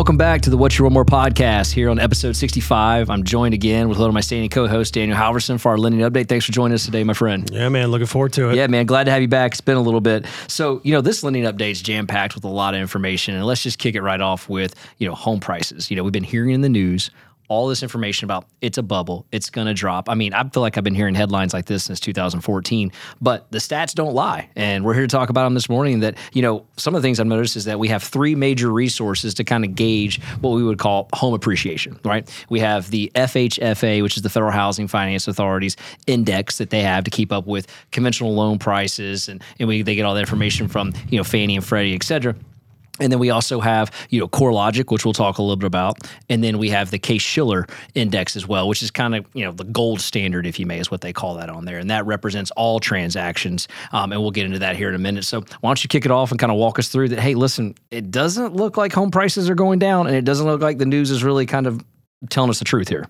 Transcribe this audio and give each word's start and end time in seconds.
Welcome 0.00 0.16
back 0.16 0.40
to 0.40 0.48
the 0.48 0.56
What 0.56 0.78
You 0.78 0.84
Want 0.86 0.94
More 0.94 1.04
podcast 1.04 1.72
here 1.72 1.90
on 1.90 1.98
episode 1.98 2.34
65. 2.34 3.10
I'm 3.10 3.22
joined 3.22 3.52
again 3.52 3.90
with 3.90 3.98
one 3.98 4.08
of 4.08 4.14
my 4.14 4.22
standing 4.22 4.48
co 4.48 4.66
hosts, 4.66 4.92
Daniel 4.92 5.14
Halverson, 5.14 5.60
for 5.60 5.72
our 5.72 5.76
lending 5.76 6.00
update. 6.00 6.26
Thanks 6.26 6.46
for 6.46 6.52
joining 6.52 6.74
us 6.74 6.86
today, 6.86 7.04
my 7.04 7.12
friend. 7.12 7.46
Yeah, 7.52 7.68
man, 7.68 7.88
looking 7.88 8.06
forward 8.06 8.32
to 8.32 8.48
it. 8.48 8.56
Yeah, 8.56 8.66
man, 8.66 8.86
glad 8.86 9.04
to 9.04 9.10
have 9.10 9.20
you 9.20 9.28
back. 9.28 9.52
It's 9.52 9.60
been 9.60 9.76
a 9.76 9.82
little 9.82 10.00
bit. 10.00 10.24
So, 10.48 10.80
you 10.84 10.94
know, 10.94 11.02
this 11.02 11.22
lending 11.22 11.44
update 11.44 11.72
is 11.72 11.82
jam 11.82 12.06
packed 12.06 12.34
with 12.34 12.44
a 12.44 12.48
lot 12.48 12.72
of 12.72 12.80
information. 12.80 13.34
And 13.34 13.44
let's 13.44 13.62
just 13.62 13.78
kick 13.78 13.94
it 13.94 14.00
right 14.00 14.22
off 14.22 14.48
with, 14.48 14.74
you 14.96 15.06
know, 15.06 15.14
home 15.14 15.38
prices. 15.38 15.90
You 15.90 15.98
know, 15.98 16.02
we've 16.02 16.14
been 16.14 16.24
hearing 16.24 16.52
in 16.52 16.62
the 16.62 16.70
news 16.70 17.10
all 17.50 17.66
this 17.66 17.82
information 17.82 18.24
about 18.24 18.46
it's 18.60 18.78
a 18.78 18.82
bubble, 18.82 19.26
it's 19.32 19.50
going 19.50 19.66
to 19.66 19.74
drop. 19.74 20.08
I 20.08 20.14
mean, 20.14 20.32
I 20.32 20.48
feel 20.48 20.62
like 20.62 20.78
I've 20.78 20.84
been 20.84 20.94
hearing 20.94 21.16
headlines 21.16 21.52
like 21.52 21.66
this 21.66 21.84
since 21.84 21.98
2014, 21.98 22.92
but 23.20 23.50
the 23.50 23.58
stats 23.58 23.92
don't 23.92 24.14
lie. 24.14 24.48
And 24.54 24.84
we're 24.84 24.94
here 24.94 25.02
to 25.02 25.08
talk 25.08 25.30
about 25.30 25.44
them 25.44 25.54
this 25.54 25.68
morning 25.68 26.00
that, 26.00 26.16
you 26.32 26.42
know, 26.42 26.64
some 26.76 26.94
of 26.94 27.02
the 27.02 27.06
things 27.06 27.18
I've 27.18 27.26
noticed 27.26 27.56
is 27.56 27.64
that 27.64 27.80
we 27.80 27.88
have 27.88 28.04
three 28.04 28.36
major 28.36 28.70
resources 28.70 29.34
to 29.34 29.44
kind 29.44 29.64
of 29.64 29.74
gauge 29.74 30.22
what 30.40 30.50
we 30.50 30.62
would 30.62 30.78
call 30.78 31.08
home 31.12 31.34
appreciation, 31.34 31.98
right? 32.04 32.30
We 32.50 32.60
have 32.60 32.88
the 32.92 33.10
FHFA, 33.16 34.00
which 34.00 34.16
is 34.16 34.22
the 34.22 34.30
Federal 34.30 34.52
Housing 34.52 34.86
Finance 34.86 35.26
Authority's 35.26 35.76
index 36.06 36.58
that 36.58 36.70
they 36.70 36.82
have 36.82 37.02
to 37.02 37.10
keep 37.10 37.32
up 37.32 37.48
with 37.48 37.66
conventional 37.90 38.32
loan 38.32 38.60
prices 38.60 39.28
and, 39.28 39.42
and 39.58 39.68
we, 39.68 39.82
they 39.82 39.96
get 39.96 40.04
all 40.04 40.14
the 40.14 40.20
information 40.20 40.68
from, 40.68 40.92
you 41.08 41.18
know, 41.18 41.24
Fannie 41.24 41.56
and 41.56 41.64
Freddie, 41.64 41.96
et 41.96 42.04
cetera. 42.04 42.36
And 43.00 43.10
then 43.10 43.18
we 43.18 43.30
also 43.30 43.60
have, 43.60 43.90
you 44.10 44.20
know, 44.20 44.28
CoreLogic, 44.28 44.92
which 44.92 45.04
we'll 45.04 45.14
talk 45.14 45.38
a 45.38 45.42
little 45.42 45.56
bit 45.56 45.66
about. 45.66 45.98
And 46.28 46.44
then 46.44 46.58
we 46.58 46.70
have 46.70 46.90
the 46.90 46.98
Case-Shiller 46.98 47.66
index 47.94 48.36
as 48.36 48.46
well, 48.46 48.68
which 48.68 48.82
is 48.82 48.90
kind 48.90 49.14
of, 49.14 49.26
you 49.34 49.44
know, 49.44 49.52
the 49.52 49.64
gold 49.64 50.00
standard, 50.00 50.46
if 50.46 50.58
you 50.58 50.66
may, 50.66 50.78
is 50.78 50.90
what 50.90 51.00
they 51.00 51.12
call 51.12 51.34
that 51.36 51.48
on 51.48 51.64
there. 51.64 51.78
And 51.78 51.90
that 51.90 52.06
represents 52.06 52.50
all 52.52 52.78
transactions. 52.78 53.68
Um, 53.92 54.12
and 54.12 54.20
we'll 54.20 54.30
get 54.30 54.46
into 54.46 54.58
that 54.60 54.76
here 54.76 54.88
in 54.88 54.94
a 54.94 54.98
minute. 54.98 55.24
So 55.24 55.40
why 55.60 55.70
don't 55.70 55.82
you 55.82 55.88
kick 55.88 56.04
it 56.04 56.10
off 56.10 56.30
and 56.30 56.38
kind 56.38 56.52
of 56.52 56.58
walk 56.58 56.78
us 56.78 56.88
through 56.88 57.08
that? 57.08 57.20
Hey, 57.20 57.34
listen, 57.34 57.74
it 57.90 58.10
doesn't 58.10 58.54
look 58.54 58.76
like 58.76 58.92
home 58.92 59.10
prices 59.10 59.48
are 59.48 59.54
going 59.54 59.78
down, 59.78 60.06
and 60.06 60.14
it 60.14 60.24
doesn't 60.24 60.46
look 60.46 60.60
like 60.60 60.78
the 60.78 60.86
news 60.86 61.10
is 61.10 61.24
really 61.24 61.46
kind 61.46 61.66
of 61.66 61.84
telling 62.28 62.50
us 62.50 62.58
the 62.58 62.64
truth 62.64 62.88
here. 62.88 63.08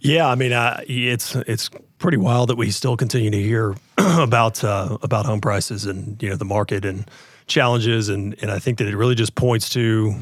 Yeah, 0.00 0.28
I 0.28 0.34
mean, 0.34 0.52
uh, 0.52 0.80
it's 0.88 1.36
it's 1.36 1.70
pretty 1.98 2.16
wild 2.16 2.48
that 2.48 2.56
we 2.56 2.72
still 2.72 2.96
continue 2.96 3.30
to 3.30 3.40
hear 3.40 3.76
about 3.98 4.64
uh, 4.64 4.98
about 5.02 5.26
home 5.26 5.40
prices 5.40 5.86
and 5.86 6.20
you 6.20 6.28
know 6.28 6.36
the 6.36 6.44
market 6.44 6.84
and 6.84 7.08
challenges, 7.46 8.08
and 8.08 8.34
and 8.42 8.50
I 8.50 8.58
think 8.58 8.78
that 8.78 8.86
it 8.86 8.96
really 8.96 9.14
just 9.14 9.34
points 9.34 9.68
to 9.70 10.14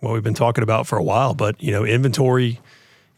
what 0.00 0.12
we've 0.12 0.22
been 0.22 0.34
talking 0.34 0.62
about 0.62 0.86
for 0.86 0.98
a 0.98 1.02
while. 1.02 1.34
But 1.34 1.62
you 1.62 1.70
know, 1.72 1.84
inventory 1.84 2.60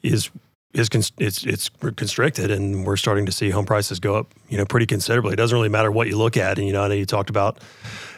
is 0.03 0.31
is 0.75 0.89
it's 1.19 1.45
it's 1.45 1.69
constricted, 1.97 2.51
and 2.51 2.85
we're 2.85 2.97
starting 2.97 3.27
to 3.27 3.33
see 3.33 3.51
home 3.51 3.65
prices 3.65 4.01
go 4.01 4.17
up, 4.17 4.35
you 4.49 4.59
know, 4.59 4.65
pretty 4.65 4.87
considerably. 4.87 5.33
It 5.33 5.37
doesn't 5.37 5.55
really 5.55 5.69
matter 5.69 5.91
what 5.91 6.09
you 6.09 6.19
look 6.19 6.37
at, 6.37 6.59
and 6.59 6.67
you 6.67 6.73
know, 6.73 6.83
I 6.83 6.89
know 6.89 6.95
you 6.95 7.07
talked 7.07 7.31
about 7.31 7.59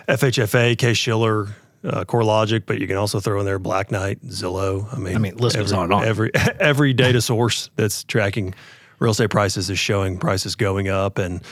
FHFA, 0.08 0.78
Case-Shiller, 0.78 1.48
uh, 1.84 2.04
CoreLogic, 2.04 2.64
but 2.66 2.80
you 2.80 2.86
can 2.86 2.96
also 2.96 3.20
throw 3.20 3.38
in 3.40 3.46
there 3.46 3.58
Black 3.58 3.90
Knight, 3.90 4.22
Zillow. 4.26 4.92
I 4.92 4.98
mean, 4.98 5.14
I 5.14 5.18
mean, 5.18 5.36
list 5.36 5.56
every, 5.56 5.64
goes 5.64 5.72
on 5.72 5.84
and 5.84 5.92
on. 5.92 6.04
Every 6.04 6.30
every 6.60 6.92
data 6.92 7.20
source 7.20 7.70
that's 7.76 8.04
tracking 8.04 8.54
real 8.98 9.12
estate 9.12 9.30
prices 9.30 9.68
is 9.68 9.78
showing 9.78 10.18
prices 10.18 10.56
going 10.56 10.88
up, 10.88 11.18
and 11.18 11.42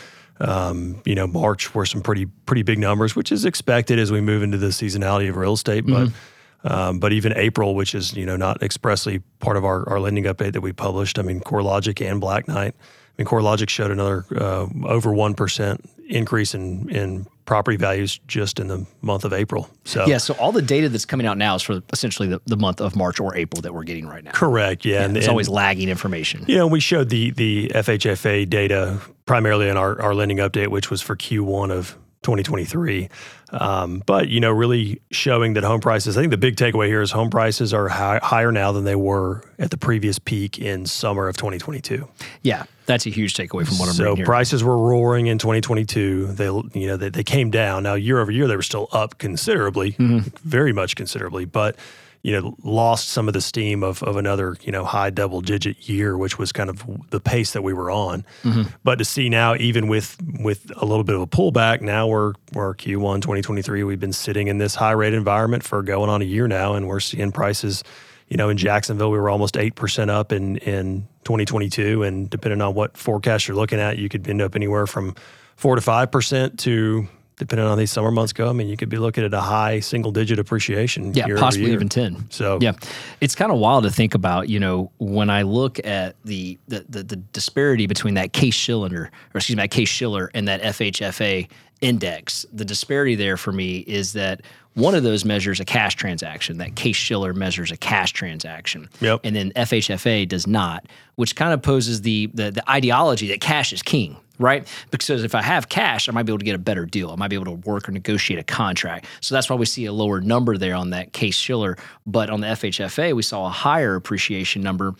um, 0.40 1.00
you 1.04 1.14
know, 1.14 1.26
March 1.26 1.74
were 1.74 1.86
some 1.86 2.02
pretty 2.02 2.26
pretty 2.26 2.62
big 2.62 2.78
numbers, 2.78 3.14
which 3.14 3.30
is 3.30 3.44
expected 3.44 3.98
as 3.98 4.10
we 4.10 4.20
move 4.20 4.42
into 4.42 4.58
the 4.58 4.68
seasonality 4.68 5.28
of 5.28 5.36
real 5.36 5.52
estate. 5.52 5.86
But 5.86 6.08
mm-hmm. 6.08 6.72
um, 6.72 6.98
but 6.98 7.12
even 7.12 7.32
April, 7.36 7.74
which 7.74 7.94
is 7.94 8.14
you 8.14 8.26
know 8.26 8.36
not 8.36 8.62
expressly 8.62 9.20
part 9.38 9.56
of 9.56 9.64
our, 9.64 9.88
our 9.88 10.00
lending 10.00 10.24
update 10.24 10.52
that 10.52 10.60
we 10.60 10.72
published. 10.72 11.18
I 11.18 11.22
mean, 11.22 11.40
CoreLogic 11.40 12.04
and 12.04 12.20
Black 12.20 12.48
Knight. 12.48 12.74
I 12.76 13.22
mean, 13.22 13.28
CoreLogic 13.28 13.68
showed 13.68 13.90
another 13.90 14.24
uh, 14.36 14.66
over 14.84 15.12
one 15.12 15.34
percent 15.34 15.88
increase 16.08 16.54
in 16.54 16.90
in 16.90 17.26
property 17.44 17.76
values 17.76 18.18
just 18.26 18.58
in 18.58 18.68
the 18.68 18.86
month 19.02 19.24
of 19.24 19.32
April. 19.32 19.68
So 19.84 20.06
yeah, 20.06 20.18
so 20.18 20.34
all 20.34 20.50
the 20.50 20.62
data 20.62 20.88
that's 20.88 21.04
coming 21.04 21.26
out 21.26 21.38
now 21.38 21.54
is 21.54 21.62
for 21.62 21.82
essentially 21.92 22.28
the, 22.28 22.40
the 22.46 22.56
month 22.56 22.80
of 22.80 22.96
March 22.96 23.20
or 23.20 23.36
April 23.36 23.62
that 23.62 23.74
we're 23.74 23.84
getting 23.84 24.06
right 24.06 24.24
now. 24.24 24.32
Correct. 24.32 24.84
Yeah, 24.84 24.94
yeah 24.94 25.04
and 25.04 25.16
it's 25.16 25.26
and, 25.26 25.30
always 25.30 25.48
lagging 25.48 25.88
information. 25.88 26.44
You 26.48 26.56
know, 26.56 26.66
we 26.66 26.80
showed 26.80 27.10
the 27.10 27.30
the 27.30 27.70
FHFA 27.74 28.48
data 28.48 29.00
primarily 29.26 29.68
in 29.68 29.76
our 29.76 30.00
our 30.00 30.14
lending 30.14 30.38
update, 30.38 30.68
which 30.68 30.90
was 30.90 31.02
for 31.02 31.16
Q1 31.16 31.70
of 31.70 31.96
2023. 32.24 33.08
Um, 33.50 34.02
but 34.04 34.28
you 34.28 34.40
know, 34.40 34.50
really 34.50 35.00
showing 35.12 35.52
that 35.52 35.62
home 35.62 35.80
prices. 35.80 36.18
I 36.18 36.22
think 36.22 36.32
the 36.32 36.36
big 36.36 36.56
takeaway 36.56 36.88
here 36.88 37.02
is 37.02 37.12
home 37.12 37.30
prices 37.30 37.72
are 37.72 37.88
high, 37.88 38.18
higher 38.20 38.50
now 38.50 38.72
than 38.72 38.84
they 38.84 38.96
were 38.96 39.44
at 39.58 39.70
the 39.70 39.76
previous 39.76 40.18
peak 40.18 40.58
in 40.58 40.86
summer 40.86 41.28
of 41.28 41.36
2022. 41.36 42.08
Yeah, 42.42 42.64
that's 42.86 43.06
a 43.06 43.10
huge 43.10 43.34
takeaway 43.34 43.66
from 43.66 43.78
what 43.78 43.88
I'm 43.88 43.94
so 43.94 44.16
So 44.16 44.24
prices 44.24 44.64
were 44.64 44.76
roaring 44.76 45.28
in 45.28 45.38
2022. 45.38 46.32
They 46.32 46.46
you 46.46 46.86
know 46.88 46.96
they, 46.96 47.10
they 47.10 47.22
came 47.22 47.50
down. 47.50 47.84
Now 47.84 47.94
year 47.94 48.18
over 48.18 48.32
year 48.32 48.48
they 48.48 48.56
were 48.56 48.62
still 48.62 48.88
up 48.90 49.18
considerably, 49.18 49.92
mm-hmm. 49.92 50.18
very 50.48 50.72
much 50.72 50.96
considerably, 50.96 51.44
but 51.44 51.76
you 52.24 52.32
know, 52.32 52.56
lost 52.62 53.10
some 53.10 53.28
of 53.28 53.34
the 53.34 53.40
steam 53.42 53.84
of, 53.84 54.02
of 54.02 54.16
another, 54.16 54.56
you 54.62 54.72
know, 54.72 54.82
high 54.82 55.10
double 55.10 55.42
digit 55.42 55.86
year, 55.86 56.16
which 56.16 56.38
was 56.38 56.52
kind 56.52 56.70
of 56.70 56.82
the 57.10 57.20
pace 57.20 57.52
that 57.52 57.60
we 57.60 57.74
were 57.74 57.90
on. 57.90 58.24
Mm-hmm. 58.42 58.62
But 58.82 58.96
to 58.96 59.04
see 59.04 59.28
now, 59.28 59.54
even 59.56 59.88
with 59.88 60.16
with 60.40 60.72
a 60.76 60.86
little 60.86 61.04
bit 61.04 61.16
of 61.16 61.20
a 61.20 61.26
pullback, 61.26 61.82
now 61.82 62.06
we're 62.06 62.32
we're 62.54 62.74
Q1 62.74 63.20
2023. 63.20 63.84
We've 63.84 64.00
been 64.00 64.14
sitting 64.14 64.48
in 64.48 64.56
this 64.56 64.74
high 64.74 64.92
rate 64.92 65.12
environment 65.12 65.64
for 65.64 65.82
going 65.82 66.08
on 66.08 66.22
a 66.22 66.24
year 66.24 66.48
now, 66.48 66.74
and 66.74 66.88
we're 66.88 66.98
seeing 66.98 67.30
prices. 67.30 67.84
You 68.28 68.38
know, 68.38 68.48
in 68.48 68.56
Jacksonville, 68.56 69.10
we 69.10 69.18
were 69.18 69.28
almost 69.28 69.58
eight 69.58 69.74
percent 69.74 70.10
up 70.10 70.32
in 70.32 70.56
in 70.58 71.06
2022, 71.24 72.04
and 72.04 72.30
depending 72.30 72.62
on 72.62 72.72
what 72.74 72.96
forecast 72.96 73.48
you're 73.48 73.56
looking 73.56 73.78
at, 73.78 73.98
you 73.98 74.08
could 74.08 74.26
end 74.26 74.40
up 74.40 74.56
anywhere 74.56 74.86
from 74.86 75.14
four 75.56 75.74
to 75.74 75.82
five 75.82 76.10
percent 76.10 76.58
to 76.60 77.06
depending 77.36 77.64
on 77.64 77.70
how 77.70 77.76
these 77.76 77.90
summer 77.90 78.10
months 78.10 78.32
go, 78.32 78.48
I 78.48 78.52
mean, 78.52 78.68
you 78.68 78.76
could 78.76 78.88
be 78.88 78.98
looking 78.98 79.24
at 79.24 79.34
a 79.34 79.40
high 79.40 79.80
single 79.80 80.12
digit 80.12 80.38
appreciation. 80.38 81.12
Yeah, 81.14 81.26
possibly 81.36 81.72
even 81.72 81.88
10. 81.88 82.30
So, 82.30 82.58
yeah, 82.60 82.72
it's 83.20 83.34
kind 83.34 83.50
of 83.50 83.58
wild 83.58 83.84
to 83.84 83.90
think 83.90 84.14
about, 84.14 84.48
you 84.48 84.60
know, 84.60 84.90
when 84.98 85.30
I 85.30 85.42
look 85.42 85.84
at 85.84 86.16
the, 86.24 86.58
the, 86.68 86.84
the, 86.88 87.02
the 87.02 87.16
disparity 87.16 87.86
between 87.86 88.14
that 88.14 88.32
case 88.32 88.56
cylinder, 88.56 89.10
or 89.34 89.38
excuse 89.38 89.56
me, 89.56 89.62
that 89.62 89.70
Case-Shiller 89.70 90.30
and 90.34 90.46
that 90.46 90.62
FHFA 90.62 91.48
index, 91.80 92.46
the 92.52 92.64
disparity 92.64 93.14
there 93.14 93.36
for 93.36 93.52
me 93.52 93.78
is 93.78 94.12
that 94.12 94.42
one 94.74 94.94
of 94.94 95.02
those 95.02 95.24
measures 95.24 95.60
a 95.60 95.64
cash 95.64 95.94
transaction. 95.94 96.58
That 96.58 96.76
Case-Shiller 96.76 97.32
measures 97.32 97.70
a 97.70 97.76
cash 97.76 98.12
transaction, 98.12 98.88
yep. 99.00 99.20
and 99.22 99.34
then 99.34 99.52
FHFA 99.52 100.26
does 100.28 100.46
not, 100.46 100.86
which 101.14 101.36
kind 101.36 101.52
of 101.52 101.62
poses 101.62 102.02
the, 102.02 102.26
the 102.34 102.50
the 102.50 102.70
ideology 102.70 103.28
that 103.28 103.40
cash 103.40 103.72
is 103.72 103.82
king 103.82 104.16
right? 104.38 104.66
Because 104.90 105.24
if 105.24 105.34
I 105.34 105.42
have 105.42 105.68
cash, 105.68 106.08
I 106.08 106.12
might 106.12 106.24
be 106.24 106.32
able 106.32 106.38
to 106.38 106.44
get 106.44 106.54
a 106.54 106.58
better 106.58 106.86
deal. 106.86 107.10
I 107.10 107.16
might 107.16 107.28
be 107.28 107.36
able 107.36 107.46
to 107.46 107.68
work 107.68 107.88
or 107.88 107.92
negotiate 107.92 108.38
a 108.38 108.44
contract. 108.44 109.06
So 109.20 109.34
that's 109.34 109.48
why 109.48 109.56
we 109.56 109.66
see 109.66 109.84
a 109.86 109.92
lower 109.92 110.20
number 110.20 110.56
there 110.56 110.74
on 110.74 110.90
that 110.90 111.12
Case-Shiller. 111.12 111.76
But 112.06 112.30
on 112.30 112.40
the 112.40 112.48
FHFA, 112.48 113.14
we 113.14 113.22
saw 113.22 113.46
a 113.46 113.50
higher 113.50 113.94
appreciation 113.94 114.62
number 114.62 114.94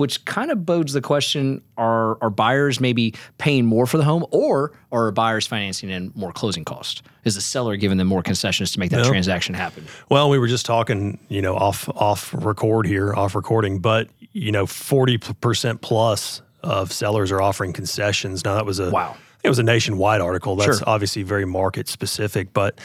which 0.00 0.24
kind 0.24 0.50
of 0.50 0.64
bodes 0.64 0.94
the 0.94 1.02
question 1.02 1.60
are, 1.76 2.16
are 2.22 2.30
buyers 2.30 2.80
maybe 2.80 3.14
paying 3.36 3.66
more 3.66 3.84
for 3.84 3.98
the 3.98 4.02
home 4.02 4.24
or 4.30 4.72
are 4.90 5.12
buyers 5.12 5.46
financing 5.46 5.90
in 5.90 6.10
more 6.14 6.32
closing 6.32 6.64
costs? 6.64 7.02
Is 7.24 7.34
the 7.34 7.42
seller 7.42 7.76
giving 7.76 7.98
them 7.98 8.08
more 8.08 8.22
concessions 8.22 8.72
to 8.72 8.80
make 8.80 8.90
that 8.92 9.04
transaction 9.04 9.54
happen? 9.54 9.86
Well, 10.08 10.30
we 10.30 10.38
were 10.38 10.46
just 10.46 10.64
talking, 10.64 11.18
you 11.28 11.42
know, 11.42 11.54
off 11.54 11.86
off 11.90 12.32
record 12.32 12.86
here, 12.86 13.14
off 13.14 13.34
recording, 13.34 13.78
but 13.78 14.08
you 14.32 14.50
know, 14.50 14.64
40% 14.64 15.82
plus 15.82 16.40
of 16.62 16.92
sellers 16.92 17.30
are 17.32 17.40
offering 17.40 17.72
concessions. 17.72 18.44
Now 18.44 18.54
that 18.54 18.66
was 18.66 18.78
a 18.78 18.90
wow. 18.90 19.16
It 19.42 19.48
was 19.48 19.58
a 19.58 19.62
nationwide 19.62 20.20
article. 20.20 20.56
That's 20.56 20.78
sure. 20.78 20.88
obviously 20.88 21.22
very 21.22 21.46
market 21.46 21.88
specific, 21.88 22.52
but 22.52 22.78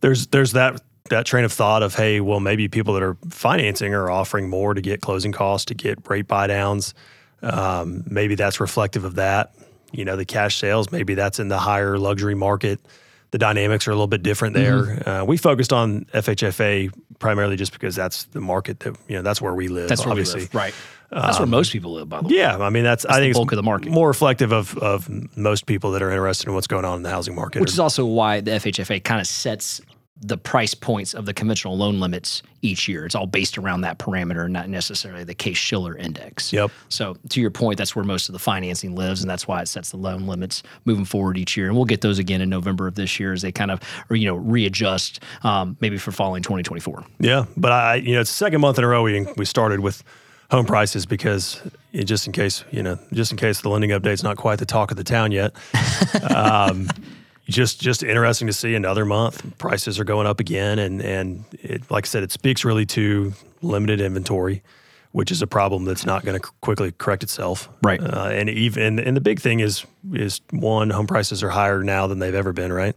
there's 0.00 0.26
there's 0.28 0.52
that 0.52 0.82
that 1.10 1.26
train 1.26 1.44
of 1.44 1.52
thought 1.52 1.82
of 1.82 1.94
hey, 1.94 2.20
well 2.20 2.40
maybe 2.40 2.68
people 2.68 2.94
that 2.94 3.02
are 3.02 3.16
financing 3.30 3.94
are 3.94 4.10
offering 4.10 4.48
more 4.48 4.74
to 4.74 4.80
get 4.80 5.00
closing 5.00 5.32
costs, 5.32 5.66
to 5.66 5.74
get 5.74 6.08
rate 6.08 6.28
buy 6.28 6.46
downs. 6.46 6.94
Um, 7.42 8.04
maybe 8.06 8.34
that's 8.34 8.60
reflective 8.60 9.04
of 9.04 9.16
that. 9.16 9.54
You 9.92 10.04
know, 10.04 10.16
the 10.16 10.24
cash 10.24 10.56
sales, 10.56 10.90
maybe 10.90 11.14
that's 11.14 11.38
in 11.38 11.48
the 11.48 11.58
higher 11.58 11.98
luxury 11.98 12.34
market. 12.34 12.80
The 13.30 13.38
dynamics 13.38 13.88
are 13.88 13.90
a 13.90 13.94
little 13.94 14.06
bit 14.06 14.22
different 14.22 14.54
there. 14.54 14.82
Mm-hmm. 14.82 15.08
Uh, 15.08 15.24
we 15.24 15.36
focused 15.36 15.72
on 15.72 16.04
FHFA 16.06 16.92
primarily 17.18 17.56
just 17.56 17.72
because 17.72 17.94
that's 17.96 18.24
the 18.24 18.40
market 18.40 18.80
that 18.80 18.96
you 19.08 19.16
know 19.16 19.22
that's 19.22 19.40
where 19.40 19.54
we 19.54 19.68
live. 19.68 19.88
That's 19.88 20.06
obviously. 20.06 20.40
where 20.40 20.40
we 20.40 20.44
live, 20.46 20.54
right? 20.54 20.74
That's 21.14 21.36
um, 21.36 21.42
where 21.42 21.58
most 21.58 21.72
people 21.72 21.92
live, 21.92 22.08
by 22.08 22.20
the 22.20 22.28
way. 22.28 22.36
Yeah, 22.36 22.58
I 22.58 22.70
mean 22.70 22.82
that's, 22.82 23.04
that's 23.04 23.16
I 23.16 23.20
think 23.20 23.34
the 23.34 23.38
bulk 23.38 23.52
of 23.52 23.56
the 23.56 23.62
market. 23.62 23.92
more 23.92 24.08
reflective 24.08 24.52
of 24.52 24.76
of 24.78 25.08
most 25.36 25.66
people 25.66 25.92
that 25.92 26.02
are 26.02 26.10
interested 26.10 26.48
in 26.48 26.54
what's 26.54 26.66
going 26.66 26.84
on 26.84 26.96
in 26.96 27.02
the 27.02 27.10
housing 27.10 27.34
market. 27.34 27.60
Which 27.60 27.72
is 27.72 27.80
also 27.80 28.04
why 28.04 28.40
the 28.40 28.52
FHFA 28.52 29.02
kind 29.02 29.20
of 29.20 29.26
sets 29.26 29.80
the 30.20 30.38
price 30.38 30.74
points 30.74 31.12
of 31.12 31.26
the 31.26 31.34
conventional 31.34 31.76
loan 31.76 32.00
limits 32.00 32.42
each 32.62 32.88
year. 32.88 33.04
It's 33.04 33.14
all 33.14 33.26
based 33.26 33.58
around 33.58 33.82
that 33.82 33.98
parameter, 33.98 34.48
not 34.48 34.68
necessarily 34.68 35.24
the 35.24 35.34
Case-Shiller 35.34 35.96
index. 35.96 36.52
Yep. 36.52 36.70
So 36.88 37.16
to 37.30 37.40
your 37.40 37.50
point, 37.50 37.78
that's 37.78 37.94
where 37.94 38.04
most 38.04 38.28
of 38.28 38.32
the 38.32 38.38
financing 38.38 38.94
lives, 38.94 39.22
and 39.22 39.28
that's 39.28 39.46
why 39.48 39.60
it 39.60 39.68
sets 39.68 39.90
the 39.90 39.96
loan 39.96 40.26
limits 40.26 40.62
moving 40.84 41.04
forward 41.04 41.36
each 41.36 41.56
year. 41.56 41.66
And 41.66 41.76
we'll 41.76 41.84
get 41.84 42.00
those 42.00 42.18
again 42.18 42.40
in 42.40 42.48
November 42.48 42.86
of 42.86 42.94
this 42.94 43.18
year 43.20 43.32
as 43.32 43.42
they 43.42 43.52
kind 43.52 43.70
of 43.70 43.80
you 44.08 44.26
know 44.26 44.36
readjust, 44.36 45.20
um, 45.42 45.76
maybe 45.80 45.98
for 45.98 46.12
following 46.12 46.42
2024. 46.42 47.04
Yeah, 47.18 47.44
but 47.56 47.72
I 47.72 47.96
you 47.96 48.14
know 48.14 48.20
it's 48.20 48.30
the 48.30 48.36
second 48.36 48.60
month 48.60 48.78
in 48.78 48.84
a 48.84 48.88
row 48.88 49.02
we 49.02 49.26
we 49.36 49.44
started 49.44 49.80
with 49.80 50.04
home 50.54 50.66
prices 50.66 51.06
because 51.06 51.60
it, 51.92 52.04
just 52.04 52.26
in 52.26 52.32
case 52.32 52.64
you 52.70 52.82
know 52.82 52.98
just 53.12 53.30
in 53.30 53.36
case 53.36 53.60
the 53.60 53.68
lending 53.68 53.90
update's 53.90 54.22
not 54.22 54.36
quite 54.36 54.58
the 54.58 54.66
talk 54.66 54.90
of 54.90 54.96
the 54.96 55.04
town 55.04 55.32
yet. 55.32 55.54
um, 56.34 56.88
just 57.48 57.80
just 57.80 58.02
interesting 58.02 58.46
to 58.46 58.52
see 58.52 58.74
another 58.74 59.04
month 59.04 59.58
prices 59.58 60.00
are 60.00 60.04
going 60.04 60.26
up 60.26 60.40
again, 60.40 60.78
and 60.78 61.02
and 61.02 61.44
it, 61.52 61.90
like 61.90 62.06
I 62.06 62.08
said, 62.08 62.22
it 62.22 62.32
speaks 62.32 62.64
really 62.64 62.86
to 62.86 63.34
limited 63.60 64.00
inventory, 64.00 64.62
which 65.12 65.30
is 65.30 65.42
a 65.42 65.46
problem 65.46 65.84
that's 65.84 66.06
not 66.06 66.24
going 66.24 66.40
to 66.40 66.48
quickly 66.60 66.92
correct 66.92 67.22
itself. 67.22 67.68
Right. 67.82 68.00
Uh, 68.02 68.28
and 68.30 68.48
even 68.48 68.98
and 68.98 69.16
the 69.16 69.20
big 69.20 69.40
thing 69.40 69.60
is 69.60 69.84
is 70.12 70.40
one 70.50 70.90
home 70.90 71.06
prices 71.06 71.42
are 71.42 71.50
higher 71.50 71.82
now 71.82 72.06
than 72.06 72.18
they've 72.18 72.34
ever 72.34 72.52
been. 72.52 72.72
Right. 72.72 72.94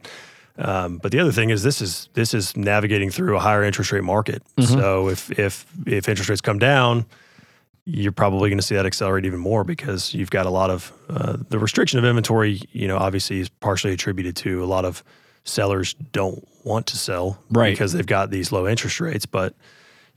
Um, 0.60 0.98
but 0.98 1.12
the 1.12 1.20
other 1.20 1.32
thing 1.32 1.50
is 1.50 1.62
this 1.62 1.82
is 1.82 2.10
this 2.14 2.34
is 2.34 2.56
navigating 2.56 3.12
through 3.12 3.36
a 3.36 3.40
higher 3.40 3.64
interest 3.64 3.92
rate 3.92 4.04
market. 4.04 4.42
So 4.60 5.10
if 5.10 5.30
if 5.38 5.66
if 5.86 6.10
interest 6.10 6.30
rates 6.30 6.42
come 6.42 6.58
down, 6.58 7.06
you're 7.90 8.12
probably 8.12 8.50
going 8.50 8.58
to 8.60 8.64
see 8.66 8.76
that 8.76 8.86
accelerate 8.86 9.24
even 9.26 9.40
more 9.40 9.64
because 9.64 10.14
you've 10.14 10.30
got 10.30 10.46
a 10.46 10.50
lot 10.50 10.70
of 10.70 10.92
uh, 11.10 11.38
the 11.50 11.58
restriction 11.58 11.98
of 11.98 12.04
inventory. 12.06 12.60
You 12.74 12.88
know, 12.88 12.98
obviously 12.98 13.40
is 13.40 13.48
partially 13.50 13.94
attributed 13.94 14.36
to 14.38 14.62
a 14.64 14.66
lot 14.68 14.84
of 14.84 15.04
sellers 15.46 15.94
don't 16.12 16.46
want 16.66 16.86
to 16.88 16.98
sell 16.98 17.42
Right. 17.50 17.72
because 17.72 17.94
they've 17.94 18.06
got 18.06 18.30
these 18.30 18.52
low 18.52 18.68
interest 18.68 19.00
rates. 19.00 19.26
But 19.26 19.56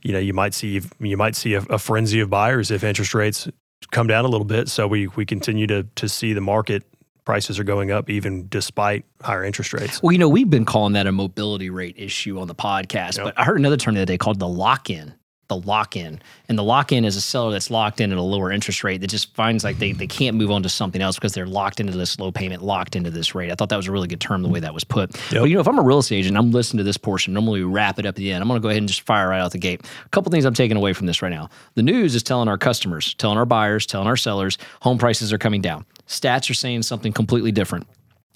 you 0.01 0.11
know, 0.11 0.19
you 0.19 0.33
might 0.33 0.53
see 0.53 0.81
you 0.99 1.15
might 1.15 1.35
see 1.37 1.53
a, 1.53 1.61
a 1.69 1.77
frenzy 1.79 2.19
of 2.19 2.29
buyers 2.29 2.71
if 2.71 2.83
interest 2.83 3.13
rates 3.13 3.47
come 3.91 4.07
down 4.07 4.25
a 4.25 4.27
little 4.27 4.45
bit. 4.45 4.67
So 4.67 4.85
we 4.87 5.07
we 5.07 5.25
continue 5.25 5.67
to 5.67 5.83
to 5.95 6.09
see 6.09 6.33
the 6.33 6.41
market 6.41 6.83
prices 7.23 7.57
are 7.59 7.63
going 7.63 7.91
up 7.91 8.09
even 8.09 8.47
despite 8.49 9.05
higher 9.21 9.45
interest 9.45 9.73
rates. 9.73 10.01
Well, 10.03 10.11
you 10.11 10.17
know, 10.17 10.27
we've 10.27 10.49
been 10.49 10.65
calling 10.65 10.93
that 10.93 11.07
a 11.07 11.11
mobility 11.11 11.69
rate 11.69 11.95
issue 11.97 12.39
on 12.39 12.47
the 12.47 12.55
podcast, 12.55 13.17
Yep. 13.17 13.25
but 13.27 13.39
I 13.39 13.43
heard 13.45 13.59
another 13.59 13.77
term 13.77 13.93
the 13.93 14.01
other 14.01 14.07
day 14.11 14.17
called 14.17 14.39
the 14.39 14.47
lock 14.47 14.89
in. 14.89 15.13
The 15.51 15.57
lock 15.57 15.97
in. 15.97 16.21
And 16.47 16.57
the 16.57 16.63
lock 16.63 16.93
in 16.93 17.03
is 17.03 17.17
a 17.17 17.21
seller 17.21 17.51
that's 17.51 17.69
locked 17.69 17.99
in 17.99 18.13
at 18.13 18.17
a 18.17 18.21
lower 18.21 18.53
interest 18.53 18.85
rate 18.85 19.01
that 19.01 19.09
just 19.09 19.35
finds 19.35 19.65
like 19.65 19.79
they, 19.79 19.91
they 19.91 20.07
can't 20.07 20.37
move 20.37 20.49
on 20.49 20.63
to 20.63 20.69
something 20.69 21.01
else 21.01 21.17
because 21.17 21.33
they're 21.33 21.45
locked 21.45 21.81
into 21.81 21.91
this 21.91 22.17
low 22.17 22.31
payment, 22.31 22.63
locked 22.63 22.95
into 22.95 23.11
this 23.11 23.35
rate. 23.35 23.51
I 23.51 23.55
thought 23.55 23.67
that 23.67 23.75
was 23.75 23.87
a 23.87 23.91
really 23.91 24.07
good 24.07 24.21
term 24.21 24.43
the 24.43 24.47
way 24.47 24.61
that 24.61 24.73
was 24.73 24.85
put. 24.85 25.11
But 25.29 25.43
you 25.43 25.55
know, 25.55 25.59
if 25.59 25.67
I'm 25.67 25.77
a 25.77 25.81
real 25.81 25.99
estate 25.99 26.19
agent, 26.19 26.37
I'm 26.37 26.51
listening 26.51 26.77
to 26.77 26.83
this 26.85 26.95
portion. 26.95 27.33
Normally 27.33 27.65
we 27.65 27.69
wrap 27.69 27.99
it 27.99 28.05
up 28.05 28.11
at 28.11 28.15
the 28.15 28.31
end. 28.31 28.41
I'm 28.41 28.47
going 28.47 28.61
to 28.61 28.63
go 28.63 28.69
ahead 28.69 28.77
and 28.77 28.87
just 28.87 29.01
fire 29.01 29.27
right 29.27 29.41
out 29.41 29.51
the 29.51 29.57
gate. 29.57 29.85
A 30.05 30.09
couple 30.09 30.31
things 30.31 30.45
I'm 30.45 30.53
taking 30.53 30.77
away 30.77 30.93
from 30.93 31.05
this 31.05 31.21
right 31.21 31.31
now. 31.31 31.49
The 31.75 31.83
news 31.83 32.15
is 32.15 32.23
telling 32.23 32.47
our 32.47 32.57
customers, 32.57 33.13
telling 33.15 33.37
our 33.37 33.45
buyers, 33.45 33.85
telling 33.85 34.07
our 34.07 34.15
sellers, 34.15 34.57
home 34.81 34.97
prices 34.97 35.33
are 35.33 35.37
coming 35.37 35.59
down. 35.59 35.85
Stats 36.07 36.49
are 36.49 36.53
saying 36.53 36.83
something 36.83 37.11
completely 37.11 37.51
different. 37.51 37.87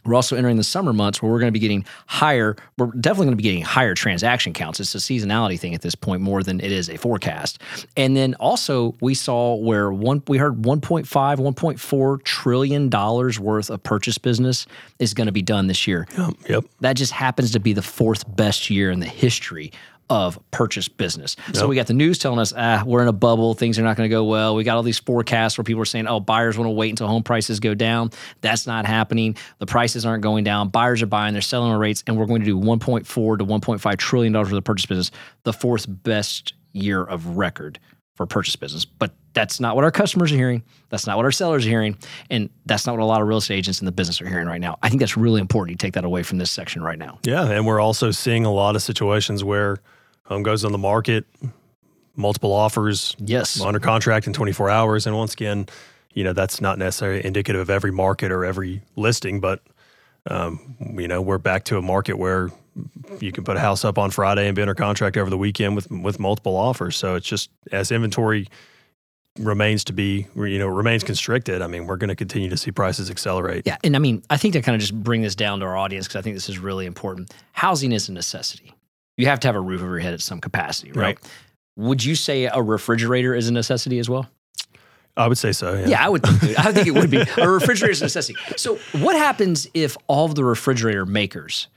We're 0.06 0.16
also 0.16 0.36
entering 0.36 0.58
the 0.58 0.64
summer 0.64 0.94
months 0.94 1.22
where 1.22 1.32
we're 1.32 1.40
going 1.40 1.52
to 1.52 1.58
be 1.58 1.60
getting 1.60 1.86
higher. 2.08 2.56
We're 2.78 2.88
definitely 2.88 3.26
going 3.26 3.34
to 3.34 3.38
be 3.38 3.44
getting 3.44 3.64
higher 3.64 3.96
transaction 3.96 4.54
counts. 4.54 4.80
It's 4.80 4.96
a 4.96 5.00
seasonality 5.00 5.60
thing 5.60 5.74
at 5.74 5.82
this 5.82 5.96
point 5.96 6.22
more 6.22 6.44
than 6.44 6.60
it 6.60 6.72
is 6.72 6.90
a 6.90 6.98
forecast. 6.98 7.62
And 7.98 8.16
then 8.16 8.36
also 8.36 8.96
we 9.02 9.14
saw 9.14 9.56
where 9.56 9.92
one 9.92 10.22
we 10.28 10.38
heard 10.38 10.62
1.5, 10.62 11.06
1.4 11.06 12.24
trillion 12.24 12.90
dollars 12.90 13.40
worth 13.40 13.70
of 13.70 13.82
purchase 13.84 14.18
business 14.18 14.68
is 15.00 15.14
going 15.14 15.28
to 15.28 15.34
be 15.34 15.42
done 15.42 15.68
this 15.68 15.88
year. 15.88 16.08
Yep. 16.18 16.34
yep. 16.50 16.66
That 16.82 16.96
just 16.96 17.12
happens 17.12 17.52
to 17.52 17.60
be 17.60 17.74
the 17.74 17.82
fourth 17.82 18.24
best 18.36 18.70
year 18.70 18.92
in 18.92 19.00
the 19.00 19.08
history 19.08 19.72
of 20.10 20.40
purchase 20.52 20.88
business. 20.88 21.36
So 21.54 21.68
we 21.68 21.76
got 21.76 21.88
the 21.88 21.94
news 21.94 22.20
telling 22.20 22.40
us, 22.40 22.54
ah, 22.56 22.84
we're 22.86 23.02
in 23.02 23.08
a 23.08 23.14
bubble. 23.14 23.56
Things 23.56 23.80
are 23.80 23.84
not 23.84 23.98
going 23.98 24.08
to 24.08 24.14
go 24.14 24.24
well. 24.24 24.56
We 24.56 24.64
got 24.64 24.78
all 24.78 24.84
these 24.84 25.00
forecasts 25.00 25.58
where 25.58 25.64
people 25.64 25.82
are 25.82 25.86
saying, 25.86 26.08
oh, 26.08 26.20
buyers 26.20 26.58
want 26.58 26.68
to 26.68 26.72
wait 26.72 26.90
until 26.90 27.08
home 27.08 27.24
prices 27.24 27.60
go 27.60 27.74
down. 27.74 28.12
That's 28.42 28.68
not 28.68 28.86
happening. 28.86 29.36
The 29.58 29.66
prices 29.66 30.06
aren't 30.06 30.22
going 30.22 30.44
down. 30.44 30.70
Buyers 30.70 31.02
are 31.02 31.08
buying. 31.08 31.34
They're 31.34 31.42
selling 31.42 31.72
on 31.72 31.80
rates, 31.80 32.04
and 32.06 32.18
we're 32.18 32.28
going 32.28 32.42
to 32.42 32.46
do 32.46 32.58
1.4 32.58 33.38
to 33.40 33.46
1.5 33.46 33.98
trillion 33.98 34.34
dollars 34.34 34.52
worth 34.52 34.58
of 34.60 34.64
purchase 34.64 34.86
business, 34.86 35.12
the 35.44 35.54
fourth 35.54 35.86
best 35.88 36.54
year 36.74 37.04
of 37.04 37.38
record 37.38 37.80
for 38.16 38.26
purchase 38.26 38.56
business. 38.56 38.86
But 38.86 39.12
that's 39.34 39.60
not 39.60 39.76
what 39.76 39.84
our 39.84 39.92
customers 39.92 40.32
are 40.32 40.36
hearing. 40.36 40.64
That's 40.90 41.06
not 41.06 41.18
what 41.18 41.26
our 41.26 41.32
sellers 41.32 41.66
are 41.66 41.70
hearing. 41.70 41.98
And 42.30 42.50
that's 42.66 42.86
not 42.86 42.94
what 42.98 43.04
a 43.04 43.06
lot 43.06 43.22
of 43.22 43.28
real 43.28 43.38
estate 43.40 43.56
agents 43.56 43.80
in 43.82 43.86
the 43.86 43.92
business 43.92 44.22
are 44.22 44.28
hearing 44.28 44.48
right 44.48 44.62
now. 44.62 44.78
I 44.82 44.90
think 44.90 45.02
that's 45.02 45.18
really 45.18 45.42
important. 45.42 45.74
You 45.74 45.78
take 45.78 45.94
that 45.96 46.06
away 46.06 46.24
from 46.24 46.38
this 46.38 46.50
section 46.50 46.82
right 46.82 46.98
now. 46.98 47.20
Yeah, 47.24 47.46
and 47.50 47.66
we're 47.68 47.82
also 47.82 48.12
seeing 48.12 48.46
a 48.46 48.52
lot 48.52 48.76
of 48.76 48.82
situations 48.82 49.44
where 49.44 49.78
home 50.24 50.44
goes 50.44 50.64
on 50.64 50.72
the 50.72 50.78
market, 50.78 51.26
multiple 52.16 52.54
offers, 52.54 53.16
Yes. 53.20 53.60
under 53.60 53.80
contract 53.80 54.28
in 54.28 54.34
24 54.34 54.70
hours, 54.70 55.06
and 55.06 55.16
once 55.16 55.34
again, 55.34 55.68
you 56.14 56.24
know 56.24 56.32
that's 56.32 56.62
not 56.62 56.80
necessarily 56.80 57.26
indicative 57.26 57.60
of 57.62 57.70
every 57.70 57.92
market 57.92 58.32
or 58.32 58.46
every 58.46 58.82
listing, 58.96 59.42
but 59.42 59.62
um, 60.28 60.78
you 60.98 61.10
know 61.10 61.22
we're 61.22 61.38
back 61.38 61.66
to 61.66 61.78
a 61.78 61.82
market 61.82 62.18
where 62.18 62.50
you 63.20 63.32
can 63.32 63.44
put 63.44 63.58
a 63.58 63.60
house 63.60 63.86
up 63.86 63.98
on 63.98 64.12
Friday 64.12 64.48
and 64.48 64.56
be 64.56 64.62
under 64.62 64.76
contract 64.76 65.18
over 65.18 65.30
the 65.30 65.38
weekend 65.38 65.76
with 65.76 65.90
with 65.90 66.20
multiple 66.20 66.56
offers. 66.56 66.96
So 66.96 67.16
it's 67.16 67.28
just 67.28 67.50
as 67.72 67.92
inventory 67.92 68.48
remains 69.40 69.84
to 69.84 69.94
be 69.94 70.28
you 70.36 70.60
know 70.60 70.68
remains 70.68 71.04
constricted. 71.04 71.62
I 71.62 71.68
mean, 71.68 71.88
we're 71.88 71.98
going 71.98 72.10
to 72.10 72.16
continue 72.16 72.50
to 72.50 72.58
see 72.58 72.72
prices 72.72 73.10
accelerate. 73.10 73.64
Yeah. 73.66 73.78
And 73.84 73.96
I 73.96 74.00
mean, 74.00 74.24
I 74.30 74.38
think 74.38 74.54
to 74.54 74.62
kind 74.62 74.76
of 74.76 74.82
just 74.82 74.94
bring 74.94 75.22
this 75.22 75.36
down 75.36 75.60
to 75.60 75.66
our 75.66 75.78
audience, 75.78 76.08
because 76.08 76.18
I 76.18 76.22
think 76.22 76.36
this 76.36 76.50
is 76.50 76.60
really 76.60 76.86
important. 76.86 77.34
Housing 77.54 77.92
is 77.92 78.10
a 78.10 78.14
necessity. 78.14 78.74
You 79.18 79.28
have 79.28 79.40
to 79.42 79.48
have 79.48 79.56
a 79.56 79.62
roof 79.62 79.82
over 79.82 79.92
your 79.92 80.00
head 80.00 80.14
at 80.14 80.22
some 80.22 80.42
capacity, 80.42 80.92
right? 80.92 81.18
Would 81.78 82.04
you 82.04 82.16
say 82.16 82.46
a 82.46 82.62
refrigerator 82.62 83.36
is 83.36 83.48
a 83.48 83.54
necessity 83.54 84.00
as 84.00 84.10
well? 84.10 84.30
I 85.18 85.28
would 85.28 85.38
say 85.38 85.54
so. 85.54 85.74
Yeah. 85.74 85.88
Yeah, 85.88 86.06
I 86.06 86.10
would 86.10 86.24
think, 86.24 86.60
I 86.60 86.74
think 86.74 86.88
it 86.88 86.92
would 86.92 87.10
be. 87.10 87.22
A 87.38 87.50
refrigerator 87.50 87.94
is 87.94 88.02
a 88.02 88.06
necessity. 88.06 88.38
So, 88.58 88.78
what 89.00 89.16
happens 89.16 89.68
if 89.74 89.96
all 90.08 90.26
of 90.26 90.36
the 90.36 90.44
refrigerator 90.44 91.06
makers 91.06 91.68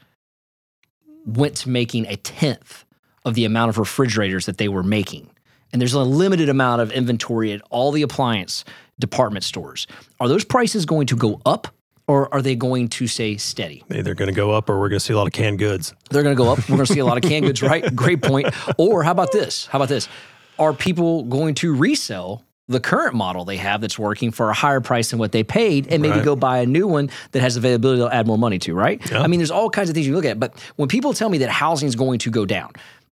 went 1.36 1.56
to 1.58 1.68
making 1.68 2.06
a 2.06 2.16
tenth 2.16 2.84
of 3.24 3.34
the 3.34 3.44
amount 3.44 3.70
of 3.70 3.78
refrigerators 3.78 4.46
that 4.46 4.58
they 4.58 4.68
were 4.68 4.82
making? 4.82 5.30
And 5.72 5.80
there's 5.80 5.94
a 5.94 6.00
limited 6.00 6.48
amount 6.48 6.80
of 6.80 6.90
inventory 6.92 7.52
at 7.52 7.60
all 7.70 7.92
the 7.92 8.02
appliance 8.02 8.64
department 8.98 9.44
stores. 9.44 9.86
Are 10.18 10.28
those 10.28 10.44
prices 10.44 10.86
going 10.86 11.06
to 11.08 11.16
go 11.16 11.40
up 11.44 11.68
or 12.06 12.32
are 12.32 12.40
they 12.40 12.56
going 12.56 12.88
to 12.88 13.06
stay 13.06 13.36
steady? 13.36 13.84
Either 13.90 14.14
going 14.14 14.28
to 14.28 14.34
go 14.34 14.50
up 14.52 14.70
or 14.70 14.80
we're 14.80 14.88
going 14.88 14.98
to 14.98 15.04
see 15.04 15.12
a 15.12 15.16
lot 15.16 15.26
of 15.26 15.32
canned 15.32 15.58
goods. 15.58 15.94
They're 16.10 16.22
going 16.22 16.34
to 16.34 16.42
go 16.42 16.50
up. 16.50 16.58
We're 16.60 16.76
going 16.76 16.86
to 16.86 16.92
see 16.92 17.00
a 17.00 17.04
lot 17.04 17.22
of 17.22 17.28
canned 17.28 17.44
goods, 17.44 17.62
right? 17.62 17.94
Great 17.94 18.22
point. 18.22 18.48
Or 18.78 19.02
how 19.02 19.12
about 19.12 19.30
this? 19.30 19.66
How 19.66 19.78
about 19.78 19.90
this? 19.90 20.08
Are 20.58 20.72
people 20.72 21.24
going 21.24 21.54
to 21.56 21.74
resell 21.74 22.44
the 22.68 22.80
current 22.80 23.14
model 23.14 23.44
they 23.44 23.56
have 23.56 23.80
that's 23.80 23.98
working 23.98 24.30
for 24.30 24.50
a 24.50 24.54
higher 24.54 24.80
price 24.80 25.10
than 25.10 25.18
what 25.18 25.32
they 25.32 25.42
paid 25.42 25.86
and 25.88 26.02
maybe 26.02 26.16
Right. 26.16 26.24
go 26.24 26.36
buy 26.36 26.58
a 26.58 26.66
new 26.66 26.86
one 26.86 27.10
that 27.32 27.40
has 27.40 27.56
availability 27.56 28.02
to 28.02 28.14
add 28.14 28.26
more 28.26 28.38
money 28.38 28.58
to, 28.60 28.74
right? 28.74 29.00
Yeah. 29.10 29.22
I 29.22 29.26
mean, 29.26 29.40
there's 29.40 29.50
all 29.50 29.70
kinds 29.70 29.88
of 29.88 29.94
things 29.94 30.06
you 30.06 30.14
look 30.14 30.24
at. 30.26 30.38
But 30.38 30.52
when 30.76 30.88
people 30.88 31.12
tell 31.14 31.30
me 31.30 31.38
that 31.38 31.48
housing 31.50 31.88
is 31.88 31.96
going 31.96 32.18
to 32.20 32.30
go 32.30 32.44
down, 32.44 32.72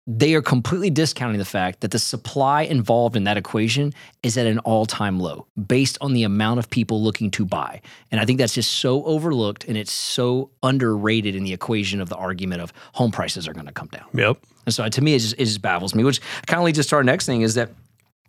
they 0.08 0.34
are 0.34 0.42
completely 0.42 0.90
discounting 0.90 1.38
the 1.38 1.46
fact 1.46 1.82
that 1.82 1.92
the 1.92 2.00
supply 2.00 2.64
involved 2.64 3.16
in 3.16 3.24
that 3.26 3.38
equation 3.38 3.94
is 4.24 4.36
at 4.38 4.48
an 4.48 4.58
all 4.60 4.86
time 4.86 5.20
low 5.20 5.46
based 5.68 5.98
on 6.02 6.14
the 6.14 6.24
amount 6.24 6.58
of 6.60 6.70
people 6.70 7.04
looking 7.04 7.30
to 7.32 7.46
buy. 7.46 7.82
And 8.10 8.20
I 8.20 8.26
think 8.26 8.40
that's 8.40 8.54
just 8.56 8.72
so 8.72 9.04
overlooked 9.06 9.66
and 9.66 9.78
it's 9.78 9.92
so 9.92 10.50
underrated 10.64 11.36
in 11.36 11.44
the 11.44 11.54
equation 11.54 12.02
of 12.02 12.10
the 12.10 12.16
argument 12.16 12.62
of 12.62 12.74
home 12.94 13.12
prices 13.12 13.48
are 13.48 13.54
going 13.54 13.68
to 13.68 13.72
come 13.72 13.88
down. 13.92 14.06
Yep. 14.14 14.38
And 14.66 14.74
so 14.74 14.88
to 14.90 15.02
me, 15.02 15.14
it 15.14 15.20
just, 15.20 15.34
it 15.38 15.46
just 15.46 15.62
baffles 15.62 15.94
me, 15.94 16.04
which 16.04 16.20
kind 16.48 16.60
of 16.60 16.66
leads 16.66 16.80
us 16.80 16.88
to 16.88 16.96
our 16.96 17.04
next 17.04 17.26
thing 17.26 17.42
is 17.42 17.54
that. 17.56 17.70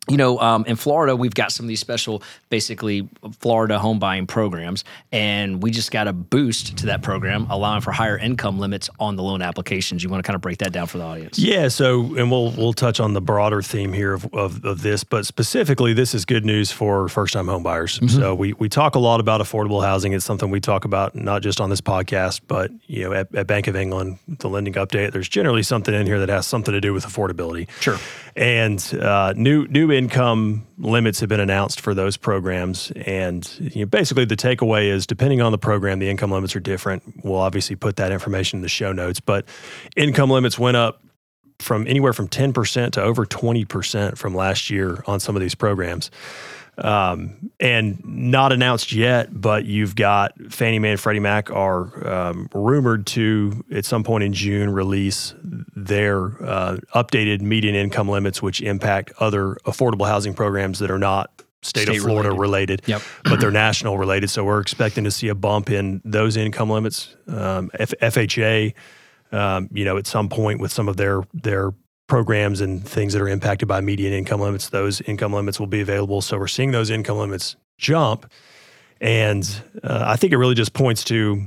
You 0.09 0.17
know, 0.17 0.41
um, 0.41 0.65
in 0.67 0.75
Florida, 0.75 1.15
we've 1.15 1.35
got 1.35 1.53
some 1.53 1.65
of 1.65 1.69
these 1.69 1.79
special, 1.79 2.25
basically 2.51 3.09
Florida 3.39 3.79
home 3.79 4.01
buying 4.01 4.27
programs, 4.27 4.83
and 5.13 5.63
we 5.63 5.71
just 5.71 5.93
got 5.93 6.09
a 6.09 6.13
boost 6.13 6.77
to 6.79 6.87
that 6.87 7.03
program, 7.03 7.47
allowing 7.51 7.83
for 7.83 7.93
higher 7.93 8.19
income 8.19 8.59
limits 8.59 8.91
on 8.99 9.15
the 9.15 9.23
loan 9.23 9.43
applications. 9.43 10.03
You 10.03 10.11
want 10.11 10.25
to 10.25 10.27
kind 10.27 10.35
of 10.35 10.41
break 10.41 10.59
that 10.59 10.73
down 10.73 10.89
for 10.89 10.99
the 10.99 11.05
audience? 11.05 11.39
Yeah, 11.39 11.69
so 11.69 12.17
and 12.17 12.33
we'll 12.33 12.51
we'll 12.51 12.73
touch 12.73 12.99
on 12.99 13.15
the 13.15 13.21
broader 13.21 13.63
theme 13.63 13.93
here 13.93 14.13
of, 14.13 14.25
of, 14.35 14.65
of 14.65 14.83
this, 14.83 15.05
but 15.05 15.25
specifically, 15.25 15.93
this 15.93 16.15
is 16.15 16.25
good 16.25 16.45
news 16.45 16.73
for 16.73 17.09
first 17.09 17.33
time 17.35 17.47
home 17.47 17.63
buyers. 17.63 18.01
So 18.13 18.35
we 18.35 18.55
we 18.55 18.69
talk 18.69 18.97
a 18.97 18.99
lot 18.99 19.21
about 19.21 19.41
affordable 19.41 19.85
housing. 19.85 20.15
It's 20.15 20.25
something 20.25 20.51
we 20.51 20.61
talk 20.61 20.85
about 20.85 21.15
not 21.15 21.43
just 21.43 21.61
on 21.61 21.71
this 21.71 21.81
podcast, 21.81 22.41
but 22.49 22.73
you 22.89 23.05
know 23.05 23.13
at, 23.13 23.33
at 23.37 23.47
Bank 23.47 23.69
of 23.69 23.77
England, 23.77 24.19
the 24.27 24.49
lending 24.49 24.75
update. 24.75 25.13
There's 25.13 25.29
generally 25.29 25.63
something 25.63 25.95
in 25.95 26.07
here 26.07 26.19
that 26.19 26.29
has 26.29 26.47
something 26.47 26.73
to 26.73 26.81
do 26.81 26.93
with 26.93 27.07
affordability. 27.07 27.71
Sure. 27.81 27.99
And 28.35 28.83
uh, 29.01 29.35
new 29.37 29.67
new 29.69 29.87
income 29.93 30.67
limits 30.79 31.21
have 31.21 31.29
been 31.29 31.41
announced 31.41 31.81
for 31.81 31.95
those 31.95 32.17
programs, 32.17 32.91
and 33.07 33.49
you 33.61 33.83
know, 33.83 33.87
basically 33.87 34.25
the 34.25 34.37
takeaway 34.37 34.87
is 34.87 35.07
depending 35.07 35.41
on 35.41 35.53
the 35.53 35.59
program, 35.59 35.99
the 35.99 36.09
income 36.09 36.31
limits 36.31 36.57
are 36.57 36.61
different. 36.61 37.03
We'll 37.25 37.41
obviously 37.41 37.77
put 37.77 37.97
that 37.97 38.13
information 38.13 38.59
in 38.59 38.63
the 38.63 38.69
show 38.69 38.93
notes, 38.93 39.21
but 39.21 39.47
income 39.97 40.31
limits 40.31 40.59
went 40.59 40.77
up 40.77 41.03
from 41.59 41.87
anywhere 41.87 42.13
from 42.13 42.29
10% 42.29 42.93
to 42.93 43.03
over 43.03 43.25
20% 43.27 44.17
from 44.19 44.35
last 44.35 44.71
year 44.71 45.03
on 45.07 45.21
some 45.21 45.37
of 45.37 45.43
these 45.43 45.55
programs. 45.55 46.11
Um, 46.79 47.51
and 47.61 48.03
not 48.05 48.51
announced 48.51 48.93
yet, 48.93 49.29
but 49.39 49.67
you've 49.67 49.95
got 49.95 50.33
Fannie 50.51 50.79
Mae 50.79 50.93
and 50.93 51.01
Freddie 51.01 51.21
Mac 51.21 51.51
are 51.51 52.09
um, 52.09 52.49
rumored 52.55 53.07
to, 53.09 53.63
at 53.71 53.85
some 53.85 54.03
point 54.03 54.25
in 54.25 54.33
June, 54.33 54.71
release 54.71 55.35
their 55.43 56.29
uh, 56.43 56.79
updated 56.95 57.43
median 57.43 57.75
income 57.75 58.09
limits, 58.09 58.41
which 58.41 58.63
impact 58.63 59.13
other 59.21 59.57
affordable 59.67 60.07
housing 60.07 60.33
programs 60.33 60.79
that 60.79 60.91
are 60.91 60.99
not 60.99 61.31
state, 61.61 61.83
State 61.83 61.97
of 61.99 62.03
Florida 62.05 62.31
related. 62.31 62.81
related, 62.81 62.83
Yep. 62.87 63.03
but 63.25 63.41
they're 63.41 63.51
national 63.51 63.99
related. 63.99 64.31
So 64.31 64.43
we're 64.43 64.61
expecting 64.61 65.05
to 65.05 65.11
see 65.11 65.29
a 65.29 65.35
bump 65.35 65.71
in 65.71 66.01
those 66.07 66.39
income 66.39 66.71
limits. 66.71 67.15
Um, 67.29 67.71
F- 67.79 67.93
FHA, 68.01 68.73
um, 69.33 69.69
you 69.73 69.85
know, 69.85 69.97
at 69.97 70.07
some 70.07 70.29
point 70.29 70.61
with 70.61 70.73
some 70.73 70.89
of 70.89 70.97
their 70.97 71.23
their 71.33 71.73
programs 72.07 72.61
and 72.61 72.87
things 72.87 73.13
that 73.13 73.23
are 73.23 73.29
impacted 73.29 73.67
by 73.67 73.81
median 73.81 74.13
income 74.13 74.41
limits, 74.41 74.69
those 74.69 75.01
income 75.03 75.33
limits 75.33 75.59
will 75.59 75.67
be 75.67 75.81
available. 75.81 76.21
So 76.21 76.39
we're 76.39 76.49
seeing 76.49 76.73
those 76.73 76.91
income 76.91 77.19
limits 77.19 77.57
jump, 77.79 78.31
and 79.01 79.63
uh, 79.83 80.05
I 80.07 80.17
think 80.17 80.33
it 80.33 80.37
really 80.37 80.55
just 80.55 80.75
points 80.75 81.05
to, 81.05 81.47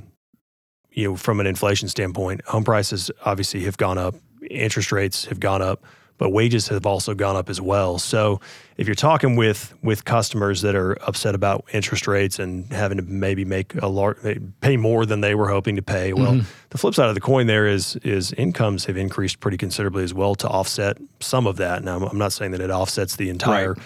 you 0.91 1.09
know, 1.09 1.15
from 1.15 1.39
an 1.39 1.47
inflation 1.47 1.87
standpoint, 1.87 2.41
home 2.45 2.63
prices 2.63 3.11
obviously 3.25 3.63
have 3.65 3.77
gone 3.77 3.97
up, 3.97 4.15
interest 4.49 4.91
rates 4.91 5.25
have 5.25 5.39
gone 5.39 5.61
up, 5.61 5.83
but 6.17 6.29
wages 6.29 6.67
have 6.69 6.85
also 6.85 7.13
gone 7.13 7.35
up 7.35 7.49
as 7.49 7.59
well. 7.59 7.99
So 7.99 8.39
if 8.77 8.87
you're 8.87 8.95
talking 8.95 9.35
with 9.35 9.73
with 9.83 10.05
customers 10.05 10.61
that 10.61 10.75
are 10.75 10.93
upset 11.07 11.35
about 11.35 11.65
interest 11.73 12.07
rates 12.07 12.39
and 12.39 12.71
having 12.71 12.97
to 12.97 13.03
maybe 13.03 13.45
make 13.45 13.75
a 13.81 13.87
large 13.87 14.17
pay 14.61 14.77
more 14.77 15.05
than 15.05 15.21
they 15.21 15.35
were 15.35 15.49
hoping 15.49 15.75
to 15.75 15.81
pay, 15.81 16.13
well, 16.13 16.33
mm-hmm. 16.33 16.47
the 16.69 16.77
flip 16.77 16.95
side 16.95 17.09
of 17.09 17.15
the 17.15 17.21
coin 17.21 17.47
there 17.47 17.67
is 17.67 17.95
is 17.97 18.31
incomes 18.33 18.85
have 18.85 18.97
increased 18.97 19.39
pretty 19.39 19.57
considerably 19.57 20.03
as 20.03 20.13
well 20.13 20.35
to 20.35 20.47
offset 20.47 20.97
some 21.19 21.47
of 21.47 21.57
that. 21.57 21.83
Now 21.83 22.05
I'm 22.05 22.17
not 22.17 22.33
saying 22.33 22.51
that 22.51 22.61
it 22.61 22.69
offsets 22.69 23.15
the 23.17 23.29
entire 23.29 23.73
right. 23.73 23.83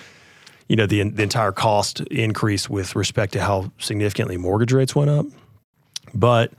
you 0.68 0.76
know 0.76 0.86
the 0.86 1.10
the 1.10 1.24
entire 1.24 1.52
cost 1.52 2.02
increase 2.02 2.70
with 2.70 2.96
respect 2.96 3.34
to 3.34 3.42
how 3.42 3.72
significantly 3.80 4.38
mortgage 4.38 4.72
rates 4.72 4.96
went 4.96 5.10
up. 5.10 5.26
But 6.14 6.52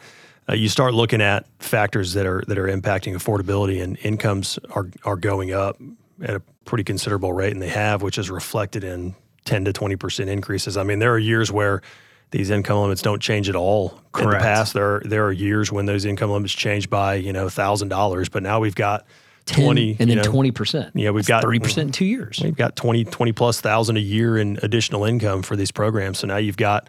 uh, 0.50 0.54
you 0.54 0.69
start 0.69 0.95
looking 0.95 1.21
at 1.21 1.47
factors 1.59 2.14
that 2.14 2.26
are 2.26 2.42
that 2.49 2.59
are 2.59 2.66
impacting 2.66 3.14
affordability, 3.14 3.83
and 3.83 3.99
incomes 4.02 4.59
are 4.71 4.88
are 5.04 5.16
going 5.16 5.52
up 5.52 5.80
at 6.23 6.35
a 6.35 6.40
pretty 6.64 6.85
considerable 6.85 7.33
rate, 7.33 7.52
and 7.52 7.62
they 7.62 7.69
have, 7.69 8.02
which 8.02 8.19
is 8.19 8.30
reflected 8.30 8.85
in 8.85 9.14
10 9.45 9.64
to 9.66 9.73
20 9.73 9.97
percent 9.97 10.30
increases. 10.30 10.76
I 10.76 10.83
mean, 10.83 10.99
there 10.99 11.12
are 11.12 11.19
years 11.19 11.52
where 11.52 11.83
these 12.30 12.50
income 12.50 12.83
limits 12.83 13.02
don't 13.02 13.21
change 13.21 13.49
at 13.49 13.57
all. 13.57 14.00
Correct. 14.12 14.25
In 14.25 14.30
the 14.30 14.37
past, 14.38 14.75
there 14.75 14.97
are, 14.97 15.02
there 15.04 15.25
are 15.26 15.33
years 15.33 15.73
when 15.73 15.87
those 15.87 16.04
income 16.04 16.30
limits 16.30 16.52
change 16.52 16.90
by 16.90 17.14
you 17.14 17.33
know 17.33 17.49
thousand 17.49 17.88
dollars, 17.88 18.28
but 18.28 18.42
now 18.42 18.61
we've 18.61 18.75
got 18.75 19.07
20 19.47 19.97
and 19.99 20.11
then 20.11 20.23
20 20.23 20.50
percent. 20.50 20.90
Yeah, 20.95 21.11
we've 21.11 21.26
got 21.26 21.42
30 21.42 21.59
percent 21.61 21.87
in 21.88 21.92
two 21.92 22.04
years. 22.04 22.40
We've 22.42 22.57
got 22.57 22.76
20 22.76 23.04
20 23.04 23.33
plus 23.33 23.61
thousand 23.61 23.97
a 23.97 24.00
year 24.00 24.37
in 24.37 24.59
additional 24.62 25.04
income 25.04 25.42
for 25.42 25.57
these 25.57 25.71
programs. 25.71 26.19
So 26.19 26.26
now 26.26 26.37
you've 26.37 26.57
got 26.57 26.88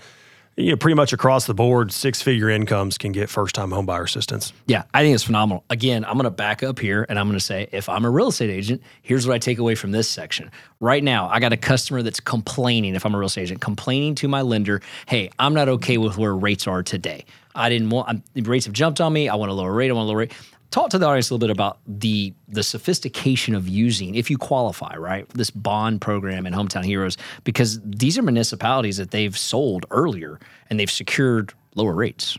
you 0.58 0.72
know, 0.72 0.76
pretty 0.76 0.96
much 0.96 1.14
across 1.14 1.46
the 1.46 1.54
board, 1.54 1.92
six 1.92 2.22
figure 2.22 2.50
incomes 2.50 2.98
can 2.98 3.12
get 3.12 3.30
first 3.30 3.56
time 3.56 3.72
home 3.72 3.86
buyer 3.86 4.04
assistance. 4.04 4.52
Yeah, 4.68 4.84
I 4.94 5.02
think 5.02 5.16
it's 5.16 5.24
phenomenal. 5.24 5.64
Again, 5.70 6.04
I'm 6.06 6.14
going 6.14 6.26
to 6.26 6.30
back 6.30 6.62
up 6.62 6.80
here 6.80 7.06
and 7.08 7.18
I'm 7.18 7.28
going 7.28 7.40
to 7.40 7.44
say 7.44 7.70
if 7.72 7.88
I'm 7.88 8.06
a 8.06 8.10
real 8.10 8.28
estate 8.28 8.50
agent, 8.50 8.82
here's 9.02 9.26
what 9.26 9.34
I 9.34 9.38
take 9.38 9.60
away 9.60 9.76
from 9.76 9.92
this 9.92 10.10
section. 10.10 10.52
Right 10.80 11.04
now, 11.04 11.30
I 11.30 11.40
got 11.40 11.54
a 11.54 11.58
customer 11.58 12.02
that's 12.02 12.20
complaining, 12.20 12.96
if 12.96 13.06
I'm 13.06 13.16
a 13.16 13.18
real 13.18 13.28
estate 13.28 13.44
agent, 13.44 13.62
complaining 13.62 14.16
to 14.16 14.28
my 14.28 14.42
lender, 14.42 14.82
hey, 15.08 15.30
I'm 15.40 15.54
not 15.54 15.70
okay 15.70 15.98
with 15.98 16.18
where 16.18 16.36
rates 16.36 16.68
are 16.68 16.84
today. 16.84 17.26
I 17.56 17.70
didn't 17.70 17.90
want, 17.90 18.10
I'm, 18.10 18.44
rates 18.44 18.66
have 18.66 18.74
jumped 18.74 19.02
on 19.02 19.14
me. 19.14 19.30
I 19.30 19.36
want 19.36 19.52
a 19.52 19.54
lower 19.54 19.74
rate. 19.74 19.90
I 19.90 19.94
want 19.94 20.06
a 20.06 20.08
lower 20.08 20.18
rate 20.18 20.34
talk 20.72 20.90
to 20.90 20.98
the 20.98 21.06
audience 21.06 21.30
a 21.30 21.34
little 21.34 21.46
bit 21.46 21.52
about 21.52 21.80
the 21.86 22.34
the 22.48 22.64
sophistication 22.64 23.54
of 23.54 23.68
using, 23.68 24.16
if 24.16 24.30
you 24.30 24.38
qualify, 24.38 24.96
right, 24.96 25.28
this 25.30 25.52
bond 25.52 26.02
program 26.02 26.48
in 26.48 26.54
Hometown 26.54 26.84
Heroes, 26.84 27.18
because 27.44 27.80
these 27.84 28.18
are 28.18 28.22
municipalities 28.22 28.98
that 28.98 29.12
they've 29.12 29.38
sold 29.38 29.86
earlier 29.92 30.40
and 30.70 30.80
they've 30.80 30.92
secured 30.92 31.54
lower 31.76 31.94
rates. 31.94 32.38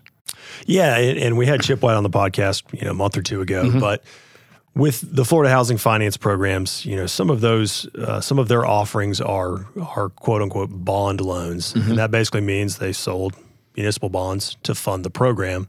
Yeah, 0.67 0.97
and 0.97 1.37
we 1.37 1.47
had 1.47 1.63
Chip 1.63 1.83
White 1.83 1.95
on 1.95 2.03
the 2.03 2.11
podcast, 2.11 2.65
you 2.73 2.85
know, 2.85 2.91
a 2.91 2.95
month 2.95 3.17
or 3.17 3.23
two 3.23 3.41
ago, 3.41 3.65
mm-hmm. 3.65 3.79
but 3.79 4.03
with 4.75 5.05
the 5.15 5.25
Florida 5.25 5.51
Housing 5.51 5.77
Finance 5.77 6.17
programs, 6.17 6.85
you 6.87 6.97
know, 6.97 7.07
some 7.07 7.31
of 7.31 7.43
those, 7.43 7.87
uh, 7.95 8.21
some 8.21 8.39
of 8.39 8.49
their 8.49 8.65
offerings 8.65 9.21
are 9.21 9.67
are 9.95 10.09
quote 10.09 10.43
unquote 10.43 10.71
bond 10.73 11.21
loans, 11.21 11.75
mm-hmm. 11.75 11.91
and 11.91 11.99
that 11.99 12.11
basically 12.11 12.41
means 12.41 12.79
they 12.79 12.93
sold 12.93 13.37
municipal 13.77 14.09
bonds 14.09 14.57
to 14.63 14.75
fund 14.75 15.05
the 15.05 15.11
program 15.11 15.69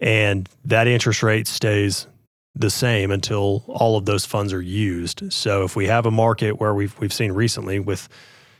and 0.00 0.48
that 0.64 0.86
interest 0.86 1.22
rate 1.22 1.46
stays 1.46 2.06
the 2.54 2.70
same 2.70 3.10
until 3.10 3.64
all 3.68 3.96
of 3.96 4.06
those 4.06 4.24
funds 4.24 4.52
are 4.52 4.62
used. 4.62 5.32
So 5.32 5.64
if 5.64 5.76
we 5.76 5.86
have 5.86 6.06
a 6.06 6.10
market 6.10 6.58
where 6.58 6.74
we've 6.74 6.98
we've 6.98 7.12
seen 7.12 7.32
recently 7.32 7.78
with 7.78 8.08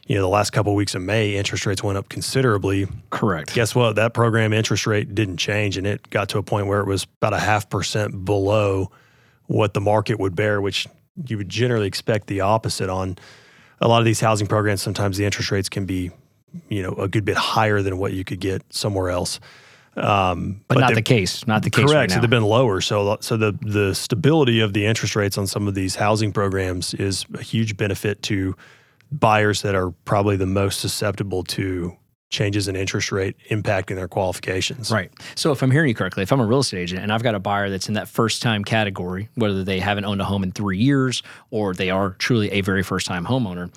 you 0.07 0.17
know 0.17 0.23
the 0.23 0.29
last 0.29 0.51
couple 0.51 0.73
of 0.73 0.77
weeks 0.77 0.95
of 0.95 1.03
May 1.03 1.37
interest 1.37 1.67
rates 1.67 1.83
went 1.83 1.99
up 1.99 2.09
considerably. 2.09 2.87
Correct. 3.11 3.55
Guess 3.55 3.75
what? 3.75 3.97
That 3.97 4.15
program 4.15 4.53
interest 4.53 4.87
rate 4.87 5.15
didn't 5.15 5.39
change 5.39 5.77
and 5.77 5.87
it 5.87 6.09
got 6.11 6.29
to 6.31 6.39
a 6.39 6.43
point 6.43 6.67
where 6.67 6.81
it 6.81 6.87
was 6.87 7.07
about 7.21 7.33
a 7.33 7.39
half 7.39 7.69
percent 7.69 8.25
below 8.25 8.91
what 9.47 9.75
the 9.75 9.81
market 9.81 10.19
would 10.21 10.37
bear, 10.37 10.61
which 10.61 10.87
you 11.27 11.37
would 11.37 11.49
generally 11.49 11.87
expect 11.87 12.29
the 12.29 12.41
opposite 12.41 12.89
on 12.89 13.19
a 13.81 13.89
lot 13.89 13.99
of 13.99 14.05
these 14.05 14.21
housing 14.21 14.47
programs 14.47 14.83
sometimes 14.83 15.17
the 15.17 15.25
interest 15.25 15.51
rates 15.51 15.69
can 15.69 15.87
be 15.87 16.11
you 16.69 16.83
know 16.83 16.93
a 16.93 17.09
good 17.09 17.25
bit 17.25 17.37
higher 17.37 17.83
than 17.83 17.99
what 17.99 18.13
you 18.13 18.25
could 18.25 18.41
get 18.41 18.63
somewhere 18.73 19.11
else. 19.11 19.41
Um, 19.97 20.63
but, 20.69 20.77
but, 20.77 20.81
not 20.81 20.95
the 20.95 21.03
case. 21.03 21.47
Not 21.47 21.63
the 21.63 21.71
case. 21.71 21.85
Correct. 21.85 21.95
Right 21.95 22.11
so 22.11 22.21
they've 22.21 22.31
been 22.31 22.45
lower. 22.45 22.81
So 22.81 23.19
so 23.21 23.37
the 23.37 23.53
the 23.61 23.95
stability 23.95 24.61
of 24.61 24.73
the 24.73 24.87
interest 24.87 25.17
rates 25.17 25.37
on 25.37 25.47
some 25.47 25.67
of 25.67 25.75
these 25.75 25.97
housing 25.97 26.33
programs 26.33 26.95
is 26.95 27.27
a 27.35 27.43
huge 27.43 27.77
benefit 27.77 28.23
to 28.25 28.57
buyers 29.13 29.63
that 29.63 29.75
are 29.75 29.91
probably 30.05 30.37
the 30.37 30.47
most 30.47 30.81
susceptible 30.81 31.43
to 31.43 31.97
changes 32.31 32.69
in 32.69 32.77
interest 32.77 33.11
rate 33.11 33.37
impacting 33.51 33.97
their 33.97 34.07
qualifications. 34.07 34.91
Right. 34.91 35.11
So 35.35 35.51
if 35.51 35.63
I'm 35.63 35.71
hearing 35.71 35.89
you 35.89 35.95
correctly, 35.95 36.23
if 36.23 36.33
I'm 36.33 36.41
a 36.41 36.47
real 36.47 36.61
estate 36.61 36.79
agent 36.79 37.03
and 37.03 37.13
I've 37.13 37.25
got 37.25 37.35
a 37.35 37.41
buyer 37.41 37.69
that's 37.69 37.89
in 37.89 37.95
that 37.95 38.09
first 38.09 38.41
time 38.41 38.65
category, 38.65 39.29
whether 39.35 39.65
they 39.65 39.81
haven't 39.81 40.05
owned 40.05 40.21
a 40.21 40.25
home 40.25 40.45
in 40.45 40.53
3 40.53 40.79
years 40.79 41.25
or 41.51 41.75
they 41.75 41.91
are 41.91 42.11
truly 42.11 42.51
a 42.53 42.61
very 42.61 42.85
first 42.85 43.09
time 43.09 43.27
homeowner, 43.27 43.73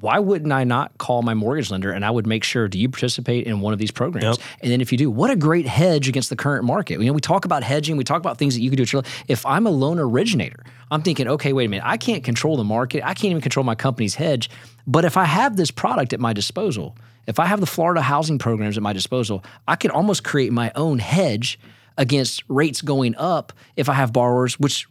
why 0.00 0.18
wouldn't 0.18 0.52
I 0.52 0.64
not 0.64 0.96
call 0.98 1.22
my 1.22 1.34
mortgage 1.34 1.70
lender 1.70 1.90
and 1.90 2.04
I 2.04 2.10
would 2.10 2.26
make 2.26 2.44
sure, 2.44 2.68
do 2.68 2.78
you 2.78 2.88
participate 2.88 3.46
in 3.46 3.60
one 3.60 3.72
of 3.72 3.78
these 3.78 3.90
programs? 3.90 4.38
Yep. 4.38 4.46
And 4.60 4.72
then 4.72 4.80
if 4.80 4.92
you 4.92 4.98
do, 4.98 5.10
what 5.10 5.30
a 5.30 5.36
great 5.36 5.66
hedge 5.66 6.08
against 6.08 6.30
the 6.30 6.36
current 6.36 6.64
market. 6.64 7.00
You 7.00 7.06
know, 7.06 7.12
we 7.12 7.20
talk 7.20 7.44
about 7.44 7.62
hedging, 7.62 7.96
we 7.96 8.04
talk 8.04 8.18
about 8.20 8.38
things 8.38 8.54
that 8.54 8.60
you 8.60 8.70
can 8.70 8.82
do. 8.82 9.02
If 9.28 9.44
I'm 9.46 9.66
a 9.66 9.70
loan 9.70 9.98
originator, 9.98 10.62
I'm 10.90 11.02
thinking, 11.02 11.28
okay, 11.28 11.52
wait 11.52 11.64
a 11.64 11.68
minute, 11.68 11.86
I 11.86 11.96
can't 11.96 12.22
control 12.22 12.56
the 12.56 12.64
market. 12.64 13.02
I 13.04 13.14
can't 13.14 13.30
even 13.30 13.40
control 13.40 13.64
my 13.64 13.74
company's 13.74 14.14
hedge. 14.14 14.50
But 14.86 15.04
if 15.04 15.16
I 15.16 15.24
have 15.24 15.56
this 15.56 15.70
product 15.70 16.12
at 16.12 16.20
my 16.20 16.32
disposal, 16.32 16.96
if 17.26 17.40
I 17.40 17.46
have 17.46 17.60
the 17.60 17.66
Florida 17.66 18.02
housing 18.02 18.38
programs 18.38 18.76
at 18.76 18.82
my 18.82 18.92
disposal, 18.92 19.44
I 19.66 19.76
can 19.76 19.90
almost 19.90 20.22
create 20.22 20.52
my 20.52 20.70
own 20.76 20.98
hedge 20.98 21.58
against 21.98 22.44
rates 22.48 22.82
going 22.82 23.16
up 23.16 23.52
if 23.74 23.88
I 23.88 23.94
have 23.94 24.12
borrowers, 24.12 24.60
which 24.60 24.86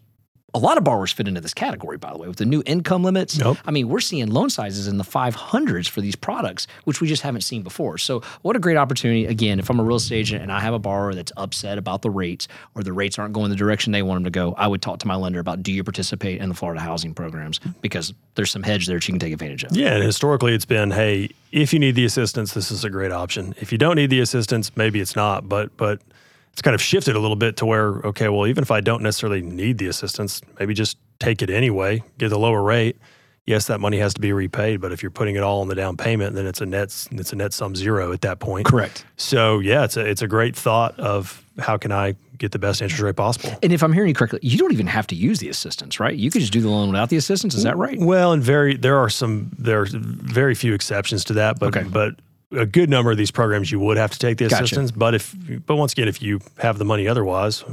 a 0.56 0.60
lot 0.60 0.78
of 0.78 0.84
borrowers 0.84 1.12
fit 1.12 1.28
into 1.28 1.42
this 1.42 1.54
category, 1.54 1.98
by 1.98 2.12
the 2.12 2.18
way, 2.18 2.28
with 2.28 2.38
the 2.38 2.46
new 2.46 2.64
income 2.66 3.04
limits. 3.04 3.38
Nope. 3.38 3.58
I 3.66 3.72
mean, 3.72 3.90
we're 3.90 4.00
seeing 4.00 4.28
loan 4.28 4.50
sizes 4.50 4.88
in 4.88 4.98
the 4.98 5.04
500s 5.04 5.88
for 5.90 6.02
these 6.02 6.16
products, 6.16 6.66
which 6.86 7.02
we 7.02 7.08
just 7.08 7.22
haven't 7.22 7.42
seen 7.42 7.62
before. 7.62 7.98
So, 7.98 8.22
what 8.42 8.56
a 8.56 8.60
great 8.60 8.78
opportunity. 8.78 9.26
Again, 9.26 9.60
if 9.60 9.70
I'm 9.70 9.80
a 9.80 9.84
real 9.84 9.98
estate 9.98 10.16
agent 10.16 10.42
and 10.42 10.52
I 10.52 10.62
have 10.62 10.74
a 10.74 10.80
borrower 10.80 11.14
that's 11.14 11.34
upset 11.36 11.78
about 11.78 12.02
the 12.02 12.10
rates 12.10 12.48
or 12.74 12.84
the 12.84 12.94
rates 12.94 13.20
aren't 13.20 13.34
going 13.34 13.50
the 13.50 13.56
direction 13.56 13.92
they 13.92 14.02
want 14.02 14.18
them 14.18 14.24
to 14.24 14.30
go, 14.30 14.54
I 14.58 14.68
would 14.68 14.82
talk 14.82 15.00
to 15.00 15.08
my 15.08 15.16
lender 15.16 15.40
about 15.40 15.62
do 15.62 15.74
you 15.74 15.84
participate 15.84 16.40
in 16.40 16.48
the 16.48 16.56
Florida 16.56 16.80
housing 16.80 17.14
programs 17.14 17.60
because 17.82 18.14
there's 18.36 18.50
some 18.50 18.64
hedge 18.64 18.88
there 18.88 18.96
that 18.96 19.08
you 19.08 19.12
can 19.12 19.20
take 19.20 19.34
advantage 19.34 19.66
of. 19.66 19.76
Yeah, 19.76 19.94
and 19.94 20.04
historically 20.04 20.54
it's 20.54 20.66
been, 20.66 20.92
hey, 20.92 21.30
if 21.52 21.74
you 21.74 21.80
need 21.80 21.96
the 21.96 22.06
assistance, 22.06 22.54
this 22.54 22.72
is 22.72 22.84
a 22.86 22.90
great 22.90 23.12
option. 23.12 23.54
If 23.60 23.72
you 23.72 23.78
don't 23.78 23.96
need 23.96 24.10
the 24.10 24.22
assistance, 24.22 24.72
maybe 24.78 25.02
it's 25.02 25.16
not, 25.16 25.50
but 25.50 25.76
but 25.78 26.00
it's 26.56 26.62
kind 26.62 26.74
of 26.74 26.82
shifted 26.82 27.18
a 27.18 27.20
little 27.20 27.36
bit 27.36 27.58
to 27.58 27.66
where 27.66 27.96
okay, 28.06 28.30
well, 28.30 28.48
even 28.48 28.62
if 28.62 28.72
I 28.72 28.80
don't 28.80 29.04
necessarily 29.04 29.42
need 29.42 29.78
the 29.78 29.88
assistance, 29.88 30.42
maybe 30.58 30.74
just 30.74 30.98
take 31.20 31.42
it 31.42 31.50
anyway, 31.50 32.02
get 32.18 32.30
the 32.30 32.40
lower 32.40 32.64
rate. 32.64 32.98
Yes, 33.46 33.68
that 33.68 33.82
money 33.82 33.98
has 33.98 34.14
to 34.14 34.22
be 34.22 34.32
repaid, 34.32 34.80
but 34.80 34.94
if 34.94 35.04
you're 35.04 35.12
putting 35.12 35.36
it 35.36 35.44
all 35.44 35.60
on 35.60 35.68
the 35.68 35.76
down 35.76 35.98
payment, 35.98 36.34
then 36.34 36.48
it's 36.48 36.62
a 36.62 36.66
net 36.66 36.96
it's 37.12 37.34
a 37.34 37.36
net 37.36 37.52
sum 37.52 37.76
zero 37.76 38.14
at 38.14 38.22
that 38.22 38.40
point. 38.40 38.68
Correct. 38.68 39.06
So 39.18 39.60
yeah, 39.60 39.84
it's 39.84 39.98
a 39.98 40.06
it's 40.10 40.22
a 40.22 40.30
great 40.30 40.56
thought 40.56 40.98
of 40.98 41.44
how 41.60 41.76
can 41.76 41.92
I 41.92 42.16
get 42.38 42.54
the 42.54 42.60
best 42.60 42.82
interest 42.82 43.04
rate 43.04 43.18
possible. 43.18 43.54
And 43.62 43.74
if 43.74 43.84
I'm 43.84 43.92
hearing 43.92 44.08
you 44.08 44.16
correctly, 44.16 44.40
you 44.42 44.58
don't 44.58 44.72
even 44.72 44.88
have 44.88 45.08
to 45.08 45.16
use 45.16 45.40
the 45.40 45.50
assistance, 45.50 46.00
right? 46.00 46.16
You 46.16 46.32
could 46.32 46.40
just 46.40 46.54
do 46.54 46.62
the 46.62 46.70
loan 46.70 46.88
without 46.88 47.10
the 47.10 47.18
assistance. 47.18 47.54
Is 47.54 47.64
that 47.64 47.76
right? 47.76 48.00
Well, 48.00 48.32
and 48.32 48.42
very 48.42 48.78
there 48.78 48.98
are 48.98 49.10
some 49.10 49.52
there 49.60 49.82
are 49.82 49.88
very 49.90 50.56
few 50.56 50.74
exceptions 50.74 51.26
to 51.26 51.34
that, 51.34 51.60
but 51.60 51.76
okay. 51.76 51.86
but 51.86 52.16
a 52.52 52.66
good 52.66 52.90
number 52.90 53.12
of 53.12 53.18
these 53.18 53.32
programs 53.32 53.72
you 53.72 53.80
would 53.80 53.98
have 53.98 54.12
to 54.12 54.20
take 54.20 54.38
the 54.38 54.48
gotcha. 54.48 54.64
assistance. 54.64 54.92
But 54.92 55.16
if, 55.16 55.36
but 55.66 55.76
once 55.76 55.94
again, 55.94 56.08
if 56.08 56.22
you 56.22 56.40
have 56.58 56.78
the 56.78 56.86
money 56.86 57.08
otherwise, 57.08 57.64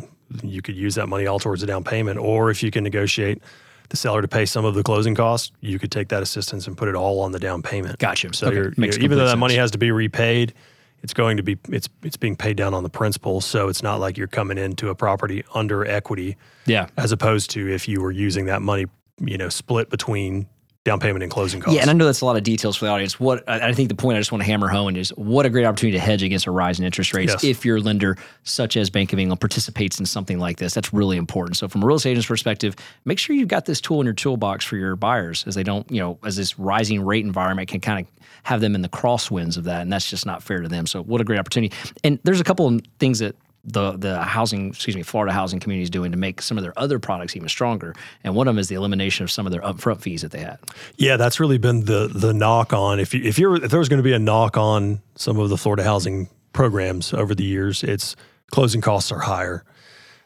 you 0.42 0.62
could 0.62 0.76
use 0.76 0.94
that 0.94 1.08
money 1.08 1.26
all 1.26 1.38
towards 1.38 1.60
the 1.60 1.66
down 1.66 1.84
payment. 1.84 2.18
Or 2.18 2.50
if 2.50 2.62
you 2.62 2.70
can 2.70 2.84
negotiate 2.84 3.42
the 3.88 3.96
seller 3.96 4.22
to 4.22 4.28
pay 4.28 4.46
some 4.46 4.64
of 4.64 4.74
the 4.74 4.82
closing 4.82 5.14
costs, 5.14 5.52
you 5.60 5.78
could 5.78 5.92
take 5.92 6.08
that 6.08 6.22
assistance 6.22 6.66
and 6.66 6.76
put 6.76 6.88
it 6.88 6.94
all 6.94 7.20
on 7.20 7.32
the 7.32 7.38
down 7.38 7.62
payment. 7.62 7.98
Gotcha. 7.98 8.32
So 8.32 8.46
okay. 8.46 8.56
you're, 8.56 8.72
you're, 8.76 8.94
even 9.00 9.18
though 9.18 9.24
that 9.24 9.30
sense. 9.30 9.40
money 9.40 9.56
has 9.56 9.70
to 9.72 9.78
be 9.78 9.90
repaid, 9.90 10.54
it's 11.02 11.12
going 11.12 11.36
to 11.36 11.42
be 11.42 11.58
it's 11.68 11.88
it's 12.02 12.16
being 12.16 12.36
paid 12.36 12.56
down 12.56 12.74
on 12.74 12.82
the 12.82 12.90
principal. 12.90 13.40
So 13.40 13.68
it's 13.68 13.82
not 13.82 14.00
like 14.00 14.16
you're 14.16 14.28
coming 14.28 14.56
into 14.56 14.88
a 14.88 14.94
property 14.94 15.44
under 15.54 15.84
equity. 15.84 16.36
Yeah. 16.64 16.86
As 16.96 17.12
opposed 17.12 17.50
to 17.50 17.68
if 17.68 17.88
you 17.88 18.00
were 18.00 18.12
using 18.12 18.46
that 18.46 18.62
money, 18.62 18.86
you 19.20 19.36
know, 19.36 19.48
split 19.48 19.90
between 19.90 20.46
down 20.84 20.98
payment 20.98 21.22
and 21.22 21.30
closing 21.30 21.60
costs. 21.60 21.76
Yeah, 21.76 21.82
and 21.82 21.90
I 21.90 21.92
know 21.92 22.06
that's 22.06 22.22
a 22.22 22.26
lot 22.26 22.36
of 22.36 22.42
details 22.42 22.76
for 22.76 22.86
the 22.86 22.90
audience. 22.90 23.20
What 23.20 23.48
I 23.48 23.72
think 23.72 23.88
the 23.88 23.94
point 23.94 24.16
I 24.16 24.20
just 24.20 24.32
want 24.32 24.42
to 24.42 24.46
hammer 24.46 24.68
home 24.68 24.96
is 24.96 25.10
what 25.10 25.46
a 25.46 25.50
great 25.50 25.64
opportunity 25.64 25.96
to 25.96 26.02
hedge 26.02 26.24
against 26.24 26.46
a 26.46 26.50
rise 26.50 26.80
in 26.80 26.84
interest 26.84 27.14
rates 27.14 27.32
yes. 27.34 27.44
if 27.44 27.64
your 27.64 27.78
lender, 27.80 28.16
such 28.42 28.76
as 28.76 28.90
Bank 28.90 29.12
of 29.12 29.18
England, 29.20 29.40
participates 29.40 30.00
in 30.00 30.06
something 30.06 30.40
like 30.40 30.56
this. 30.56 30.74
That's 30.74 30.92
really 30.92 31.16
important. 31.16 31.56
So 31.56 31.68
from 31.68 31.84
a 31.84 31.86
real 31.86 31.96
estate 31.96 32.10
agent's 32.10 32.26
perspective, 32.26 32.74
make 33.04 33.20
sure 33.20 33.36
you've 33.36 33.48
got 33.48 33.66
this 33.66 33.80
tool 33.80 34.00
in 34.00 34.06
your 34.06 34.14
toolbox 34.14 34.64
for 34.64 34.76
your 34.76 34.96
buyers 34.96 35.44
as 35.46 35.54
they 35.54 35.62
don't, 35.62 35.88
you 35.88 36.00
know, 36.00 36.18
as 36.24 36.36
this 36.36 36.58
rising 36.58 37.04
rate 37.04 37.24
environment 37.24 37.68
can 37.68 37.80
kind 37.80 38.04
of 38.04 38.24
have 38.42 38.60
them 38.60 38.74
in 38.74 38.82
the 38.82 38.88
crosswinds 38.88 39.56
of 39.56 39.64
that, 39.64 39.82
and 39.82 39.92
that's 39.92 40.10
just 40.10 40.26
not 40.26 40.42
fair 40.42 40.62
to 40.62 40.68
them. 40.68 40.86
So 40.86 41.02
what 41.04 41.20
a 41.20 41.24
great 41.24 41.38
opportunity. 41.38 41.72
And 42.02 42.18
there's 42.24 42.40
a 42.40 42.44
couple 42.44 42.66
of 42.66 42.80
things 42.98 43.20
that 43.20 43.36
the 43.64 43.92
the 43.92 44.22
housing, 44.22 44.68
excuse 44.68 44.96
me, 44.96 45.02
Florida 45.02 45.32
housing 45.32 45.60
community 45.60 45.84
is 45.84 45.90
doing 45.90 46.10
to 46.10 46.18
make 46.18 46.42
some 46.42 46.58
of 46.58 46.64
their 46.64 46.76
other 46.76 46.98
products 46.98 47.36
even 47.36 47.48
stronger. 47.48 47.94
And 48.24 48.34
one 48.34 48.48
of 48.48 48.54
them 48.54 48.58
is 48.58 48.68
the 48.68 48.74
elimination 48.74 49.22
of 49.24 49.30
some 49.30 49.46
of 49.46 49.52
their 49.52 49.60
upfront 49.60 50.00
fees 50.00 50.22
that 50.22 50.32
they 50.32 50.40
had. 50.40 50.58
Yeah, 50.96 51.16
that's 51.16 51.38
really 51.38 51.58
been 51.58 51.84
the 51.84 52.08
the 52.12 52.34
knock 52.34 52.72
on. 52.72 52.98
If 52.98 53.14
you, 53.14 53.22
if 53.22 53.38
you're 53.38 53.62
if 53.62 53.70
there 53.70 53.78
was 53.78 53.88
going 53.88 53.98
to 53.98 54.04
be 54.04 54.12
a 54.12 54.18
knock 54.18 54.56
on 54.56 55.00
some 55.14 55.38
of 55.38 55.48
the 55.48 55.56
Florida 55.56 55.84
housing 55.84 56.28
programs 56.52 57.14
over 57.14 57.34
the 57.34 57.44
years, 57.44 57.84
it's 57.84 58.16
closing 58.50 58.80
costs 58.80 59.12
are 59.12 59.20
higher. 59.20 59.64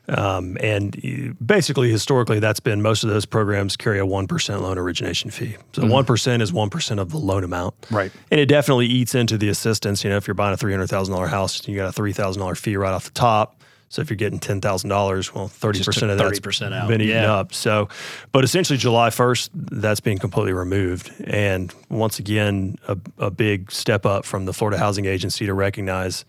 Um, 0.09 0.57
and 0.61 1.37
basically, 1.45 1.91
historically, 1.91 2.39
that's 2.39 2.61
been 2.61 2.81
most 2.81 3.03
of 3.03 3.11
those 3.11 3.27
programs 3.27 3.77
carry 3.77 3.99
a 3.99 4.05
1% 4.05 4.61
loan 4.61 4.79
origination 4.79 5.31
fee. 5.31 5.57
So 5.73 5.83
mm-hmm. 5.83 6.13
1% 6.13 6.41
is 6.41 6.53
1% 6.53 6.99
of 7.01 7.11
the 7.11 7.19
loan 7.19 7.45
amount. 7.45 7.75
Right. 7.91 8.13
And 8.31 8.39
it 8.39 8.47
definitely 8.47 8.87
eats 8.87 9.15
into 9.15 9.37
the 9.37 9.49
assistance. 9.49 10.05
You 10.05 10.11
know, 10.11 10.17
if 10.17 10.29
you're 10.29 10.35
buying 10.35 10.55
a 10.55 10.57
$300,000 10.57 11.29
house, 11.29 11.67
you 11.67 11.77
got 11.77 11.97
a 11.97 12.01
$3,000 12.01 12.57
fee 12.57 12.77
right 12.77 12.93
off 12.93 13.07
the 13.07 13.11
top. 13.11 13.57
So 13.89 14.03
if 14.03 14.11
you're 14.11 14.17
getting 14.17 14.41
ten 14.41 14.61
thousand 14.61 14.91
dollars, 14.91 15.33
well, 15.33 15.47
thirty 15.47 15.83
percent 15.83 16.11
of 16.11 16.19
that's 16.19 16.41
out. 16.61 16.89
been 16.89 17.01
eaten 17.01 17.23
yeah. 17.23 17.33
up. 17.33 17.55
So, 17.55 17.89
but 18.33 18.43
essentially, 18.43 18.77
July 18.77 19.11
first, 19.11 19.53
that's 19.55 20.01
being 20.01 20.19
completely 20.19 20.53
removed. 20.53 21.13
And 21.25 21.73
once 21.89 22.19
again, 22.19 22.79
a, 22.89 22.99
a 23.19 23.31
big 23.31 23.71
step 23.71 24.05
up 24.05 24.25
from 24.25 24.45
the 24.45 24.53
Florida 24.53 24.77
Housing 24.77 25.05
Agency 25.05 25.47
to 25.47 25.55
recognize, 25.55 26.25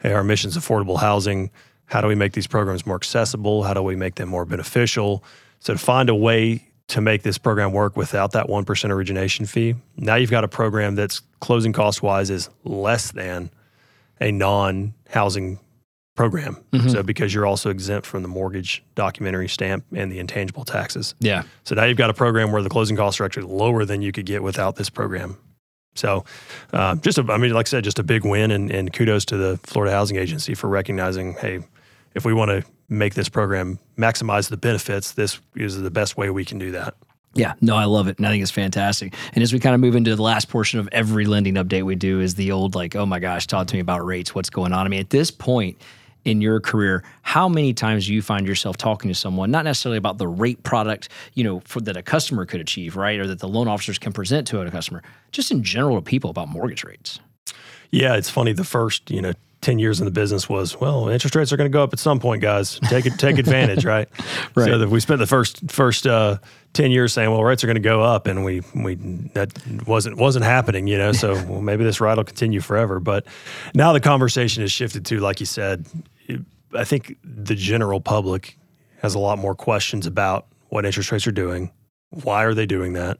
hey, 0.00 0.12
our 0.12 0.24
mission 0.24 0.48
is 0.48 0.56
affordable 0.56 0.98
housing. 0.98 1.50
How 1.86 2.00
do 2.00 2.08
we 2.08 2.14
make 2.14 2.32
these 2.32 2.46
programs 2.46 2.86
more 2.86 2.96
accessible? 2.96 3.62
How 3.62 3.74
do 3.74 3.82
we 3.82 3.96
make 3.96 4.16
them 4.16 4.28
more 4.28 4.44
beneficial? 4.44 5.24
So 5.60 5.72
to 5.72 5.78
find 5.78 6.08
a 6.08 6.14
way 6.14 6.68
to 6.88 7.00
make 7.00 7.22
this 7.22 7.38
program 7.38 7.72
work 7.72 7.96
without 7.96 8.32
that 8.32 8.46
1% 8.46 8.90
origination 8.90 9.46
fee, 9.46 9.74
now 9.96 10.14
you've 10.16 10.30
got 10.30 10.44
a 10.44 10.48
program 10.48 10.94
that's 10.94 11.22
closing 11.40 11.72
cost 11.72 12.02
wise 12.02 12.30
is 12.30 12.48
less 12.64 13.12
than 13.12 13.50
a 14.20 14.32
non 14.32 14.94
housing 15.08 15.58
program. 16.16 16.56
Mm-hmm. 16.72 16.88
So 16.88 17.02
because 17.02 17.34
you're 17.34 17.46
also 17.46 17.70
exempt 17.70 18.06
from 18.06 18.22
the 18.22 18.28
mortgage 18.28 18.82
documentary 18.94 19.48
stamp 19.48 19.84
and 19.94 20.10
the 20.10 20.18
intangible 20.18 20.64
taxes. 20.64 21.14
Yeah. 21.20 21.42
So 21.64 21.74
now 21.74 21.84
you've 21.84 21.98
got 21.98 22.10
a 22.10 22.14
program 22.14 22.52
where 22.52 22.62
the 22.62 22.70
closing 22.70 22.96
costs 22.96 23.20
are 23.20 23.24
actually 23.24 23.46
lower 23.46 23.84
than 23.84 24.00
you 24.02 24.12
could 24.12 24.26
get 24.26 24.42
without 24.42 24.76
this 24.76 24.88
program. 24.88 25.36
So, 25.94 26.24
uh, 26.72 26.96
just 26.96 27.18
a, 27.18 27.24
I 27.28 27.38
mean, 27.38 27.52
like 27.52 27.66
I 27.66 27.70
said, 27.70 27.84
just 27.84 27.98
a 27.98 28.02
big 28.02 28.24
win, 28.24 28.50
and, 28.50 28.70
and 28.70 28.92
kudos 28.92 29.24
to 29.26 29.36
the 29.36 29.58
Florida 29.62 29.94
Housing 29.94 30.18
Agency 30.18 30.54
for 30.54 30.68
recognizing, 30.68 31.34
hey, 31.34 31.60
if 32.16 32.24
we 32.24 32.32
want 32.32 32.50
to 32.50 32.64
make 32.88 33.14
this 33.14 33.28
program 33.28 33.78
maximize 33.96 34.48
the 34.48 34.56
benefits, 34.56 35.12
this 35.12 35.38
is 35.54 35.80
the 35.80 35.90
best 35.90 36.16
way 36.16 36.30
we 36.30 36.44
can 36.44 36.58
do 36.58 36.72
that. 36.72 36.94
Yeah, 37.34 37.52
no, 37.60 37.76
I 37.76 37.84
love 37.84 38.08
it. 38.08 38.16
And 38.16 38.26
I 38.26 38.30
think 38.30 38.42
it's 38.42 38.50
fantastic. 38.50 39.14
And 39.34 39.42
as 39.42 39.52
we 39.52 39.60
kind 39.60 39.74
of 39.74 39.80
move 39.82 39.94
into 39.94 40.16
the 40.16 40.22
last 40.22 40.48
portion 40.48 40.80
of 40.80 40.88
every 40.90 41.26
lending 41.26 41.54
update 41.56 41.82
we 41.82 41.94
do 41.94 42.20
is 42.20 42.34
the 42.34 42.50
old 42.50 42.74
like, 42.74 42.96
oh 42.96 43.04
my 43.04 43.18
gosh, 43.18 43.46
talk 43.46 43.66
to 43.66 43.74
me 43.74 43.80
about 43.80 44.04
rates. 44.06 44.34
What's 44.34 44.48
going 44.48 44.72
on? 44.72 44.86
I 44.86 44.88
mean, 44.88 45.00
at 45.00 45.10
this 45.10 45.30
point 45.30 45.76
in 46.24 46.40
your 46.40 46.58
career, 46.58 47.04
how 47.20 47.50
many 47.50 47.74
times 47.74 48.06
do 48.06 48.14
you 48.14 48.22
find 48.22 48.46
yourself 48.46 48.78
talking 48.78 49.08
to 49.08 49.14
someone, 49.14 49.50
not 49.50 49.66
necessarily 49.66 49.98
about 49.98 50.16
the 50.16 50.26
rate 50.26 50.62
product, 50.62 51.10
you 51.34 51.44
know, 51.44 51.60
for, 51.66 51.82
that 51.82 51.98
a 51.98 52.02
customer 52.02 52.46
could 52.46 52.62
achieve, 52.62 52.96
right? 52.96 53.20
Or 53.20 53.26
that 53.26 53.40
the 53.40 53.48
loan 53.48 53.68
officers 53.68 53.98
can 53.98 54.14
present 54.14 54.46
to 54.48 54.60
a 54.62 54.70
customer, 54.70 55.02
just 55.32 55.50
in 55.50 55.62
general 55.62 55.96
to 55.96 56.02
people 56.02 56.30
about 56.30 56.48
mortgage 56.48 56.82
rates? 56.82 57.20
Yeah, 57.90 58.16
it's 58.16 58.30
funny. 58.30 58.54
The 58.54 58.64
first, 58.64 59.10
you 59.10 59.20
know, 59.20 59.34
10 59.66 59.80
years 59.80 59.98
in 59.98 60.04
the 60.04 60.12
business 60.12 60.48
was, 60.48 60.80
well, 60.80 61.08
interest 61.08 61.34
rates 61.34 61.52
are 61.52 61.56
going 61.56 61.68
to 61.68 61.76
go 61.76 61.82
up 61.82 61.92
at 61.92 61.98
some 61.98 62.20
point, 62.20 62.40
guys. 62.40 62.78
Take 62.84 63.04
it, 63.04 63.18
take 63.18 63.36
advantage, 63.36 63.84
right? 63.84 64.08
right? 64.54 64.64
So 64.64 64.78
that 64.78 64.88
we 64.88 65.00
spent 65.00 65.18
the 65.18 65.26
first 65.26 65.72
first 65.72 66.06
uh, 66.06 66.38
10 66.74 66.92
years 66.92 67.12
saying, 67.12 67.32
well, 67.32 67.42
rates 67.42 67.64
are 67.64 67.66
going 67.66 67.74
to 67.74 67.80
go 67.80 68.00
up 68.00 68.28
and 68.28 68.44
we 68.44 68.62
we 68.76 68.94
that 69.34 69.50
wasn't 69.84 70.18
wasn't 70.18 70.44
happening, 70.44 70.86
you 70.86 70.96
know. 70.96 71.10
So 71.10 71.34
well, 71.46 71.62
maybe 71.62 71.82
this 71.82 72.00
ride 72.00 72.16
will 72.16 72.22
continue 72.22 72.60
forever, 72.60 73.00
but 73.00 73.26
now 73.74 73.92
the 73.92 73.98
conversation 73.98 74.62
has 74.62 74.70
shifted 74.70 75.04
to 75.06 75.18
like 75.18 75.40
you 75.40 75.46
said, 75.46 75.84
I 76.72 76.84
think 76.84 77.16
the 77.24 77.56
general 77.56 78.00
public 78.00 78.56
has 79.02 79.16
a 79.16 79.18
lot 79.18 79.36
more 79.36 79.56
questions 79.56 80.06
about 80.06 80.46
what 80.68 80.86
interest 80.86 81.10
rates 81.10 81.26
are 81.26 81.32
doing. 81.32 81.72
Why 82.10 82.44
are 82.44 82.54
they 82.54 82.66
doing 82.66 82.92
that? 82.92 83.18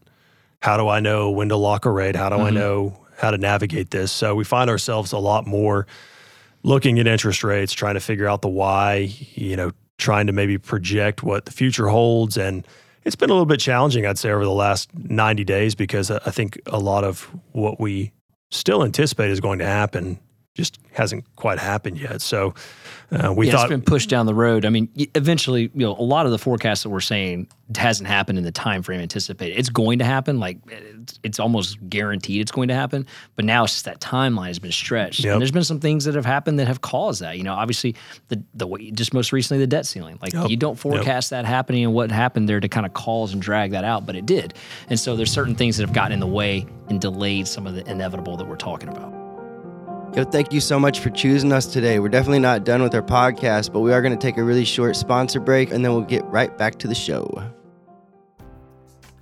How 0.63 0.77
do 0.77 0.87
I 0.87 1.01
know 1.01 1.29
when 1.29 1.49
to 1.49 1.57
lock 1.57 1.87
a 1.87 1.91
rate? 1.91 2.15
How 2.15 2.29
do 2.29 2.37
mm-hmm. 2.37 2.45
I 2.45 2.51
know 2.51 3.05
how 3.19 3.33
to 3.33 3.37
navigate 3.37 3.91
this? 3.91 4.13
So 4.13 4.37
we 4.37 4.45
find 4.45 4.71
ourselves 4.71 5.11
a 5.11 5.19
lot 5.19 5.45
more 5.45 5.89
looking 6.67 6.99
at 6.99 7.07
interest 7.07 7.45
rates, 7.45 7.73
trying 7.73 7.95
to 7.95 8.01
figure 8.01 8.27
out 8.27 8.43
the 8.43 8.49
why, 8.49 9.09
you 9.35 9.55
know, 9.57 9.71
trying 9.99 10.27
to 10.27 10.33
maybe 10.33 10.59
project 10.59 11.23
what 11.23 11.45
the 11.45 11.53
future 11.53 11.87
holds. 11.87 12.37
And 12.37 12.67
it's 13.05 13.15
been 13.15 13.31
a 13.31 13.33
little 13.33 13.47
bit 13.47 13.61
challenging, 13.61 14.05
I'd 14.05 14.19
say, 14.19 14.31
over 14.31 14.45
the 14.45 14.51
last 14.51 14.91
90 14.93 15.45
days 15.45 15.77
because 15.77 16.11
I 16.11 16.31
think 16.33 16.61
a 16.67 16.81
lot 16.81 17.05
of 17.05 17.31
what 17.53 17.79
we 17.79 18.11
still 18.51 18.83
anticipate 18.83 19.31
is 19.31 19.39
going 19.39 19.61
to 19.61 19.65
happen 19.65 20.19
just 20.55 20.81
hasn't 20.93 21.25
quite 21.37 21.61
happened 21.61 22.01
yet. 22.01 22.21
So 22.21 22.53
uh, 23.13 23.33
we 23.33 23.47
yeah, 23.47 23.53
thought 23.53 23.65
it's 23.65 23.71
been 23.71 23.83
pushed 23.83 24.09
down 24.09 24.27
the 24.27 24.35
road. 24.35 24.65
I 24.65 24.71
mean, 24.71 24.89
eventually, 25.15 25.63
you 25.63 25.87
know, 25.87 25.93
a 25.93 26.03
lot 26.03 26.27
of 26.27 26.33
the 26.33 26.39
forecasts 26.39 26.83
that 26.83 26.91
we're 26.91 27.01
saying 27.01 27.47
hasn't 27.77 28.09
happened 28.09 28.39
in 28.39 28.45
the 28.45 28.51
time 28.53 28.83
frame 28.83 29.01
anticipated. 29.01 29.57
It's 29.59 29.69
going 29.69 30.01
to 30.01 30.05
happen. 30.05 30.41
Like 30.41 30.59
it's, 30.67 31.21
it's 31.23 31.41
almost 31.41 31.79
guaranteed 31.89 32.41
it's 32.41 32.51
going 32.51 32.69
to 32.69 32.75
happen. 32.75 33.07
But 33.37 33.45
now 33.45 33.65
it's 33.65 33.75
just 33.75 33.85
that 33.85 34.01
timeline 34.01 34.49
has 34.49 34.59
been 34.59 34.73
stretched, 34.73 35.21
yep. 35.21 35.35
and 35.35 35.41
there's 35.41 35.53
been 35.53 35.65
some 35.65 35.79
things 35.79 36.05
that 36.05 36.15
have 36.17 36.27
happened 36.27 36.59
that 36.59 36.67
have 36.67 36.81
caused 36.81 37.23
that. 37.23 37.39
You 37.39 37.45
know, 37.45 37.55
obviously 37.55 37.95
the 38.29 38.43
the 38.55 38.67
way 38.67 38.91
just 38.91 39.15
most 39.15 39.33
recently 39.33 39.61
the 39.61 39.69
debt 39.69 39.87
ceiling. 39.87 40.19
Like 40.21 40.33
yep. 40.33 40.51
you 40.51 40.57
don't 40.57 40.77
forecast 40.77 41.31
yep. 41.31 41.43
that 41.43 41.49
happening 41.49 41.85
and 41.85 41.95
what 41.95 42.11
happened 42.11 42.49
there 42.49 42.61
to 42.61 42.69
kind 42.69 42.87
of 42.87 42.93
cause 42.93 43.33
and 43.33 43.41
drag 43.41 43.71
that 43.71 43.85
out, 43.85 44.05
but 44.05 44.17
it 44.17 44.27
did. 44.27 44.55
And 44.89 44.99
so 44.99 45.15
there's 45.17 45.31
certain 45.31 45.55
things 45.55 45.77
that 45.77 45.85
have 45.85 45.95
gotten 45.95 46.13
in 46.13 46.21
the 46.21 46.27
way 46.27 46.67
and 46.89 47.01
delayed 47.01 47.47
some 47.47 47.67
of 47.67 47.75
the 47.75 47.89
inevitable 47.89 48.37
that 48.37 48.47
we're 48.47 48.57
talking 48.57 48.89
about. 48.89 49.26
Yo, 50.15 50.25
thank 50.25 50.51
you 50.51 50.61
so 50.61 50.81
much 50.81 51.01
for 51.01 51.11
choosing 51.11 51.53
us 51.53 51.67
today. 51.67 51.99
We're 51.99 52.09
definitely 52.09 52.39
not 52.39 52.65
done 52.65 52.83
with 52.83 52.95
our 52.95 53.03
podcast, 53.03 53.71
but 53.71 53.81
we 53.81 53.93
are 53.93 54.01
going 54.01 54.17
to 54.17 54.19
take 54.19 54.39
a 54.39 54.43
really 54.43 54.65
short 54.65 54.97
sponsor 54.97 55.41
break 55.41 55.73
and 55.73 55.85
then 55.85 55.93
we'll 55.93 56.03
get 56.03 56.25
right 56.27 56.57
back 56.57 56.79
to 56.79 56.89
the 56.89 56.95
show. 56.95 57.53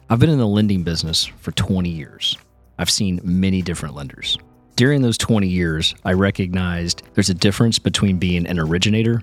I've 0.08 0.20
been 0.20 0.30
in 0.30 0.38
the 0.38 0.46
lending 0.46 0.84
business 0.84 1.24
for 1.24 1.50
20 1.52 1.88
years. 1.88 2.36
I've 2.78 2.90
seen 2.90 3.20
many 3.24 3.60
different 3.60 3.96
lenders. 3.96 4.38
During 4.76 5.02
those 5.02 5.18
20 5.18 5.48
years, 5.48 5.96
I 6.04 6.12
recognized 6.12 7.02
there's 7.14 7.30
a 7.30 7.34
difference 7.34 7.80
between 7.80 8.18
being 8.18 8.46
an 8.46 8.60
originator 8.60 9.20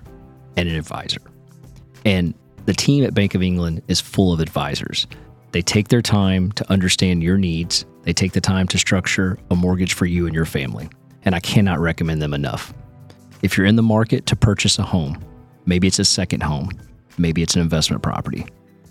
and 0.58 0.68
an 0.68 0.74
advisor. 0.74 1.22
And 2.04 2.34
the 2.66 2.74
team 2.74 3.02
at 3.04 3.14
Bank 3.14 3.34
of 3.34 3.42
England 3.42 3.80
is 3.88 3.98
full 3.98 4.32
of 4.34 4.40
advisors. 4.40 5.06
They 5.52 5.62
take 5.62 5.88
their 5.88 6.02
time 6.02 6.52
to 6.52 6.70
understand 6.70 7.22
your 7.22 7.38
needs, 7.38 7.86
they 8.02 8.12
take 8.12 8.32
the 8.32 8.40
time 8.42 8.68
to 8.68 8.78
structure 8.78 9.38
a 9.50 9.56
mortgage 9.56 9.94
for 9.94 10.04
you 10.04 10.26
and 10.26 10.34
your 10.34 10.44
family 10.44 10.90
and 11.24 11.34
I 11.34 11.40
cannot 11.40 11.80
recommend 11.80 12.22
them 12.22 12.34
enough. 12.34 12.72
If 13.42 13.56
you're 13.56 13.66
in 13.66 13.76
the 13.76 13.82
market 13.82 14.26
to 14.26 14.36
purchase 14.36 14.78
a 14.78 14.82
home, 14.82 15.22
maybe 15.66 15.86
it's 15.86 15.98
a 15.98 16.04
second 16.04 16.42
home, 16.42 16.70
maybe 17.18 17.42
it's 17.42 17.56
an 17.56 17.62
investment 17.62 18.02
property, 18.02 18.46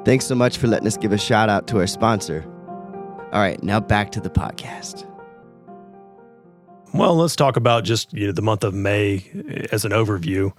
Thanks 0.04 0.26
so 0.26 0.34
much 0.34 0.58
for 0.58 0.66
letting 0.66 0.86
us 0.86 0.96
give 0.96 1.12
a 1.12 1.18
shout 1.18 1.48
out 1.48 1.68
to 1.68 1.78
our 1.78 1.86
sponsor. 1.86 2.44
All 3.32 3.40
right, 3.40 3.62
now 3.62 3.80
back 3.80 4.10
to 4.12 4.20
the 4.20 4.30
podcast. 4.30 5.08
Well, 6.92 7.14
let's 7.16 7.36
talk 7.36 7.56
about 7.56 7.84
just 7.84 8.12
you 8.12 8.26
know 8.26 8.32
the 8.32 8.42
month 8.42 8.64
of 8.64 8.74
May 8.74 9.24
as 9.70 9.84
an 9.84 9.92
overview. 9.92 10.52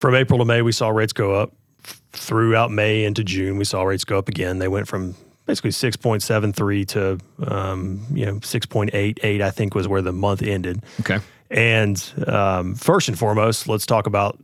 From 0.00 0.14
April 0.14 0.38
to 0.38 0.44
May, 0.44 0.62
we 0.62 0.72
saw 0.72 0.90
rates 0.90 1.12
go 1.12 1.34
up. 1.34 1.52
Throughout 2.12 2.70
May 2.70 3.04
into 3.04 3.24
June, 3.24 3.58
we 3.58 3.64
saw 3.64 3.82
rates 3.82 4.04
go 4.04 4.18
up 4.18 4.28
again. 4.28 4.58
They 4.58 4.68
went 4.68 4.86
from 4.86 5.14
basically 5.46 5.70
6.73 5.70 6.86
to 6.88 7.18
um, 7.50 8.06
you 8.12 8.26
know 8.26 8.34
6.88. 8.34 9.40
I 9.40 9.50
think 9.50 9.74
was 9.74 9.88
where 9.88 10.02
the 10.02 10.12
month 10.12 10.42
ended. 10.42 10.84
Okay. 11.00 11.18
And 11.50 12.00
um, 12.26 12.74
first 12.74 13.08
and 13.08 13.18
foremost, 13.18 13.66
let's 13.66 13.86
talk 13.86 14.06
about 14.06 14.38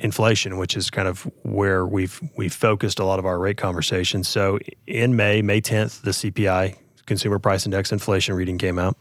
inflation, 0.00 0.56
which 0.56 0.76
is 0.76 0.90
kind 0.90 1.08
of 1.08 1.30
where 1.42 1.86
we've 1.86 2.20
we've 2.36 2.52
focused 2.52 2.98
a 2.98 3.04
lot 3.04 3.18
of 3.18 3.26
our 3.26 3.38
rate 3.38 3.56
conversations. 3.56 4.28
So 4.28 4.58
in 4.86 5.16
May, 5.16 5.42
May 5.42 5.60
10th, 5.60 6.02
the 6.02 6.10
CPI 6.10 6.76
Consumer 7.06 7.38
Price 7.38 7.64
Index 7.66 7.92
inflation 7.92 8.34
reading 8.34 8.58
came 8.58 8.78
out. 8.78 8.96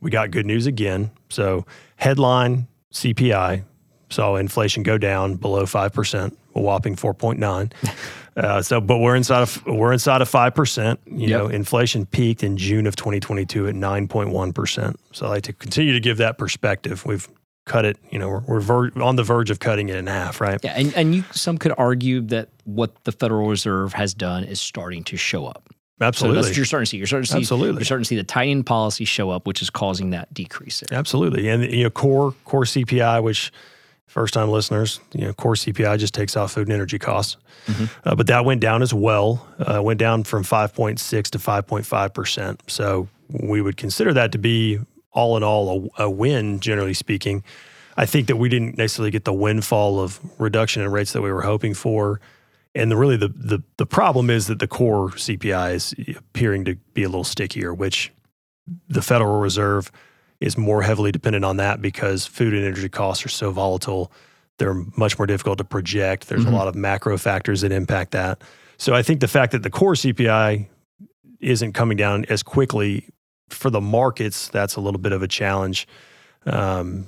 We 0.00 0.10
got 0.10 0.30
good 0.30 0.46
news 0.46 0.66
again. 0.66 1.10
So 1.28 1.66
headline 1.96 2.68
CPI 2.92 3.64
saw 4.10 4.36
inflation 4.36 4.82
go 4.82 4.98
down 4.98 5.36
below 5.36 5.66
five 5.66 5.92
percent, 5.92 6.38
a 6.54 6.60
whopping 6.60 6.96
4.9. 6.96 7.72
Uh, 8.36 8.60
so, 8.60 8.82
but 8.82 8.98
we're 8.98 9.16
inside 9.16 9.40
of 9.40 9.64
we're 9.64 9.94
inside 9.94 10.20
of 10.20 10.28
five 10.28 10.54
percent. 10.54 11.00
You 11.06 11.28
yep. 11.28 11.40
know, 11.40 11.46
inflation 11.48 12.04
peaked 12.04 12.42
in 12.42 12.58
June 12.58 12.86
of 12.86 12.94
2022 12.94 13.66
at 13.66 13.74
9.1 13.74 14.54
percent. 14.54 15.00
So, 15.12 15.24
I 15.24 15.30
like 15.30 15.44
to 15.44 15.54
continue 15.54 15.94
to 15.94 16.00
give 16.00 16.18
that 16.18 16.36
perspective. 16.36 17.06
We've 17.06 17.26
cut 17.66 17.84
it. 17.84 17.98
You 18.10 18.18
know, 18.18 18.28
we're, 18.28 18.40
we're 18.40 18.60
ver- 18.60 18.92
on 19.02 19.16
the 19.16 19.22
verge 19.22 19.50
of 19.50 19.60
cutting 19.60 19.90
it 19.90 19.96
in 19.96 20.06
half, 20.06 20.40
right? 20.40 20.58
Yeah, 20.62 20.72
and 20.76 20.94
and 20.94 21.14
you 21.14 21.24
some 21.32 21.58
could 21.58 21.74
argue 21.76 22.22
that 22.22 22.48
what 22.64 23.04
the 23.04 23.12
Federal 23.12 23.48
Reserve 23.48 23.92
has 23.92 24.14
done 24.14 24.44
is 24.44 24.60
starting 24.60 25.04
to 25.04 25.16
show 25.16 25.46
up. 25.46 25.68
Absolutely, 26.00 26.34
so 26.34 26.42
that's 26.42 26.50
what 26.50 26.56
you're 26.56 26.66
starting 26.66 26.84
to 26.84 26.90
see. 26.90 26.96
You're 26.96 27.06
starting 27.06 27.26
to 27.26 27.32
see. 27.32 27.38
Absolutely, 27.38 27.80
you're 27.80 27.84
starting 27.84 28.04
to 28.04 28.08
see 28.08 28.16
the 28.16 28.24
tightening 28.24 28.64
policy 28.64 29.04
show 29.04 29.30
up, 29.30 29.46
which 29.46 29.60
is 29.60 29.68
causing 29.70 30.10
that 30.10 30.32
decrease. 30.32 30.80
There. 30.80 30.98
Absolutely, 30.98 31.48
and 31.48 31.70
you 31.70 31.84
know, 31.84 31.90
core 31.90 32.34
core 32.44 32.64
CPI, 32.64 33.22
which 33.22 33.52
first 34.06 34.32
time 34.32 34.48
listeners, 34.48 35.00
you 35.12 35.26
know, 35.26 35.32
core 35.34 35.54
CPI 35.54 35.98
just 35.98 36.14
takes 36.14 36.36
off 36.36 36.52
food 36.52 36.68
and 36.68 36.74
energy 36.74 36.98
costs. 36.98 37.36
Mm-hmm. 37.66 37.84
Uh, 38.04 38.14
but 38.14 38.26
that 38.28 38.44
went 38.44 38.60
down 38.60 38.82
as 38.82 38.94
well. 38.94 39.46
Uh, 39.58 39.82
went 39.82 39.98
down 39.98 40.24
from 40.24 40.44
5.6 40.44 41.30
to 41.30 41.38
5.5 41.38 42.14
percent. 42.14 42.62
So 42.66 43.08
we 43.28 43.60
would 43.60 43.76
consider 43.76 44.12
that 44.14 44.32
to 44.32 44.38
be 44.38 44.78
all 45.16 45.36
in 45.36 45.42
all 45.42 45.90
a, 45.98 46.04
a 46.04 46.10
win, 46.10 46.60
generally 46.60 46.94
speaking. 46.94 47.42
I 47.96 48.04
think 48.06 48.26
that 48.28 48.36
we 48.36 48.48
didn't 48.48 48.76
necessarily 48.76 49.10
get 49.10 49.24
the 49.24 49.32
windfall 49.32 49.98
of 49.98 50.20
reduction 50.38 50.82
in 50.82 50.90
rates 50.92 51.12
that 51.14 51.22
we 51.22 51.32
were 51.32 51.42
hoping 51.42 51.74
for. 51.74 52.20
And 52.74 52.90
the, 52.90 52.96
really, 52.96 53.16
the, 53.16 53.28
the 53.28 53.62
the 53.78 53.86
problem 53.86 54.28
is 54.28 54.46
that 54.48 54.58
the 54.58 54.68
core 54.68 55.08
CPI 55.10 55.74
is 55.74 55.94
appearing 56.18 56.66
to 56.66 56.76
be 56.92 57.02
a 57.04 57.08
little 57.08 57.24
stickier, 57.24 57.72
which 57.72 58.12
the 58.88 59.00
Federal 59.00 59.40
Reserve 59.40 59.90
is 60.40 60.58
more 60.58 60.82
heavily 60.82 61.10
dependent 61.10 61.44
on 61.46 61.56
that 61.56 61.80
because 61.80 62.26
food 62.26 62.52
and 62.52 62.62
energy 62.62 62.90
costs 62.90 63.24
are 63.24 63.30
so 63.30 63.50
volatile. 63.50 64.12
They're 64.58 64.74
much 64.98 65.18
more 65.18 65.26
difficult 65.26 65.56
to 65.58 65.64
project. 65.64 66.28
There's 66.28 66.44
Mhm. 66.44 66.52
a 66.52 66.56
lot 66.56 66.68
of 66.68 66.74
macro 66.74 67.16
factors 67.16 67.62
that 67.62 67.72
impact 67.72 68.10
that. 68.10 68.42
So 68.76 68.92
I 68.94 69.02
think 69.02 69.20
the 69.20 69.28
fact 69.28 69.52
that 69.52 69.62
the 69.62 69.70
core 69.70 69.94
CPI 69.94 70.68
isn't 71.40 71.72
coming 71.72 71.96
down 71.96 72.26
as 72.28 72.42
quickly 72.42 73.08
for 73.48 73.70
the 73.70 73.80
markets, 73.80 74.48
that's 74.48 74.76
a 74.76 74.80
little 74.80 75.00
bit 75.00 75.12
of 75.12 75.22
a 75.22 75.28
challenge 75.28 75.86
um, 76.46 77.06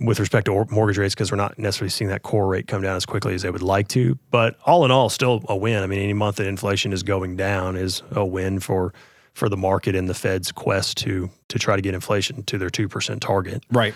with 0.00 0.18
respect 0.20 0.46
to 0.46 0.66
mortgage 0.70 0.98
rates 0.98 1.14
because 1.14 1.30
we're 1.30 1.36
not 1.36 1.58
necessarily 1.58 1.90
seeing 1.90 2.10
that 2.10 2.22
core 2.22 2.46
rate 2.46 2.66
come 2.66 2.82
down 2.82 2.96
as 2.96 3.06
quickly 3.06 3.34
as 3.34 3.42
they 3.42 3.50
would 3.50 3.62
like 3.62 3.88
to. 3.88 4.18
But 4.30 4.56
all 4.64 4.84
in 4.84 4.90
all, 4.90 5.08
still 5.08 5.44
a 5.48 5.56
win. 5.56 5.82
I 5.82 5.86
mean, 5.86 6.00
any 6.00 6.12
month 6.12 6.36
that 6.36 6.46
inflation 6.46 6.92
is 6.92 7.02
going 7.02 7.36
down 7.36 7.76
is 7.76 8.02
a 8.12 8.24
win 8.24 8.60
for 8.60 8.92
for 9.32 9.48
the 9.48 9.56
market 9.56 9.94
and 9.94 10.08
the 10.08 10.14
Fed's 10.14 10.50
quest 10.50 10.98
to 10.98 11.30
to 11.48 11.58
try 11.58 11.76
to 11.76 11.82
get 11.82 11.94
inflation 11.94 12.42
to 12.44 12.58
their 12.58 12.70
two 12.70 12.88
percent 12.88 13.22
target. 13.22 13.62
Right. 13.70 13.94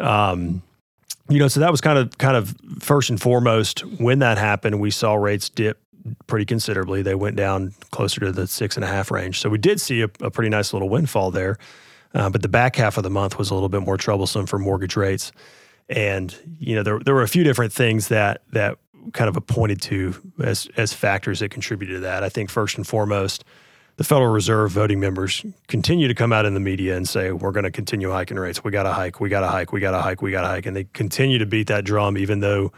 Um, 0.00 0.62
you 1.28 1.38
know, 1.38 1.48
so 1.48 1.60
that 1.60 1.70
was 1.70 1.80
kind 1.80 1.98
of 1.98 2.16
kind 2.18 2.36
of 2.36 2.54
first 2.80 3.10
and 3.10 3.20
foremost 3.20 3.80
when 3.98 4.18
that 4.20 4.38
happened. 4.38 4.80
We 4.80 4.90
saw 4.90 5.14
rates 5.14 5.48
dip 5.48 5.78
pretty 6.26 6.44
considerably. 6.44 7.02
They 7.02 7.14
went 7.14 7.36
down 7.36 7.72
closer 7.90 8.20
to 8.20 8.32
the 8.32 8.46
six 8.46 8.76
and 8.76 8.84
a 8.84 8.88
half 8.88 9.10
range. 9.10 9.40
So 9.40 9.48
we 9.48 9.58
did 9.58 9.80
see 9.80 10.02
a, 10.02 10.10
a 10.20 10.30
pretty 10.30 10.50
nice 10.50 10.72
little 10.72 10.88
windfall 10.88 11.30
there. 11.30 11.58
Uh, 12.14 12.30
but 12.30 12.42
the 12.42 12.48
back 12.48 12.76
half 12.76 12.96
of 12.96 13.02
the 13.02 13.10
month 13.10 13.38
was 13.38 13.50
a 13.50 13.54
little 13.54 13.68
bit 13.68 13.82
more 13.82 13.96
troublesome 13.96 14.46
for 14.46 14.58
mortgage 14.58 14.96
rates. 14.96 15.32
And 15.88 16.34
you 16.58 16.74
know, 16.76 16.82
there 16.82 16.98
there 17.00 17.14
were 17.14 17.22
a 17.22 17.28
few 17.28 17.44
different 17.44 17.72
things 17.72 18.08
that 18.08 18.42
that 18.52 18.78
kind 19.12 19.28
of 19.28 19.46
pointed 19.46 19.82
to 19.82 20.14
as 20.42 20.68
as 20.76 20.92
factors 20.92 21.40
that 21.40 21.50
contributed 21.50 21.96
to 21.96 22.00
that. 22.00 22.22
I 22.22 22.28
think 22.28 22.50
first 22.50 22.76
and 22.76 22.86
foremost, 22.86 23.44
the 23.96 24.04
Federal 24.04 24.32
Reserve 24.32 24.70
voting 24.70 24.98
members 24.98 25.44
continue 25.68 26.08
to 26.08 26.14
come 26.14 26.32
out 26.32 26.46
in 26.46 26.54
the 26.54 26.60
media 26.60 26.96
and 26.96 27.08
say, 27.08 27.32
we're 27.32 27.52
going 27.52 27.64
to 27.64 27.70
continue 27.70 28.10
hiking 28.10 28.38
rates. 28.38 28.64
We 28.64 28.70
got 28.70 28.84
to 28.84 28.92
hike. 28.92 29.20
We 29.20 29.28
got 29.28 29.40
to 29.40 29.48
hike. 29.48 29.72
We 29.72 29.80
got 29.80 29.92
to 29.92 30.00
hike. 30.00 30.22
We 30.22 30.30
got 30.30 30.42
to 30.42 30.48
hike. 30.48 30.66
And 30.66 30.76
they 30.76 30.84
continue 30.84 31.38
to 31.38 31.46
beat 31.46 31.68
that 31.68 31.84
drum, 31.84 32.16
even 32.16 32.40
though 32.40 32.72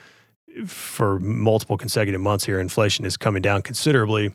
for 0.66 1.19
multiple 1.21 1.77
consecutive 1.77 2.21
months 2.21 2.45
here, 2.47 2.59
inflation 2.61 3.05
is 3.05 3.16
coming 3.16 3.42
down 3.42 3.62
considerably. 3.62 4.33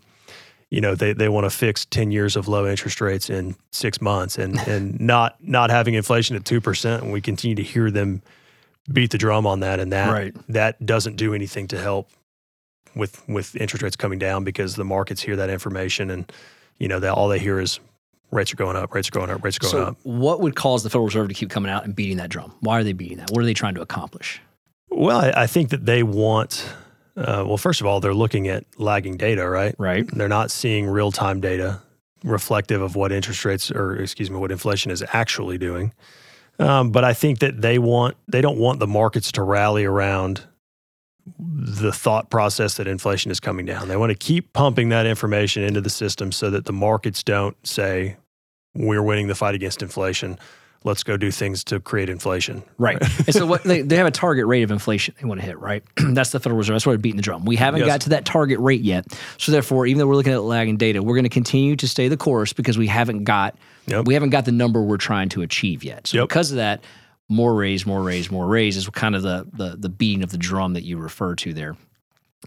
You 0.70 0.80
know, 0.80 0.96
they, 0.96 1.12
they 1.14 1.28
want 1.28 1.46
to 1.46 1.50
fix 1.50 1.86
10 1.86 2.12
years 2.12 2.36
of 2.36 2.48
low 2.48 2.66
interest 2.66 3.02
rates 3.02 3.30
in 3.30 3.56
six 3.72 4.00
months 4.02 4.38
and, 4.38 4.58
and 4.68 5.00
not, 5.00 5.36
not 5.42 5.70
having 5.70 5.96
inflation 5.96 6.36
at 6.36 6.44
2%. 6.44 7.02
And 7.02 7.12
we 7.12 7.20
continue 7.22 7.56
to 7.56 7.64
hear 7.64 7.92
them 7.92 8.22
beat 8.92 9.12
the 9.12 9.18
drum 9.18 9.46
on 9.46 9.60
that. 9.62 9.80
And 9.80 9.92
that, 9.92 10.12
Right. 10.12 10.34
that 10.50 10.86
doesn't 10.86 11.16
do 11.18 11.34
anything 11.34 11.68
to 11.70 11.78
help 11.78 12.10
with, 12.96 13.28
with 13.28 13.56
interest 13.56 13.84
rates 13.84 13.96
coming 13.96 14.20
down 14.20 14.44
because 14.44 14.76
the 14.76 14.86
markets 14.86 15.22
hear 15.22 15.36
that 15.36 15.50
information 15.50 16.10
and, 16.10 16.32
you 16.78 16.88
know, 16.88 17.00
they, 17.00 17.10
all 17.10 17.28
they 17.28 17.40
hear 17.40 17.60
is 17.60 17.80
rates 18.32 18.54
are 18.54 18.56
going 18.58 18.78
up, 18.78 18.94
rates 18.94 19.10
are 19.10 19.12
going 19.12 19.30
up, 19.30 19.44
rates 19.44 19.58
are 19.58 19.62
going 19.62 19.72
So, 19.72 19.84
up. 19.84 19.98
what 20.04 20.40
would 20.40 20.56
cause 20.56 20.84
the 20.84 20.90
Federal 20.90 21.06
Reserve 21.06 21.28
to 21.28 21.34
keep 21.34 21.50
coming 21.50 21.70
out 21.70 21.84
and 21.84 21.94
beating 21.96 22.18
that 22.18 22.30
drum? 22.30 22.54
Why 22.62 22.80
are 22.80 22.84
they 22.84 22.94
beating 22.94 23.18
that? 23.18 23.30
What 23.32 23.42
are 23.42 23.46
they 23.46 23.54
trying 23.54 23.76
to 23.76 23.82
accomplish? 23.82 24.42
Well, 25.02 25.20
I, 25.20 25.34
I 25.36 25.48
think 25.48 25.72
that 25.72 25.84
they 25.84 26.04
want, 26.04 26.64
uh, 27.18 27.44
well, 27.48 27.58
first 27.58 27.82
of 27.82 27.88
all, 27.88 28.00
they're 28.00 28.14
looking 28.14 28.48
at 28.48 28.66
lagging 28.78 29.18
data, 29.18 29.50
right? 29.50 29.74
Right. 29.80 30.06
They're 30.08 30.30
not 30.30 30.52
seeing 30.52 30.86
real 30.86 31.12
time 31.12 31.42
data 31.42 31.82
reflective 32.24 32.84
of 32.84 32.96
what 32.96 33.12
interest 33.12 33.44
rates 33.44 33.72
or, 33.72 33.96
excuse 33.96 34.30
me, 34.30 34.38
what 34.38 34.52
inflation 34.52 34.92
is 34.92 35.04
actually 35.12 35.58
doing. 35.58 35.92
Um, 36.60 36.92
but 36.92 37.04
I 37.04 37.16
think 37.16 37.40
that 37.40 37.62
they 37.62 37.80
want, 37.80 38.16
they 38.28 38.42
don't 38.42 38.60
want 38.60 38.80
the 38.80 38.86
markets 38.86 39.32
to 39.32 39.42
rally 39.42 39.86
around 39.86 40.44
the 41.40 41.92
thought 41.92 42.30
process 42.30 42.76
that 42.76 42.88
inflation 42.88 43.32
is 43.32 43.40
coming 43.40 43.66
down. 43.66 43.88
They 43.88 43.98
want 43.98 44.12
to 44.12 44.16
keep 44.16 44.54
pumping 44.54 44.90
that 44.90 45.08
information 45.08 45.64
into 45.64 45.82
the 45.82 45.90
system 45.90 46.32
so 46.32 46.52
that 46.52 46.66
the 46.66 46.74
markets 46.74 47.24
don't 47.24 47.58
say, 47.66 48.18
we're 48.76 49.02
winning 49.02 49.26
the 49.26 49.36
fight 49.36 49.56
against 49.56 49.82
inflation. 49.82 50.38
Let's 50.84 51.04
go 51.04 51.16
do 51.16 51.30
things 51.30 51.64
to 51.66 51.80
create 51.80 52.10
inflation. 52.10 52.64
Right. 52.80 52.98
and 53.02 53.34
so 53.36 53.46
what 53.46 53.64
they, 53.64 53.82
they 53.84 53.98
have 53.98 54.08
a 54.08 54.12
target 54.12 54.48
rate 54.48 54.64
of 54.64 54.72
inflation 54.72 55.14
they 55.22 55.28
want 55.28 55.40
to 55.40 55.46
hit, 55.46 55.60
right? 55.60 55.84
That's 55.98 56.32
the 56.32 56.40
Federal 56.40 56.58
Reserve. 56.58 56.74
That's 56.76 56.86
why 56.88 56.94
they're 56.94 56.98
beating 56.98 57.18
the 57.18 57.22
drum. 57.24 57.46
We 57.46 57.56
haven't 57.56 57.82
Yes. 57.82 57.88
got 57.88 58.02
to 58.02 58.10
that 58.10 58.26
target 58.26 58.60
rate 58.60 58.82
yet. 58.82 59.06
So 59.38 59.52
therefore, 59.52 59.86
even 59.86 60.00
though 60.00 60.08
we're 60.08 60.16
looking 60.16 60.34
at 60.34 60.42
lagging 60.42 60.78
data, 60.78 61.04
we're 61.04 61.14
going 61.16 61.24
to 61.24 61.30
continue 61.30 61.76
to 61.76 61.88
stay 61.88 62.08
the 62.08 62.18
course 62.18 62.52
because 62.54 62.78
we 62.78 62.88
haven't 62.88 63.26
got 63.26 63.56
Yep. 63.88 64.06
we 64.06 64.14
haven't 64.16 64.30
got 64.32 64.46
the 64.46 64.52
number 64.52 64.82
we're 64.82 64.98
trying 64.98 65.30
to 65.30 65.42
achieve 65.44 65.84
yet. 65.84 66.08
So 66.08 66.18
Yep. 66.18 66.30
because 66.30 66.52
of 66.52 66.58
that, 66.58 66.84
more 67.30 67.54
raise, 67.54 67.86
more 67.86 68.02
raise, 68.02 68.30
more 68.32 68.48
raise 68.48 68.76
is 68.76 68.90
kind 68.90 69.16
of 69.16 69.22
the 69.22 69.48
the 69.54 69.76
the 69.78 69.90
beating 69.90 70.24
of 70.24 70.32
the 70.32 70.38
drum 70.38 70.74
that 70.74 70.84
you 70.84 70.98
refer 70.98 71.36
to 71.36 71.54
there. 71.54 71.76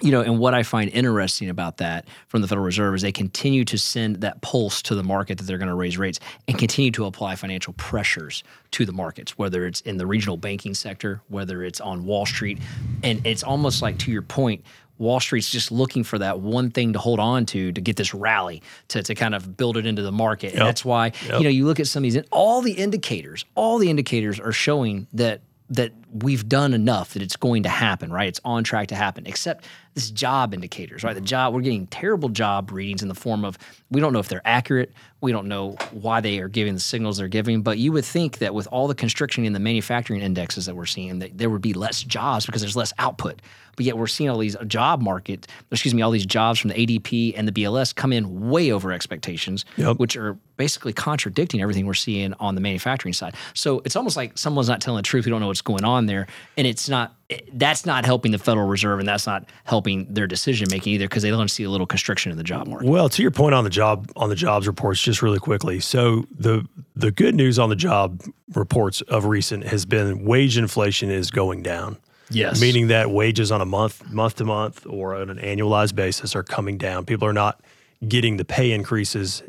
You 0.03 0.11
know, 0.11 0.23
and 0.23 0.41
what 0.41 0.55
I 0.55 0.65
find 0.65 0.91
interesting 0.91 1.49
about 1.49 1.77
that 1.77 2.07
from 2.27 2.43
the 2.43 2.49
Federal 2.49 2.65
Reserve 2.65 2.97
is 2.97 3.03
they 3.03 3.13
continue 3.13 3.65
to 3.67 3.79
send 3.79 4.17
that 4.23 4.41
pulse 4.41 4.83
to 4.83 4.97
the 4.97 5.05
market 5.05 5.39
that 5.39 5.45
they're 5.45 5.57
going 5.59 5.69
to 5.69 5.75
raise 5.75 5.97
rates 5.97 6.19
and 6.49 6.59
continue 6.59 6.91
to 6.91 7.05
apply 7.05 7.37
financial 7.37 7.75
pressures 7.75 8.43
to 8.73 8.85
the 8.85 8.93
markets, 8.93 9.39
whether 9.39 9.67
it's 9.67 9.81
in 9.83 9.97
the 9.97 10.05
regional 10.07 10.37
banking 10.37 10.75
sector, 10.75 11.21
whether 11.29 11.63
it's 11.63 11.81
on 11.81 12.05
Wall 12.07 12.27
Street. 12.27 12.59
And 13.05 13.25
it's 13.25 13.45
almost 13.45 13.83
like, 13.83 13.97
to 13.99 14.11
your 14.11 14.23
point, 14.23 14.65
Wall 14.99 15.21
Street's 15.21 15.49
just 15.49 15.71
looking 15.71 16.03
for 16.03 16.19
that 16.19 16.41
one 16.41 16.73
thing 16.73 16.93
to 16.95 16.99
hold 16.99 17.21
on 17.21 17.47
to 17.47 17.71
to 17.71 17.81
get 17.81 17.95
this 17.95 18.13
rally 18.13 18.63
to, 18.89 19.01
to 19.03 19.15
kind 19.15 19.35
of 19.35 19.57
build 19.57 19.77
it 19.77 19.87
into 19.87 20.03
the 20.03 20.13
market. 20.13 20.49
And 20.49 20.59
Yep. 20.59 20.67
that's 20.67 20.85
why, 20.85 21.13
Yep. 21.29 21.39
you 21.39 21.45
know, 21.45 21.51
you 21.51 21.67
look 21.67 21.79
at 21.79 21.87
some 21.87 22.03
of 22.05 22.13
these, 22.13 22.21
all 22.33 22.63
the 22.63 22.73
indicators, 22.73 23.45
all 23.55 23.79
the 23.79 23.91
indicators 23.91 24.41
are 24.41 24.53
showing 24.53 25.07
that 25.13 25.41
that 25.71 25.93
we've 26.13 26.47
done 26.47 26.75
enough 26.75 27.15
that 27.15 27.23
it's 27.23 27.37
going 27.37 27.63
to 27.63 27.71
happen, 27.71 28.13
right? 28.13 28.29
It's 28.29 28.41
on 28.45 28.65
track 28.65 28.89
to 28.89 28.95
happen, 28.95 29.25
except 29.27 29.65
this 29.95 30.11
job 30.11 30.53
indicators, 30.53 31.05
right? 31.05 31.15
The 31.15 31.21
job, 31.21 31.55
we're 31.55 31.61
getting 31.61 31.87
terrible 31.87 32.29
job 32.29 32.73
readings 32.73 33.01
in 33.03 33.09
the 33.09 33.15
form 33.15 33.45
of 33.45 33.57
we 33.91 34.01
don't 34.01 34.13
know 34.13 34.19
if 34.19 34.29
they're 34.29 34.43
accurate. 34.45 34.93
We 35.21 35.31
don't 35.33 35.47
know 35.47 35.77
why 35.93 36.21
they 36.21 36.41
are 36.41 36.49
giving 36.49 36.75
the 36.75 36.81
signals 36.81 37.17
they're 37.17 37.29
giving. 37.29 37.63
But 37.63 37.79
you 37.79 37.93
would 37.93 38.05
think 38.05 38.39
that 38.39 38.55
with 38.55 38.67
all 38.67 38.89
the 38.89 38.95
constriction 38.95 39.45
in 39.45 39.53
the 39.53 39.61
manufacturing 39.61 40.21
indexes 40.21 40.67
that 40.67 40.75
we're 40.75 40.85
seeing, 40.87 41.21
that 41.21 41.39
there 41.39 41.49
would 41.49 41.63
be 41.63 41.73
less 41.75 42.03
jobs 42.03 42.45
because 42.45 42.61
there's 42.61 42.77
less 42.77 42.93
output. 42.99 43.41
But 43.77 43.87
yet 43.87 43.97
we're 43.97 44.07
seeing 44.09 44.29
all 44.31 44.39
these 44.39 44.57
job 44.67 45.01
market, 45.01 45.47
excuse 45.71 45.95
me, 45.95 46.03
all 46.03 46.11
these 46.11 46.27
jobs 46.27 46.59
from 46.61 46.71
the 46.71 46.75
ADP 46.87 47.35
and 47.37 47.49
the 47.49 47.53
BLS 47.53 47.95
come 47.95 48.13
in 48.13 48.51
way 48.51 48.71
over 48.73 48.93
expectations, 48.93 49.65
Yep. 49.77 49.99
which 49.99 50.17
are 50.17 50.37
basically 50.57 50.93
contradicting 50.93 51.61
everything 51.63 51.87
we're 51.87 51.95
seeing 51.95 52.35
on 52.35 52.55
the 52.55 52.61
manufacturing 52.61 53.15
side. 53.15 53.35
So 53.55 53.81
it's 53.85 53.97
almost 53.97 54.17
like 54.17 54.37
someone's 54.39 54.69
not 54.69 54.81
telling 54.81 54.99
the 54.99 55.03
truth. 55.03 55.25
We 55.25 55.31
don't 55.31 55.41
know 55.41 55.49
what's 55.49 55.63
going 55.63 55.85
on 55.85 56.07
there, 56.07 56.27
and 56.57 56.67
it's 56.67 56.89
not. 56.89 57.15
Eh, 57.31 57.39
that's 57.55 57.87
not 57.87 58.05
helping 58.05 58.33
the 58.33 58.39
Federal 58.39 58.67
Reserve, 58.67 58.99
and 58.99 59.09
that's 59.09 59.27
not 59.27 59.49
helping 59.65 60.13
their 60.13 60.27
decision 60.27 60.69
making 60.71 60.93
either, 60.95 61.07
because 61.07 61.23
they 61.23 61.31
don't 61.31 61.49
see 61.49 61.65
a 61.65 61.71
little 61.71 61.87
constriction 61.87 62.31
in 62.31 62.39
the 62.39 62.45
job 62.45 62.67
market. 62.67 62.89
Well, 62.89 63.09
to 63.09 63.23
your 63.23 63.31
point 63.31 63.55
on 63.55 63.65
the 63.65 63.71
job 63.71 64.11
on 64.17 64.29
the 64.29 64.35
jobs 64.35 64.67
reports, 64.67 65.01
just 65.01 65.23
really 65.23 65.39
quickly. 65.39 65.81
So 65.81 66.27
the 66.37 66.67
the 66.95 67.11
good 67.11 67.35
news 67.35 67.59
on 67.59 67.71
the 67.71 67.77
job 67.77 68.23
reports 68.55 69.01
of 69.03 69.25
recent 69.25 69.65
has 69.65 69.87
been 69.87 70.25
wage 70.25 70.59
inflation 70.59 71.11
is 71.11 71.31
going 71.31 71.63
down. 71.63 71.99
Yes, 72.31 72.61
Meaning 72.61 72.89
that 72.89 73.11
wages 73.11 73.53
on 73.53 73.61
a 73.61 73.67
month 73.67 74.11
month 74.11 74.37
to 74.37 74.45
month 74.45 74.87
or 74.87 75.15
on 75.15 75.31
an 75.31 75.39
annualized 75.39 75.95
basis 75.95 76.35
are 76.35 76.43
coming 76.43 76.79
down. 76.79 77.05
People 77.05 77.29
are 77.29 77.35
not 77.35 77.61
getting 78.07 78.39
the 78.39 78.45
pay 78.45 78.73
increases 78.73 79.43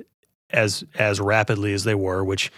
as 0.50 0.84
as 0.96 1.20
rapidly 1.20 1.74
as 1.74 1.84
they 1.84 1.96
were, 1.96 2.24
which 2.24 2.52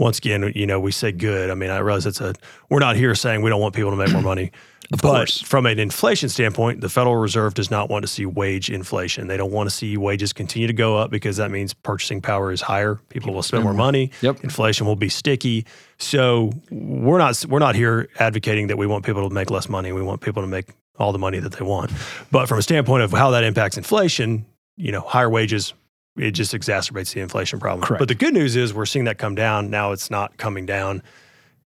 once 0.00 0.16
again, 0.16 0.50
you 0.54 0.66
know, 0.66 0.80
we 0.80 0.90
say 0.90 1.12
good. 1.12 1.50
I 1.50 1.54
mean, 1.54 1.68
I 1.68 1.78
realize 1.78 2.06
it's 2.06 2.22
a 2.22 2.34
we're 2.70 2.78
not 2.78 2.96
here 2.96 3.14
saying 3.14 3.42
we 3.42 3.50
don't 3.50 3.60
want 3.60 3.74
people 3.74 3.90
to 3.90 3.96
make 3.96 4.10
more 4.12 4.22
money. 4.22 4.50
Of 4.92 5.02
but 5.02 5.08
course. 5.08 5.40
from 5.40 5.66
an 5.66 5.78
inflation 5.78 6.28
standpoint, 6.28 6.80
the 6.80 6.88
Federal 6.88 7.14
Reserve 7.14 7.54
does 7.54 7.70
not 7.70 7.88
want 7.88 8.02
to 8.02 8.08
see 8.08 8.26
wage 8.26 8.70
inflation. 8.70 9.28
They 9.28 9.36
don't 9.36 9.52
want 9.52 9.70
to 9.70 9.76
see 9.76 9.96
wages 9.96 10.32
continue 10.32 10.66
to 10.66 10.72
go 10.72 10.96
up 10.96 11.12
because 11.12 11.36
that 11.36 11.52
means 11.52 11.72
purchasing 11.72 12.20
power 12.20 12.50
is 12.50 12.60
higher. 12.60 12.96
People, 13.08 13.32
will 13.32 13.44
spend 13.44 13.62
more 13.62 13.70
mm-hmm. 13.70 13.78
money. 13.78 14.10
Yep. 14.20 14.42
Inflation 14.42 14.88
will 14.88 14.96
be 14.96 15.08
sticky. 15.08 15.64
So 15.98 16.50
we're 16.72 17.18
not 17.18 17.46
we're 17.48 17.60
not 17.60 17.76
here 17.76 18.08
advocating 18.18 18.66
that 18.66 18.78
we 18.78 18.88
want 18.88 19.04
people 19.04 19.28
to 19.28 19.32
make 19.32 19.48
less 19.48 19.68
money. 19.68 19.92
We 19.92 20.02
want 20.02 20.22
people 20.22 20.42
to 20.42 20.48
make 20.48 20.66
all 20.98 21.12
the 21.12 21.20
money 21.20 21.38
that 21.38 21.52
they 21.52 21.64
want. 21.64 21.92
But 22.32 22.48
from 22.48 22.58
a 22.58 22.62
standpoint 22.62 23.04
of 23.04 23.12
how 23.12 23.30
that 23.30 23.44
impacts 23.44 23.76
inflation, 23.76 24.44
you 24.76 24.90
know, 24.90 25.02
higher 25.02 25.30
wages 25.30 25.72
it 26.16 26.32
just 26.32 26.52
exacerbates 26.54 27.14
the 27.14 27.20
inflation 27.20 27.58
problem. 27.60 27.82
Correct. 27.86 27.98
But 28.00 28.08
the 28.08 28.14
good 28.14 28.34
news 28.34 28.56
is 28.56 28.74
we're 28.74 28.86
seeing 28.86 29.04
that 29.06 29.18
come 29.18 29.34
down. 29.34 29.70
Now 29.70 29.92
it's 29.92 30.10
not 30.10 30.36
coming 30.36 30.66
down 30.66 31.02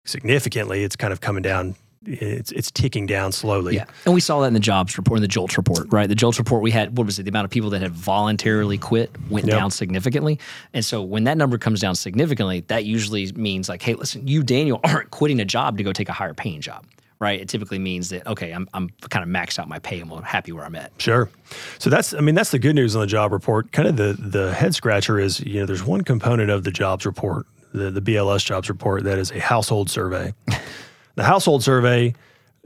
significantly. 0.05 0.85
It's 0.85 0.97
kind 0.97 1.12
of 1.12 1.21
coming 1.21 1.42
down. 1.42 1.75
It's 2.05 2.51
it's 2.51 2.73
ticking 2.73 3.07
down 3.07 3.31
slowly. 3.31 3.77
Yeah, 3.77 3.85
and 4.07 4.12
we 4.12 4.21
saw 4.21 4.40
that 4.40 4.49
in 4.49 4.55
the 4.55 4.59
jobs 4.61 4.99
report, 4.99 5.18
in 5.18 5.23
the 5.23 5.29
JOLTS 5.29 5.57
report, 5.57 5.87
right? 5.92 6.09
The 6.09 6.16
JOLTS 6.16 6.37
report, 6.37 6.61
we 6.61 6.73
had 6.73 6.97
what 6.99 7.07
was 7.07 7.21
it? 7.21 7.23
The 7.23 7.29
amount 7.29 7.45
of 7.45 7.53
people 7.53 7.71
that 7.71 7.81
had 7.81 7.92
voluntarily 7.92 8.77
quit 8.77 9.12
went 9.31 9.47
Yep. 9.47 9.57
down 9.57 9.71
significantly, 9.71 10.40
and 10.75 10.85
so 10.85 11.01
when 11.01 11.23
that 11.25 11.37
number 11.38 11.59
comes 11.59 11.79
down 11.81 11.95
significantly, 11.95 12.64
that 12.66 12.85
usually 12.87 13.31
means 13.37 13.68
like, 13.68 13.83
hey, 13.83 13.95
listen, 13.95 14.27
you 14.27 14.42
Daniel 14.42 14.81
aren't 14.85 15.12
quitting 15.12 15.40
a 15.40 15.45
job 15.45 15.79
to 15.79 15.85
go 15.85 15.92
take 15.92 16.09
a 16.09 16.12
higher 16.12 16.35
paying 16.35 16.61
job, 16.61 16.85
right? 17.22 17.40
It 17.40 17.48
typically 17.48 17.78
means 17.78 18.08
that 18.11 18.26
okay, 18.26 18.50
I'm 18.50 18.68
I'm 18.74 18.90
kind 19.08 19.22
of 19.22 19.28
maxed 19.28 19.58
out 19.58 19.68
my 19.68 19.78
pay. 19.78 20.00
And 20.00 20.12
I'm 20.12 20.22
happy 20.24 20.50
where 20.50 20.64
I'm 20.64 20.74
at. 20.74 20.92
Sure. 20.98 21.30
So 21.78 21.88
that's 21.88 22.12
I 22.12 22.20
mean 22.20 22.35
that's 22.35 22.50
the 22.50 22.58
good 22.58 22.74
news 22.74 22.96
on 22.96 23.00
the 23.00 23.06
job 23.06 23.32
report. 23.32 23.70
Kind 23.72 23.88
of 23.88 23.96
the 23.96 24.14
the 24.18 24.52
head 24.52 24.74
scratcher 24.74 25.18
is 25.18 25.40
you 25.40 25.61
know 25.61 25.66
there's 25.66 25.85
one 25.85 26.02
component 26.02 26.50
of 26.50 26.64
the 26.64 26.72
jobs 26.72 27.06
report, 27.06 27.46
the 27.72 27.90
the 27.90 28.02
BLS 28.02 28.44
jobs 28.44 28.68
report 28.68 29.04
that 29.04 29.18
is 29.18 29.30
a 29.30 29.38
household 29.38 29.88
survey. 29.88 30.35
the 31.14 31.24
household 31.24 31.62
survey 31.62 32.14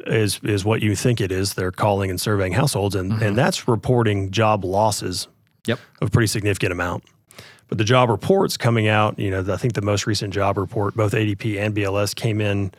is 0.06 0.40
is 0.42 0.64
what 0.64 0.82
you 0.82 0.96
think 0.96 1.20
it 1.20 1.30
is. 1.30 1.54
They're 1.54 1.70
calling 1.70 2.08
and 2.08 2.20
surveying 2.20 2.54
households, 2.54 2.94
and 2.94 3.12
and 3.12 3.20
mm-hmm. 3.20 3.34
that's 3.34 3.68
reporting 3.68 4.30
job 4.30 4.64
losses 4.64 5.28
Yep. 5.66 5.80
of 6.00 6.08
a 6.08 6.10
pretty 6.10 6.28
significant 6.28 6.70
amount. 6.72 7.04
But 7.68 7.78
the 7.78 7.84
job 7.84 8.08
reports 8.08 8.56
coming 8.56 8.86
out, 8.86 9.18
you 9.18 9.30
know, 9.30 9.44
I 9.52 9.56
think 9.56 9.72
the 9.74 9.82
most 9.82 10.06
recent 10.06 10.32
job 10.32 10.56
report, 10.56 10.94
both 10.94 11.12
ADP 11.12 11.58
and 11.58 11.74
BLS 11.74 12.14
came 12.14 12.40
in 12.40 12.70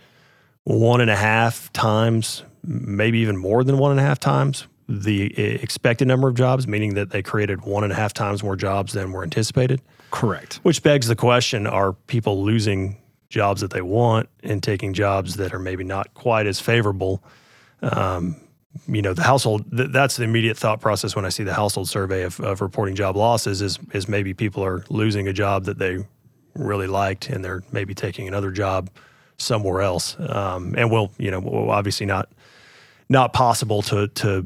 one 0.68 1.00
and 1.00 1.10
a 1.10 1.16
half 1.16 1.72
times, 1.72 2.44
maybe 2.62 3.20
even 3.20 3.38
more 3.38 3.64
than 3.64 3.78
one 3.78 3.92
and 3.92 4.00
a 4.02 4.04
half 4.04 4.20
times 4.20 4.68
the 4.90 5.34
uh, 5.38 5.42
expected 5.42 6.08
number 6.08 6.28
of 6.28 6.36
jobs, 6.36 6.68
meaning 6.68 6.94
that 6.96 7.10
they 7.10 7.22
created 7.22 7.62
one 7.62 7.84
and 7.84 7.92
a 7.92 7.96
half 7.96 8.14
times 8.14 8.44
more 8.44 8.56
jobs 8.56 8.94
than 8.94 9.12
were 9.12 9.24
anticipated. 9.24 9.82
Correct. 10.12 10.60
Which 10.64 10.84
begs 10.84 11.08
the 11.08 11.16
question 11.16 11.68
are 11.68 11.94
people 11.94 12.44
losing 12.44 12.98
jobs 13.30 13.62
that 13.62 13.72
they 13.72 13.82
want 13.82 14.30
and 14.44 14.62
taking 14.64 14.94
jobs 14.94 15.36
that 15.36 15.54
are 15.54 15.60
maybe 15.60 15.84
not 15.84 16.14
quite 16.14 16.48
as 16.48 16.60
favorable? 16.60 17.24
Um, 17.82 18.38
you 18.88 19.02
know, 19.02 19.14
the 19.14 19.24
household, 19.24 19.70
th- 19.76 19.90
that's 19.92 20.18
the 20.18 20.24
immediate 20.24 20.58
thought 20.58 20.80
process 20.80 21.16
when 21.16 21.26
I 21.26 21.30
see 21.30 21.44
the 21.44 21.54
household 21.54 21.90
survey 21.90 22.24
of, 22.24 22.40
of 22.40 22.62
reporting 22.62 22.96
job 22.96 23.16
losses 23.16 23.62
is, 23.62 23.80
is 23.94 24.08
maybe 24.08 24.34
people 24.34 24.64
are 24.64 24.86
losing 24.90 25.28
a 25.28 25.34
job 25.34 25.66
that 25.66 25.80
they 25.80 26.06
really 26.56 26.88
liked 26.88 27.30
and 27.30 27.44
they're 27.44 27.64
maybe 27.72 27.94
taking 27.94 28.28
another 28.28 28.52
job 28.52 28.90
somewhere 29.38 29.82
else. 29.82 30.16
Um, 30.20 30.76
and 30.78 30.92
will, 30.92 31.12
you 31.18 31.32
know, 31.32 31.70
obviously 31.70 32.06
not, 32.06 32.30
not 33.10 33.34
possible 33.34 33.82
to, 33.84 34.08
to, 34.08 34.46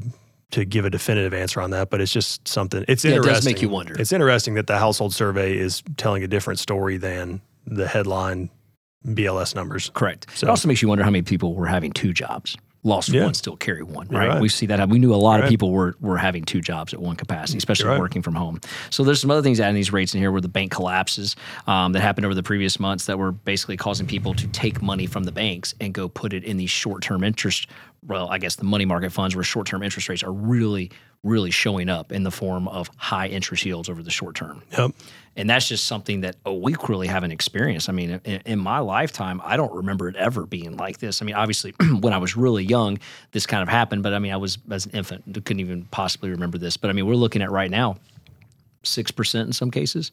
to 0.52 0.64
give 0.64 0.84
a 0.84 0.90
definitive 0.90 1.34
answer 1.34 1.60
on 1.60 1.70
that, 1.70 1.90
but 1.90 2.00
it's 2.00 2.12
just 2.12 2.46
something. 2.46 2.84
It's 2.88 3.04
Yeah, 3.04 3.16
it 3.16 3.22
does 3.22 3.44
make 3.44 3.62
you 3.62 3.68
wonder. 3.68 3.98
It's 3.98 4.12
interesting 4.12 4.54
that 4.54 4.66
the 4.66 4.78
household 4.78 5.14
survey 5.14 5.56
is 5.56 5.82
telling 5.96 6.22
a 6.22 6.28
different 6.28 6.60
story 6.60 6.98
than 6.98 7.40
the 7.66 7.88
headline 7.88 8.50
BLS 9.06 9.54
numbers. 9.54 9.90
Correct. 9.94 10.26
So- 10.34 10.46
it 10.46 10.50
also 10.50 10.68
makes 10.68 10.82
you 10.82 10.88
wonder 10.88 11.04
how 11.04 11.10
many 11.10 11.22
people 11.22 11.54
were 11.54 11.66
having 11.66 11.92
two 11.92 12.12
jobs. 12.12 12.56
Lost 12.84 13.10
Yeah. 13.10 13.24
one, 13.26 13.34
still 13.34 13.56
carry 13.56 13.84
one, 13.84 14.08
right? 14.08 14.28
right. 14.28 14.40
We 14.40 14.48
see 14.48 14.66
that. 14.66 14.88
We 14.88 14.98
knew 14.98 15.14
a 15.14 15.16
lot 15.16 15.34
Right. 15.34 15.44
of 15.44 15.48
people 15.50 15.70
were 15.70 15.94
were 16.00 16.16
having 16.18 16.42
two 16.44 16.60
jobs 16.60 16.92
at 16.92 17.00
one 17.00 17.14
capacity, 17.14 17.58
especially 17.58 17.84
You're 17.84 17.92
right. 17.92 18.00
working 18.00 18.22
from 18.22 18.34
home. 18.34 18.60
So 18.90 19.04
there's 19.04 19.20
some 19.20 19.30
other 19.30 19.40
things 19.42 19.60
adding 19.60 19.76
these 19.76 19.92
rates 19.92 20.14
in 20.14 20.20
here 20.20 20.32
where 20.32 20.40
the 20.40 20.48
bank 20.48 20.72
collapses 20.72 21.36
um, 21.68 21.92
that 21.92 22.00
happened 22.00 22.24
over 22.26 22.34
the 22.34 22.42
previous 22.42 22.80
months 22.80 23.06
that 23.06 23.18
were 23.18 23.30
basically 23.30 23.76
causing 23.76 24.06
people 24.06 24.34
to 24.34 24.48
take 24.48 24.82
money 24.82 25.06
from 25.06 25.22
the 25.24 25.32
banks 25.32 25.74
and 25.80 25.94
go 25.94 26.08
put 26.08 26.32
it 26.32 26.42
in 26.42 26.56
these 26.56 26.70
short 26.70 27.02
term 27.04 27.22
interest. 27.22 27.68
Well, 28.04 28.28
I 28.30 28.38
guess 28.38 28.56
the 28.56 28.64
money 28.64 28.84
market 28.84 29.12
funds 29.12 29.36
where 29.36 29.44
short 29.44 29.68
term 29.68 29.84
interest 29.84 30.08
rates 30.08 30.24
are 30.24 30.32
really, 30.32 30.90
really 31.24 31.50
showing 31.50 31.88
up 31.88 32.10
in 32.10 32.24
the 32.24 32.30
form 32.30 32.66
of 32.66 32.90
high 32.96 33.28
interest 33.28 33.64
yields 33.64 33.88
over 33.88 34.02
the 34.02 34.10
short 34.10 34.34
term. 34.34 34.62
Yep. 34.76 34.92
And 35.36 35.48
that's 35.48 35.68
just 35.68 35.86
something 35.86 36.22
that 36.22 36.36
oh, 36.44 36.54
we 36.54 36.74
really 36.88 37.06
haven't 37.06 37.30
experienced. 37.30 37.88
I 37.88 37.92
mean, 37.92 38.20
in, 38.24 38.42
in 38.44 38.58
my 38.58 38.80
lifetime, 38.80 39.40
I 39.44 39.56
don't 39.56 39.72
remember 39.72 40.08
it 40.08 40.16
ever 40.16 40.46
being 40.46 40.76
like 40.76 40.98
this. 40.98 41.22
I 41.22 41.24
mean, 41.24 41.36
obviously, 41.36 41.72
when 42.00 42.12
I 42.12 42.18
was 42.18 42.36
really 42.36 42.64
young, 42.64 42.98
this 43.30 43.46
kind 43.46 43.62
of 43.62 43.68
happened. 43.68 44.02
But 44.02 44.14
I 44.14 44.18
mean, 44.18 44.32
I 44.32 44.36
was 44.36 44.58
as 44.70 44.86
an 44.86 44.92
infant, 44.92 45.24
couldn't 45.44 45.60
even 45.60 45.84
possibly 45.86 46.30
remember 46.30 46.58
this. 46.58 46.76
But 46.76 46.90
I 46.90 46.92
mean, 46.92 47.06
we're 47.06 47.14
looking 47.14 47.40
at 47.40 47.50
right 47.50 47.70
now, 47.70 47.96
six 48.82 49.10
percent 49.10 49.46
in 49.46 49.52
some 49.52 49.70
cases 49.70 50.10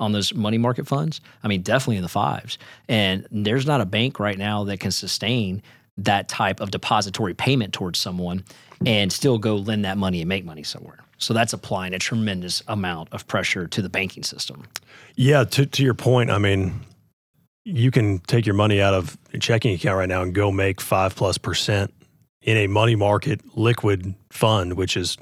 on 0.00 0.12
those 0.12 0.32
money 0.32 0.58
market 0.58 0.86
funds. 0.86 1.20
I 1.42 1.48
mean, 1.48 1.62
definitely 1.62 1.96
in 1.96 2.02
the 2.02 2.08
fives. 2.08 2.56
And 2.88 3.26
there's 3.30 3.66
not 3.66 3.80
a 3.80 3.86
bank 3.86 4.18
right 4.18 4.38
now 4.38 4.64
that 4.64 4.80
can 4.80 4.90
sustain 4.90 5.62
that 5.98 6.28
type 6.28 6.60
of 6.60 6.70
depository 6.70 7.34
payment 7.34 7.74
towards 7.74 7.98
someone 7.98 8.44
and 8.86 9.12
still 9.12 9.38
go 9.38 9.56
lend 9.56 9.84
that 9.84 9.98
money 9.98 10.20
and 10.20 10.28
make 10.28 10.44
money 10.44 10.62
somewhere. 10.62 10.98
So 11.18 11.34
that's 11.34 11.52
applying 11.52 11.94
a 11.94 11.98
tremendous 11.98 12.62
amount 12.66 13.10
of 13.12 13.26
pressure 13.28 13.68
to 13.68 13.82
the 13.82 13.88
banking 13.88 14.24
system. 14.24 14.66
Yeah, 15.14 15.44
to, 15.44 15.66
to 15.66 15.82
your 15.82 15.94
point, 15.94 16.30
I 16.30 16.38
mean, 16.38 16.80
you 17.64 17.90
can 17.92 18.18
take 18.20 18.44
your 18.44 18.56
money 18.56 18.80
out 18.80 18.94
of 18.94 19.16
a 19.32 19.38
checking 19.38 19.74
account 19.74 19.98
right 19.98 20.08
now 20.08 20.22
and 20.22 20.34
go 20.34 20.50
make 20.50 20.80
five 20.80 21.14
plus 21.14 21.38
percent 21.38 21.94
in 22.42 22.56
a 22.56 22.66
money 22.66 22.96
market 22.96 23.40
liquid 23.56 24.14
fund, 24.30 24.74
which 24.74 24.96
is, 24.96 25.16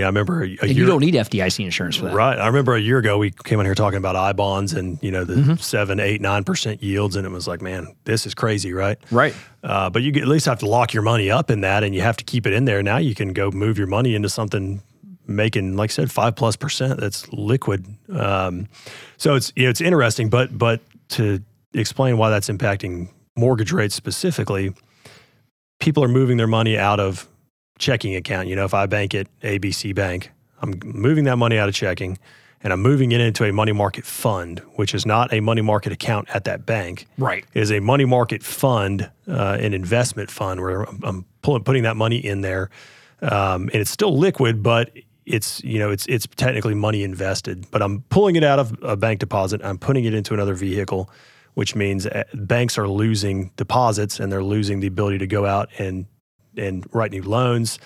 know, 0.00 0.06
I 0.06 0.08
remember 0.08 0.42
a, 0.42 0.46
a 0.46 0.48
And 0.62 0.70
year. 0.70 0.72
you 0.72 0.86
don't 0.86 1.00
need 1.00 1.14
FDIC 1.14 1.64
insurance 1.64 1.96
for 1.96 2.06
that. 2.06 2.14
Right. 2.14 2.38
I 2.38 2.46
remember 2.48 2.74
a 2.74 2.80
year 2.80 2.98
ago 2.98 3.16
we 3.18 3.30
came 3.30 3.58
on 3.60 3.64
here 3.64 3.74
talking 3.74 3.96
about 3.98 4.16
I 4.16 4.32
bonds 4.32 4.72
and 4.72 4.98
you 5.02 5.10
know 5.10 5.24
the 5.24 5.34
Mm-hmm. 5.34 5.54
seven, 5.56 6.00
eight, 6.00 6.20
nine 6.20 6.44
percent 6.44 6.82
yields, 6.82 7.16
and 7.16 7.26
it 7.26 7.30
was 7.30 7.46
like, 7.46 7.60
man, 7.62 7.94
this 8.04 8.26
is 8.26 8.34
crazy, 8.34 8.72
right? 8.72 8.98
Right. 9.10 9.34
Uh, 9.62 9.90
but 9.90 10.02
you 10.02 10.12
at 10.20 10.28
least 10.28 10.46
have 10.46 10.58
to 10.60 10.66
lock 10.68 10.92
your 10.92 11.02
money 11.02 11.30
up 11.30 11.50
in 11.50 11.60
that, 11.62 11.84
and 11.84 11.94
you 11.94 12.00
have 12.02 12.16
to 12.18 12.24
keep 12.24 12.46
it 12.46 12.52
in 12.52 12.64
there. 12.64 12.82
Now 12.82 12.96
you 12.98 13.14
can 13.14 13.32
go 13.32 13.50
move 13.50 13.78
your 13.78 13.86
money 13.86 14.14
into 14.14 14.28
something 14.28 14.82
making, 15.26 15.74
like 15.76 15.90
I 15.90 15.92
said, 15.92 16.10
five 16.12 16.36
plus 16.36 16.54
percent. 16.56 17.00
That's 17.00 17.30
liquid. 17.32 17.86
Um, 18.12 18.68
so 19.16 19.34
it's 19.36 19.52
you 19.56 19.64
know, 19.64 19.70
it's 19.70 19.80
interesting, 19.80 20.28
but 20.28 20.56
but 20.56 20.80
to 21.10 21.40
explain 21.72 22.18
why 22.18 22.30
that's 22.30 22.48
impacting 22.48 23.08
mortgage 23.36 23.72
rates 23.72 23.94
specifically, 23.94 24.72
people 25.80 26.04
are 26.04 26.08
moving 26.08 26.36
their 26.36 26.46
money 26.46 26.78
out 26.78 27.00
of 27.00 27.26
checking 27.78 28.14
account. 28.14 28.48
You 28.48 28.56
know, 28.56 28.64
if 28.64 28.74
I 28.74 28.86
bank 28.86 29.14
at 29.14 29.26
ABC 29.40 29.94
Bank, 29.94 30.30
I'm 30.62 30.78
moving 30.84 31.24
that 31.24 31.36
money 31.36 31.58
out 31.58 31.68
of 31.68 31.74
checking. 31.74 32.18
And 32.62 32.72
I'm 32.72 32.80
moving 32.80 33.12
it 33.12 33.20
into 33.20 33.44
a 33.44 33.52
money 33.52 33.72
market 33.72 34.06
fund, 34.06 34.60
which 34.76 34.94
is 34.94 35.04
not 35.04 35.34
a 35.34 35.40
money 35.40 35.60
market 35.60 35.92
account 35.92 36.30
at 36.34 36.44
that 36.44 36.64
bank 36.64 37.06
Right. 37.18 37.44
is 37.52 37.70
a 37.70 37.78
money 37.80 38.06
market 38.06 38.42
fund, 38.42 39.10
uh, 39.28 39.58
an 39.60 39.74
investment 39.74 40.30
fund 40.30 40.62
where 40.62 40.84
I'm, 40.84 41.00
I'm 41.04 41.24
pulling, 41.42 41.62
putting 41.62 41.82
that 41.82 41.94
money 41.94 42.16
in 42.16 42.40
there, 42.40 42.70
um, 43.20 43.64
and 43.64 43.74
it's 43.74 43.90
still 43.90 44.16
liquid, 44.16 44.62
but 44.62 44.90
it's 45.26 45.62
you 45.62 45.78
know 45.78 45.90
it's 45.90 46.06
it's 46.06 46.26
technically 46.36 46.72
money 46.74 47.02
invested. 47.02 47.66
But 47.70 47.82
I'm 47.82 48.00
pulling 48.08 48.34
it 48.36 48.44
out 48.44 48.58
of 48.58 48.74
a 48.82 48.96
bank 48.96 49.20
deposit. 49.20 49.60
I'm 49.62 49.76
putting 49.76 50.06
it 50.06 50.14
into 50.14 50.32
another 50.32 50.54
vehicle, 50.54 51.10
which 51.52 51.74
means 51.74 52.06
uh, 52.06 52.24
banks 52.32 52.78
are 52.78 52.88
losing 52.88 53.50
deposits 53.56 54.18
and 54.20 54.32
they're 54.32 54.42
losing 54.42 54.80
the 54.80 54.86
ability 54.86 55.18
to 55.18 55.26
go 55.26 55.44
out 55.44 55.68
and 55.78 56.06
and 56.56 56.86
write 56.92 57.10
new 57.12 57.22
loans. 57.22 57.78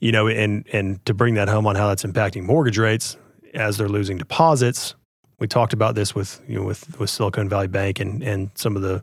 You 0.00 0.10
know, 0.12 0.26
and 0.26 0.66
and 0.72 1.04
to 1.06 1.14
bring 1.14 1.34
that 1.34 1.48
home 1.48 1.66
on 1.66 1.76
how 1.76 1.88
that's 1.88 2.02
impacting 2.02 2.42
mortgage 2.42 2.78
rates 2.78 3.16
as 3.54 3.76
they're 3.76 3.88
losing 3.88 4.18
deposits, 4.18 4.94
we 5.38 5.46
talked 5.46 5.72
about 5.72 5.94
this 5.94 6.14
with 6.14 6.40
you 6.48 6.58
know 6.58 6.64
with 6.64 6.98
with 6.98 7.08
Silicon 7.10 7.48
Valley 7.48 7.68
Bank 7.68 8.00
and 8.00 8.22
and 8.22 8.50
some 8.54 8.74
of 8.74 8.82
the 8.82 9.02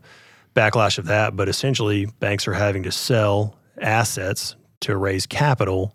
backlash 0.54 0.98
of 0.98 1.06
that. 1.06 1.36
But 1.36 1.48
essentially, 1.48 2.04
banks 2.06 2.46
are 2.46 2.52
having 2.52 2.82
to 2.82 2.92
sell 2.92 3.56
assets 3.80 4.56
to 4.80 4.96
raise 4.96 5.26
capital 5.26 5.94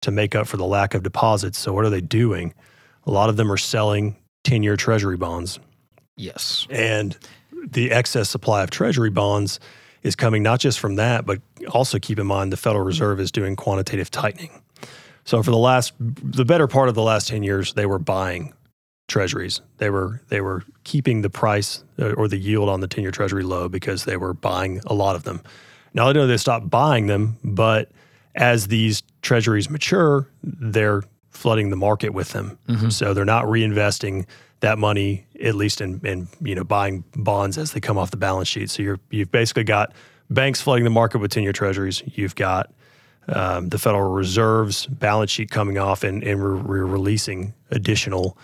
to 0.00 0.10
make 0.10 0.34
up 0.34 0.48
for 0.48 0.56
the 0.56 0.66
lack 0.66 0.94
of 0.94 1.02
deposits. 1.04 1.58
So 1.58 1.72
what 1.72 1.84
are 1.84 1.90
they 1.90 2.00
doing? 2.00 2.52
A 3.06 3.10
lot 3.10 3.28
of 3.28 3.36
them 3.36 3.52
are 3.52 3.56
selling 3.56 4.16
ten-year 4.42 4.76
Treasury 4.76 5.16
bonds, 5.16 5.60
Yes. 6.16 6.66
and 6.70 7.16
the 7.70 7.92
excess 7.92 8.28
supply 8.30 8.62
of 8.64 8.70
Treasury 8.70 9.10
bonds 9.10 9.60
is 10.02 10.16
coming 10.16 10.42
not 10.42 10.60
just 10.60 10.78
from 10.78 10.96
that, 10.96 11.26
but 11.26 11.40
also 11.70 11.98
keep 11.98 12.18
in 12.18 12.26
mind 12.26 12.52
the 12.52 12.56
Federal 12.56 12.84
Reserve 12.84 13.20
is 13.20 13.30
doing 13.30 13.56
quantitative 13.56 14.10
tightening. 14.10 14.62
So 15.24 15.42
for 15.42 15.50
the 15.50 15.58
last, 15.58 15.92
the 15.98 16.44
better 16.44 16.66
part 16.66 16.88
of 16.88 16.94
the 16.94 17.02
last 17.02 17.28
ten 17.28 17.42
years, 17.42 17.74
they 17.74 17.86
were 17.86 17.98
buying 17.98 18.54
treasuries. 19.08 19.60
They 19.78 19.90
were 19.90 20.22
they 20.28 20.40
were 20.40 20.64
keeping 20.84 21.22
the 21.22 21.30
price 21.30 21.84
uh, 21.98 22.12
or 22.12 22.28
the 22.28 22.38
yield 22.38 22.68
on 22.68 22.80
the 22.80 22.88
ten 22.88 23.02
year 23.02 23.10
treasury 23.10 23.42
low 23.42 23.68
because 23.68 24.04
they 24.04 24.16
were 24.16 24.32
buying 24.32 24.80
a 24.86 24.94
lot 24.94 25.16
of 25.16 25.24
them. 25.24 25.42
Now 25.92 26.08
I 26.08 26.12
know 26.12 26.26
they 26.26 26.36
stopped 26.36 26.70
buying 26.70 27.06
them, 27.06 27.38
but 27.44 27.90
as 28.34 28.68
these 28.68 29.02
treasuries 29.22 29.68
mature, 29.68 30.26
they're 30.42 31.02
flooding 31.30 31.70
the 31.70 31.76
market 31.76 32.10
with 32.10 32.32
them. 32.32 32.58
So 32.90 33.12
they're 33.12 33.24
not 33.24 33.44
reinvesting 33.44 34.26
that 34.60 34.78
money 34.78 35.26
at 35.40 35.54
least 35.54 35.80
in, 35.80 36.00
in 36.04 36.28
you 36.40 36.54
know 36.54 36.64
buying 36.64 37.04
bonds 37.16 37.58
as 37.58 37.72
they 37.72 37.80
come 37.80 37.98
off 37.98 38.10
the 38.10 38.16
balance 38.16 38.48
sheet. 38.48 38.70
So 38.70 38.82
you're 38.82 39.00
you've 39.10 39.30
basically 39.30 39.64
got 39.64 39.92
banks 40.28 40.60
flooding 40.60 40.84
the 40.84 40.90
market 40.90 41.18
with 41.18 41.30
ten 41.30 41.42
year 41.42 41.52
treasuries. 41.52 42.02
You've 42.06 42.34
got 42.34 42.72
um, 43.28 43.68
the 43.68 43.78
Federal 43.78 44.10
Reserve's 44.10 44.86
balance 44.86 45.30
sheet 45.30 45.50
coming 45.50 45.78
off 45.78 46.02
and, 46.02 46.22
and 46.22 46.42
we're, 46.42 46.56
we're 46.56 46.86
releasing 46.86 47.54
additional 47.70 48.36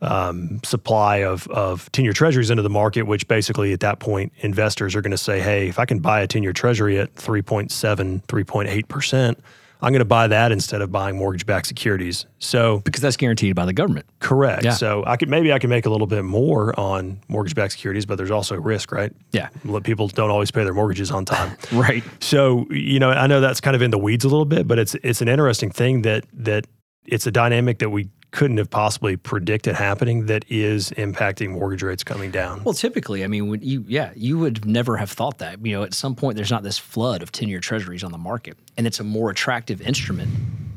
um, 0.00 0.60
supply 0.64 1.18
of, 1.18 1.48
of 1.48 1.90
10 1.92 2.04
year 2.04 2.12
treasuries 2.12 2.50
into 2.50 2.62
the 2.62 2.70
market, 2.70 3.02
which 3.02 3.26
basically 3.26 3.72
at 3.72 3.80
that 3.80 4.00
point, 4.00 4.32
investors 4.38 4.94
are 4.94 5.00
going 5.00 5.12
to 5.12 5.18
say, 5.18 5.40
hey, 5.40 5.68
if 5.68 5.78
I 5.78 5.84
can 5.84 5.98
buy 5.98 6.20
a 6.20 6.26
10 6.26 6.42
year 6.42 6.52
treasury 6.52 6.98
at 6.98 7.14
3.7, 7.14 8.24
3.8%, 8.26 9.36
I'm 9.82 9.92
going 9.92 9.98
to 10.00 10.04
buy 10.06 10.28
that 10.28 10.50
instead 10.52 10.80
of 10.80 10.90
buying 10.90 11.16
mortgage 11.18 11.44
backed 11.44 11.66
securities. 11.66 12.24
So, 12.38 12.78
Because 12.84 13.02
that's 13.02 13.16
guaranteed 13.18 13.54
by 13.54 13.66
the 13.66 13.72
government. 13.74 14.06
correct. 14.20 14.64
Yeah. 14.64 14.72
So, 14.72 15.04
I 15.06 15.16
could 15.16 15.28
maybe 15.28 15.52
I 15.52 15.58
can 15.58 15.68
make 15.70 15.84
a 15.84 15.90
little 15.90 16.06
bit 16.06 16.24
more 16.24 16.78
on 16.80 17.20
mortgage 17.28 17.54
backed 17.54 17.72
securities, 17.72 18.06
but 18.06 18.16
there's 18.16 18.30
also 18.30 18.56
risk, 18.56 18.92
right? 18.92 19.12
Yeah. 19.32 19.48
People 19.82 20.08
don't 20.08 20.30
always 20.30 20.50
pay 20.50 20.64
their 20.64 20.74
mortgages 20.74 21.10
on 21.10 21.24
time. 21.24 21.56
Right. 21.72 22.02
So 22.20 22.66
you 22.70 22.98
know, 22.98 23.10
I 23.10 23.26
know 23.26 23.40
that's 23.40 23.60
kind 23.60 23.74
of 23.76 23.82
in 23.82 23.90
the 23.90 23.98
weeds 23.98 24.24
a 24.24 24.28
little 24.28 24.44
bit, 24.46 24.66
but 24.66 24.78
it's 24.78 24.94
it's 25.02 25.20
an 25.20 25.28
interesting 25.28 25.70
thing 25.70 26.02
that 26.02 26.24
that 26.32 26.66
it's 27.04 27.26
a 27.26 27.30
dynamic 27.30 27.78
that 27.80 27.90
we 27.90 28.08
couldn't 28.34 28.56
have 28.56 28.68
possibly 28.68 29.16
predicted 29.16 29.76
happening 29.76 30.26
that 30.26 30.44
is 30.48 30.90
impacting 30.90 31.50
mortgage 31.50 31.84
rates 31.84 32.02
coming 32.02 32.32
down. 32.32 32.64
Well, 32.64 32.74
typically, 32.74 33.22
I 33.22 33.28
mean, 33.28 33.48
when 33.48 33.62
you 33.62 33.84
yeah, 33.86 34.10
you 34.16 34.38
would 34.38 34.66
never 34.66 34.96
have 34.96 35.10
thought 35.10 35.38
that. 35.38 35.64
You 35.64 35.76
know, 35.76 35.84
at 35.84 35.94
some 35.94 36.16
point, 36.16 36.34
there's 36.34 36.50
not 36.50 36.64
this 36.64 36.76
flood 36.76 37.22
of 37.22 37.30
ten-year 37.30 37.60
Treasuries 37.60 38.02
on 38.02 38.10
the 38.10 38.18
market, 38.18 38.58
and 38.76 38.88
it's 38.88 38.98
a 38.98 39.04
more 39.04 39.30
attractive 39.30 39.80
instrument 39.80 40.30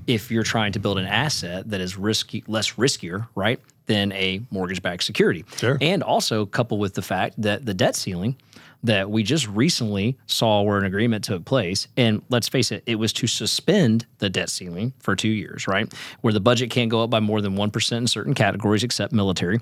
if 0.05 0.29
you're 0.29 0.43
trying 0.43 0.71
to 0.73 0.79
build 0.79 0.99
an 0.99 1.07
asset 1.07 1.67
that 1.71 1.81
is 1.81 1.97
risky, 1.97 2.43
less 2.47 2.73
riskier, 2.73 3.27
right, 3.33 3.59
than 3.87 4.11
a 4.11 4.39
mortgage-backed 4.51 5.03
security. 5.03 5.43
Sure. 5.57 5.79
And 5.81 6.03
also 6.03 6.45
coupled 6.45 6.79
with 6.79 6.93
the 6.93 7.01
fact 7.01 7.41
that 7.41 7.65
the 7.65 7.73
debt 7.73 7.95
ceiling 7.95 8.35
that 8.87 9.09
we 9.09 9.23
just 9.23 9.47
recently 9.47 10.17
saw 10.25 10.61
where 10.61 10.77
an 10.77 10.85
agreement 10.85 11.23
took 11.23 11.45
place. 11.45 11.87
And 11.95 12.21
let's 12.29 12.49
face 12.49 12.71
it, 12.71 12.83
it 12.85 12.95
was 12.95 13.13
to 13.13 13.27
suspend 13.27 14.05
the 14.17 14.29
debt 14.29 14.49
ceiling 14.49 14.93
for 14.99 15.15
two 15.15 15.29
years, 15.29 15.67
right? 15.67 15.91
Where 16.21 16.33
the 16.33 16.39
budget 16.39 16.69
can't 16.69 16.89
go 16.89 17.03
up 17.03 17.09
by 17.09 17.19
more 17.19 17.41
than 17.41 17.55
1% 17.55 17.97
in 17.97 18.07
certain 18.07 18.33
categories 18.33 18.83
except 18.83 19.13
military. 19.13 19.59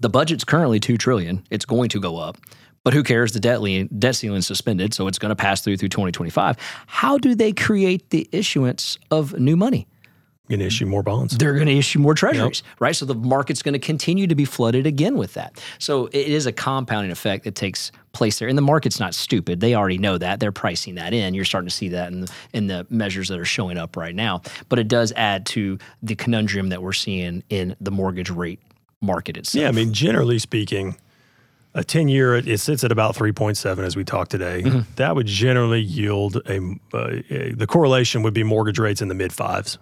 The 0.00 0.08
budget's 0.08 0.44
currently 0.44 0.80
2 0.80 0.96
trillion. 0.96 1.44
It's 1.50 1.64
going 1.64 1.88
to 1.90 2.00
go 2.00 2.16
up. 2.18 2.36
But 2.84 2.94
who 2.94 3.02
cares? 3.02 3.32
The 3.32 3.40
debt, 3.40 3.62
lien, 3.62 3.88
debt 3.98 4.14
ceiling 4.14 4.38
is 4.38 4.46
suspended, 4.46 4.94
so 4.94 5.08
it's 5.08 5.18
going 5.18 5.30
to 5.30 5.36
pass 5.36 5.60
through 5.60 5.76
through 5.76 5.88
2025. 5.88 6.56
How 6.86 7.18
do 7.18 7.34
they 7.34 7.52
create 7.52 8.10
the 8.10 8.28
issuance 8.30 8.96
of 9.10 9.38
new 9.40 9.56
money? 9.56 9.88
Going 10.48 10.60
to 10.60 10.66
issue 10.66 10.86
more 10.86 11.02
bonds. 11.02 11.36
they're 11.36 11.54
going 11.54 11.66
to 11.66 11.76
issue 11.76 11.98
more 11.98 12.14
treasuries, 12.14 12.62
right? 12.78 12.94
So 12.94 13.04
the 13.04 13.16
market's 13.16 13.62
going 13.62 13.72
to 13.72 13.80
continue 13.80 14.28
to 14.28 14.34
be 14.34 14.44
flooded 14.44 14.86
again 14.86 15.16
with 15.16 15.34
that. 15.34 15.60
So 15.78 16.06
it 16.06 16.28
is 16.28 16.46
a 16.46 16.52
compounding 16.52 17.10
effect 17.10 17.44
that 17.44 17.56
takes 17.56 17.90
place 18.12 18.38
there. 18.38 18.48
And 18.48 18.56
the 18.56 18.62
market's 18.62 19.00
not 19.00 19.14
stupid. 19.14 19.60
They 19.60 19.74
already 19.74 19.98
know 19.98 20.18
that. 20.18 20.38
They're 20.38 20.52
pricing 20.52 20.94
that 20.94 21.12
in. 21.12 21.34
You're 21.34 21.44
starting 21.44 21.68
to 21.68 21.74
see 21.74 21.88
that 21.88 22.12
in 22.12 22.20
the, 22.22 22.32
in 22.52 22.66
the 22.68 22.86
measures 22.90 23.28
that 23.28 23.38
are 23.38 23.44
showing 23.44 23.76
up 23.76 23.96
right 23.96 24.14
now. 24.14 24.42
But 24.68 24.78
it 24.78 24.88
does 24.88 25.12
add 25.16 25.46
to 25.46 25.78
the 26.02 26.14
conundrum 26.14 26.68
that 26.68 26.80
we're 26.80 26.92
seeing 26.92 27.42
in 27.50 27.74
the 27.80 27.90
mortgage 27.90 28.30
rate 28.30 28.60
market 29.00 29.36
itself. 29.36 29.60
Yeah, 29.60 29.68
I 29.68 29.72
mean, 29.72 29.92
generally 29.92 30.38
speaking, 30.38 30.96
a 31.74 31.84
10 31.84 32.08
year, 32.08 32.34
it 32.36 32.58
sits 32.58 32.84
at 32.84 32.90
about 32.90 33.14
3.7 33.14 33.78
as 33.84 33.96
we 33.96 34.04
talked 34.04 34.30
today. 34.30 34.62
Mm-hmm. 34.62 34.80
That 34.96 35.14
would 35.14 35.26
generally 35.26 35.80
yield 35.80 36.36
a, 36.46 36.76
uh, 36.94 37.20
a, 37.30 37.52
the 37.52 37.66
correlation 37.66 38.22
would 38.22 38.32
be 38.32 38.42
mortgage 38.42 38.78
rates 38.78 39.02
in 39.02 39.08
the 39.08 39.14
mid 39.14 39.32
fives. 39.32 39.78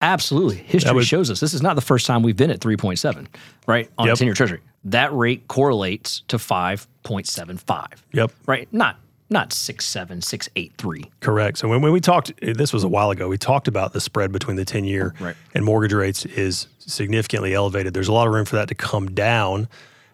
Absolutely. 0.00 0.56
History 0.56 0.92
would- 0.94 1.06
shows 1.06 1.30
us 1.30 1.40
this 1.40 1.54
is 1.54 1.62
not 1.62 1.74
the 1.74 1.80
first 1.82 2.06
time 2.06 2.22
we've 2.22 2.36
been 2.36 2.50
at 2.50 2.60
3.7, 2.60 3.26
right? 3.66 3.90
On 3.98 4.06
Yep. 4.06 4.14
a 4.14 4.18
10 4.18 4.26
year 4.26 4.34
treasury. 4.34 4.60
That 4.84 5.12
rate 5.14 5.48
correlates 5.48 6.22
to 6.28 6.38
5.75, 6.38 8.04
Yep. 8.12 8.30
right? 8.46 8.68
Not 8.72 8.96
not 9.30 9.50
6.7, 9.52 10.22
6.83. 10.22 11.04
Correct. 11.20 11.58
So 11.58 11.68
when, 11.68 11.82
when 11.82 11.92
we 11.92 12.00
talked, 12.00 12.32
this 12.40 12.72
was 12.72 12.82
a 12.82 12.88
while 12.88 13.10
ago, 13.10 13.28
we 13.28 13.36
talked 13.36 13.68
about 13.68 13.92
the 13.92 14.00
spread 14.00 14.32
between 14.32 14.56
the 14.56 14.64
10 14.64 14.84
year 14.84 15.12
Right. 15.20 15.36
and 15.52 15.66
mortgage 15.66 15.92
rates 15.92 16.24
is 16.24 16.66
significantly 16.78 17.52
elevated. 17.52 17.92
There's 17.92 18.08
a 18.08 18.12
lot 18.14 18.26
of 18.26 18.32
room 18.32 18.46
for 18.46 18.56
that 18.56 18.68
to 18.68 18.74
come 18.74 19.10
down 19.10 19.68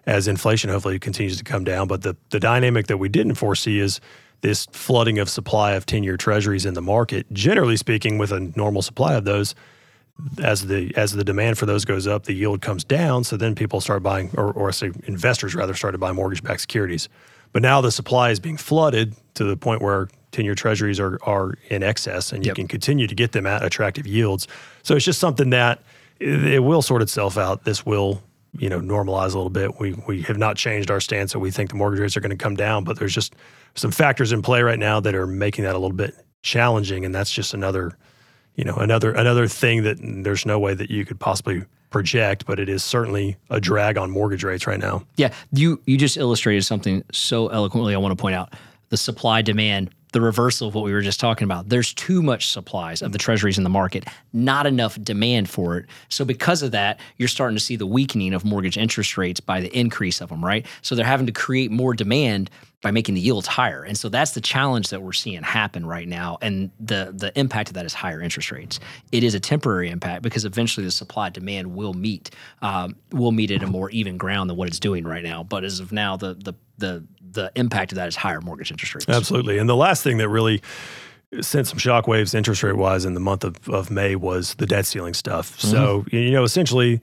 as 0.05 0.27
inflation 0.27 0.69
hopefully 0.69 0.99
continues 0.99 1.37
to 1.37 1.45
come 1.45 1.63
down. 1.63 1.87
But 1.87 2.01
the, 2.01 2.17
the 2.31 2.41
dynamic 2.41 2.87
that 2.87 2.97
we 2.97 3.07
didn't 3.07 3.35
foresee 3.35 3.79
is 3.79 4.01
this 4.41 4.67
flooding 4.73 5.17
of 5.17 5.29
supply 5.29 5.75
of 5.75 5.85
10 5.85 6.03
year 6.03 6.17
treasuries 6.17 6.65
in 6.65 6.73
the 6.73 6.81
market. 6.81 7.25
Generally 7.31 7.77
speaking, 7.77 8.17
with 8.17 8.33
a 8.33 8.51
normal 8.57 8.81
supply 8.81 9.13
of 9.13 9.23
those, 9.23 9.55
as 10.41 10.67
the 10.67 10.91
as 10.95 11.11
the 11.11 11.23
demand 11.23 11.57
for 11.57 11.65
those 11.65 11.85
goes 11.85 12.07
up, 12.07 12.23
the 12.23 12.33
yield 12.33 12.61
comes 12.61 12.83
down. 12.83 13.23
So 13.23 13.37
then 13.37 13.55
people 13.55 13.81
start 13.81 14.01
buying, 14.03 14.31
or, 14.37 14.51
or 14.53 14.71
say 14.71 14.91
investors 15.07 15.55
rather, 15.55 15.73
started 15.73 15.99
buying 15.99 16.15
mortgage-backed 16.15 16.61
securities. 16.61 17.09
But 17.51 17.61
now 17.61 17.81
the 17.81 17.91
supply 17.91 18.31
is 18.31 18.39
being 18.39 18.57
flooded 18.57 19.15
to 19.35 19.43
the 19.43 19.57
point 19.57 19.81
where 19.81 20.07
ten-year 20.31 20.55
treasuries 20.55 20.99
are 20.99 21.19
are 21.23 21.55
in 21.69 21.83
excess, 21.83 22.31
and 22.31 22.45
you 22.45 22.49
Yep. 22.49 22.55
can 22.55 22.67
continue 22.67 23.07
to 23.07 23.15
get 23.15 23.31
them 23.33 23.45
at 23.45 23.63
attractive 23.63 24.07
yields. 24.07 24.47
So 24.83 24.95
it's 24.95 25.05
just 25.05 25.19
something 25.19 25.49
that 25.51 25.81
it, 26.19 26.43
it 26.45 26.59
will 26.59 26.81
sort 26.81 27.01
itself 27.01 27.37
out. 27.37 27.63
This 27.65 27.85
will 27.85 28.21
you 28.57 28.69
know 28.69 28.79
normalize 28.79 29.33
a 29.33 29.37
little 29.37 29.49
bit. 29.49 29.79
We 29.79 29.95
we 30.07 30.21
have 30.23 30.37
not 30.37 30.55
changed 30.57 30.89
our 30.91 31.01
stance, 31.01 31.33
that 31.33 31.39
we 31.39 31.51
think 31.51 31.69
the 31.69 31.75
mortgage 31.75 31.99
rates 31.99 32.17
are 32.17 32.21
going 32.21 32.37
to 32.37 32.43
come 32.43 32.55
down. 32.55 32.83
But 32.83 32.99
there's 32.99 33.13
just 33.13 33.35
some 33.75 33.91
factors 33.91 34.31
in 34.31 34.41
play 34.41 34.61
right 34.61 34.79
now 34.79 35.01
that 35.01 35.13
are 35.13 35.27
making 35.27 35.65
that 35.65 35.75
a 35.75 35.79
little 35.79 35.95
bit 35.95 36.15
challenging, 36.41 37.03
and 37.05 37.13
that's 37.13 37.31
just 37.31 37.53
another 37.53 37.97
you 38.55 38.63
know 38.63 38.75
another 38.75 39.11
another 39.11 39.47
thing 39.47 39.83
that 39.83 39.97
there's 40.01 40.45
no 40.45 40.59
way 40.59 40.73
that 40.73 40.89
you 40.89 41.05
could 41.05 41.19
possibly 41.19 41.63
project, 41.95 42.45
but 42.45 42.59
it 42.59 42.67
is 42.67 42.83
certainly 42.83 43.37
a 43.49 43.61
drag 43.61 43.97
on 43.97 44.11
mortgage 44.11 44.43
rates 44.43 44.67
right 44.67 44.79
now. 44.79 45.05
Yeah, 45.15 45.33
you 45.53 45.81
you 45.85 45.97
just 45.97 46.17
illustrated 46.17 46.63
something 46.63 47.03
so 47.13 47.47
eloquently. 47.47 47.95
I 47.95 47.97
want 47.97 48.11
to 48.11 48.21
point 48.21 48.35
out 48.35 48.53
the 48.89 48.97
supply 48.97 49.41
demand, 49.41 49.91
the 50.11 50.21
reversal 50.21 50.67
of 50.67 50.75
what 50.75 50.83
we 50.83 50.91
were 50.91 51.01
just 51.01 51.21
talking 51.21 51.45
about. 51.45 51.69
There's 51.69 51.93
too 51.93 52.21
much 52.21 52.49
supplies 52.49 53.01
of 53.01 53.11
the 53.13 53.17
treasuries 53.17 53.57
in 53.57 53.63
the 53.63 53.69
market, 53.69 54.05
not 54.33 54.65
enough 54.65 55.01
demand 55.01 55.49
for 55.49 55.77
it. 55.77 55.85
So 56.09 56.25
because 56.25 56.61
of 56.61 56.71
that, 56.71 56.99
you're 57.17 57.29
starting 57.29 57.55
to 57.55 57.63
see 57.63 57.75
the 57.75 57.87
weakening 57.87 58.33
of 58.33 58.43
mortgage 58.43 58.77
interest 58.77 59.17
rates 59.17 59.39
by 59.39 59.61
the 59.61 59.73
increase 59.77 60.21
of 60.21 60.29
them, 60.29 60.43
right? 60.43 60.65
So 60.81 60.95
they're 60.95 61.05
having 61.05 61.27
to 61.27 61.31
create 61.31 61.71
more 61.71 61.93
demand 61.93 62.49
by 62.85 62.91
making 62.91 63.15
the 63.15 63.21
yields 63.21 63.47
higher. 63.47 63.81
And 63.81 63.97
so 63.97 64.09
that's 64.09 64.33
the 64.33 64.41
challenge 64.41 64.89
that 64.89 65.01
we're 65.01 65.11
seeing 65.11 65.41
happen 65.41 65.87
right 65.87 66.07
now. 66.07 66.37
And 66.39 66.69
the 66.79 67.11
the 67.15 67.31
impact 67.37 67.69
of 67.69 67.73
that 67.73 67.83
is 67.83 67.95
higher 67.95 68.21
interest 68.21 68.51
rates. 68.51 68.79
It 69.11 69.23
is 69.23 69.33
a 69.33 69.39
temporary 69.39 69.89
impact 69.89 70.21
because 70.21 70.45
eventually 70.45 70.85
the 70.85 70.91
supply 70.91 71.31
demand 71.31 71.75
will 71.75 71.95
meet 71.95 72.29
um, 72.61 72.95
will 73.11 73.31
meet 73.31 73.49
at 73.49 73.63
a 73.63 73.67
more 73.67 73.89
even 73.89 74.17
ground 74.19 74.51
than 74.51 74.57
what 74.57 74.67
it's 74.67 74.79
doing 74.79 75.03
right 75.03 75.23
now. 75.23 75.41
But 75.41 75.63
as 75.63 75.79
of 75.79 75.91
now, 75.91 76.15
the 76.15 76.35
the 76.35 76.53
the 76.77 77.03
the 77.31 77.51
impact 77.55 77.91
of 77.91 77.95
that 77.95 78.07
is 78.07 78.15
higher 78.15 78.39
mortgage 78.39 78.69
interest 78.69 78.93
rates. 78.93 79.09
Absolutely. 79.09 79.57
And 79.57 79.67
the 79.67 79.75
last 79.75 80.03
thing 80.03 80.19
that 80.19 80.29
really 80.29 80.61
sent 81.41 81.65
some 81.65 81.79
shockwaves 81.79 82.35
interest 82.35 82.61
rate 82.61 82.77
wise 82.77 83.03
in 83.03 83.15
the 83.15 83.19
month 83.19 83.43
of, 83.43 83.67
of 83.67 83.89
May 83.89 84.15
was 84.15 84.53
the 84.55 84.67
debt 84.67 84.85
ceiling 84.85 85.15
stuff. 85.15 85.59
So, 85.59 86.05
you 86.11 86.29
know, 86.29 86.43
essentially 86.43 87.01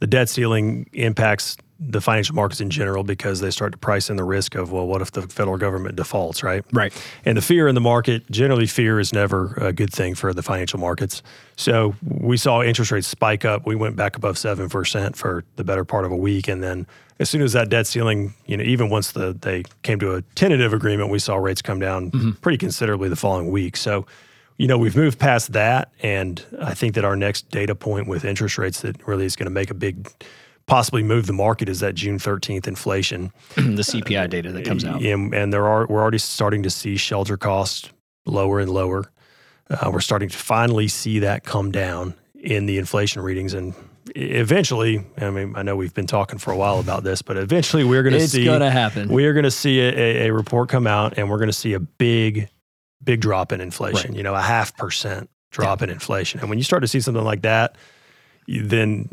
the 0.00 0.06
debt 0.06 0.28
ceiling 0.28 0.90
impacts 0.92 1.56
the 1.84 2.00
financial 2.00 2.34
markets 2.34 2.60
in 2.60 2.70
general 2.70 3.02
because 3.02 3.40
they 3.40 3.50
start 3.50 3.72
to 3.72 3.78
price 3.78 4.08
in 4.08 4.16
the 4.16 4.24
risk 4.24 4.54
of, 4.54 4.70
well, 4.70 4.86
what 4.86 5.02
if 5.02 5.12
the 5.12 5.22
federal 5.22 5.56
government 5.56 5.96
defaults, 5.96 6.42
right? 6.42 6.64
Right. 6.72 6.92
And 7.24 7.36
the 7.36 7.42
fear 7.42 7.68
in 7.68 7.74
the 7.74 7.80
market, 7.80 8.30
generally, 8.30 8.66
fear 8.66 9.00
is 9.00 9.12
never 9.12 9.54
a 9.54 9.72
good 9.72 9.92
thing 9.92 10.14
for 10.14 10.32
the 10.32 10.42
financial 10.42 10.78
markets. 10.78 11.22
So 11.56 11.94
we 12.02 12.36
saw 12.36 12.62
interest 12.62 12.90
rates 12.90 13.06
spike 13.06 13.44
up. 13.44 13.66
We 13.66 13.74
went 13.74 13.96
back 13.96 14.16
above 14.16 14.36
7% 14.36 15.16
for 15.16 15.44
the 15.56 15.64
better 15.64 15.84
part 15.84 16.04
of 16.04 16.12
a 16.12 16.16
week. 16.16 16.48
And 16.48 16.62
then 16.62 16.86
as 17.18 17.30
soon 17.30 17.42
as 17.42 17.52
that 17.52 17.68
debt 17.68 17.86
ceiling, 17.86 18.34
you 18.46 18.56
know, 18.56 18.64
even 18.64 18.90
once 18.90 19.12
the 19.12 19.32
they 19.40 19.64
came 19.82 19.98
to 20.00 20.14
a 20.14 20.22
tentative 20.34 20.72
agreement, 20.72 21.10
we 21.10 21.18
saw 21.18 21.36
rates 21.36 21.62
come 21.62 21.78
down 21.78 22.10
mm-hmm. 22.10 22.30
pretty 22.32 22.58
considerably 22.58 23.08
the 23.08 23.16
following 23.16 23.50
week. 23.50 23.76
So, 23.76 24.06
you 24.56 24.66
know, 24.66 24.78
we've 24.78 24.96
moved 24.96 25.18
past 25.18 25.52
that. 25.52 25.92
And 26.02 26.44
I 26.60 26.74
think 26.74 26.94
that 26.94 27.04
our 27.04 27.16
next 27.16 27.50
data 27.50 27.74
point 27.74 28.08
with 28.08 28.24
interest 28.24 28.58
rates 28.58 28.80
that 28.80 29.06
really 29.06 29.24
is 29.24 29.36
going 29.36 29.46
to 29.46 29.52
make 29.52 29.70
a 29.70 29.74
big, 29.74 30.08
possibly 30.72 31.02
move 31.02 31.26
the 31.26 31.34
market 31.34 31.68
is 31.68 31.80
that 31.80 31.94
June 31.94 32.18
13th 32.18 32.66
inflation. 32.66 33.30
the 33.56 33.82
CPI 33.82 34.30
data 34.30 34.50
that 34.52 34.64
comes 34.64 34.86
out. 34.86 35.02
And, 35.02 35.34
and 35.34 35.52
there 35.52 35.66
are 35.66 35.86
we're 35.86 36.00
already 36.00 36.16
starting 36.16 36.62
to 36.62 36.70
see 36.70 36.96
shelter 36.96 37.36
costs 37.36 37.90
lower 38.24 38.58
and 38.58 38.70
lower. 38.70 39.12
Uh, 39.68 39.90
we're 39.92 40.00
starting 40.00 40.30
to 40.30 40.38
finally 40.38 40.88
see 40.88 41.18
that 41.18 41.44
come 41.44 41.72
down 41.72 42.14
in 42.36 42.64
the 42.64 42.78
inflation 42.78 43.20
readings, 43.20 43.52
and 43.52 43.74
eventually, 44.16 45.04
I 45.18 45.28
mean, 45.28 45.52
I 45.56 45.62
know 45.62 45.76
we've 45.76 45.92
been 45.92 46.06
talking 46.06 46.38
for 46.38 46.52
a 46.52 46.56
while 46.56 46.80
about 46.80 47.04
this, 47.04 47.20
but 47.20 47.36
eventually 47.36 47.84
we're 47.84 48.02
going 48.02 48.14
to 48.14 48.26
see 48.26 48.40
It's 48.40 48.46
gonna 48.46 48.70
happen. 48.70 49.10
We 49.10 49.26
are 49.26 49.34
going 49.34 49.44
to 49.44 49.50
see 49.50 49.78
a, 49.78 49.90
a, 49.90 50.28
a 50.28 50.32
report 50.32 50.70
come 50.70 50.86
out, 50.86 51.18
and 51.18 51.28
we're 51.28 51.38
going 51.38 51.50
to 51.50 51.52
see 51.52 51.74
a 51.74 51.80
big, 51.80 52.48
big 53.04 53.20
drop 53.20 53.52
in 53.52 53.60
inflation. 53.60 54.12
Right. 54.12 54.16
You 54.16 54.22
know, 54.22 54.34
a 54.34 54.40
half 54.40 54.74
percent 54.78 55.28
drop 55.50 55.82
in 55.82 55.90
inflation, 55.90 56.40
and 56.40 56.48
when 56.48 56.56
you 56.56 56.64
start 56.64 56.80
to 56.80 56.88
see 56.88 57.00
something 57.00 57.24
like 57.24 57.42
that, 57.42 57.76
then 58.48 59.08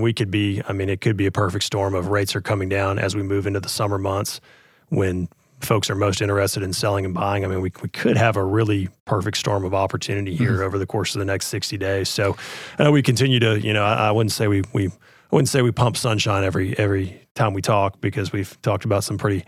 we 0.00 0.12
could 0.12 0.30
be 0.30 0.62
i 0.68 0.72
mean 0.72 0.88
it 0.88 1.00
could 1.00 1.16
be 1.16 1.26
a 1.26 1.32
perfect 1.32 1.64
storm 1.64 1.94
of 1.94 2.08
rates 2.08 2.36
are 2.36 2.40
coming 2.40 2.68
down 2.68 2.98
as 2.98 3.16
we 3.16 3.22
move 3.22 3.46
into 3.46 3.60
the 3.60 3.68
summer 3.68 3.98
months 3.98 4.40
when 4.88 5.28
folks 5.60 5.88
are 5.88 5.94
most 5.94 6.20
interested 6.20 6.62
in 6.62 6.72
selling 6.72 7.04
and 7.04 7.14
buying 7.14 7.44
i 7.44 7.48
mean 7.48 7.60
we, 7.60 7.72
we 7.82 7.88
could 7.88 8.16
have 8.16 8.36
a 8.36 8.44
really 8.44 8.88
perfect 9.04 9.36
storm 9.36 9.64
of 9.64 9.74
opportunity 9.74 10.34
mm-hmm. 10.34 10.44
here 10.44 10.62
over 10.62 10.78
the 10.78 10.86
course 10.86 11.14
of 11.14 11.18
the 11.18 11.24
next 11.24 11.46
60 11.46 11.78
days 11.78 12.08
so 12.08 12.36
i 12.78 12.84
know 12.84 12.92
we 12.92 13.02
continue 13.02 13.40
to 13.40 13.60
you 13.60 13.72
know 13.72 13.84
i, 13.84 14.08
I 14.08 14.10
wouldn't 14.12 14.32
say 14.32 14.48
we 14.48 14.62
we 14.72 14.88
i 14.88 14.90
wouldn't 15.30 15.48
say 15.48 15.62
we 15.62 15.72
pump 15.72 15.96
sunshine 15.96 16.44
every 16.44 16.78
every 16.78 17.20
time 17.34 17.54
we 17.54 17.62
talk 17.62 18.00
because 18.00 18.32
we've 18.32 18.60
talked 18.62 18.84
about 18.84 19.04
some 19.04 19.18
pretty 19.18 19.44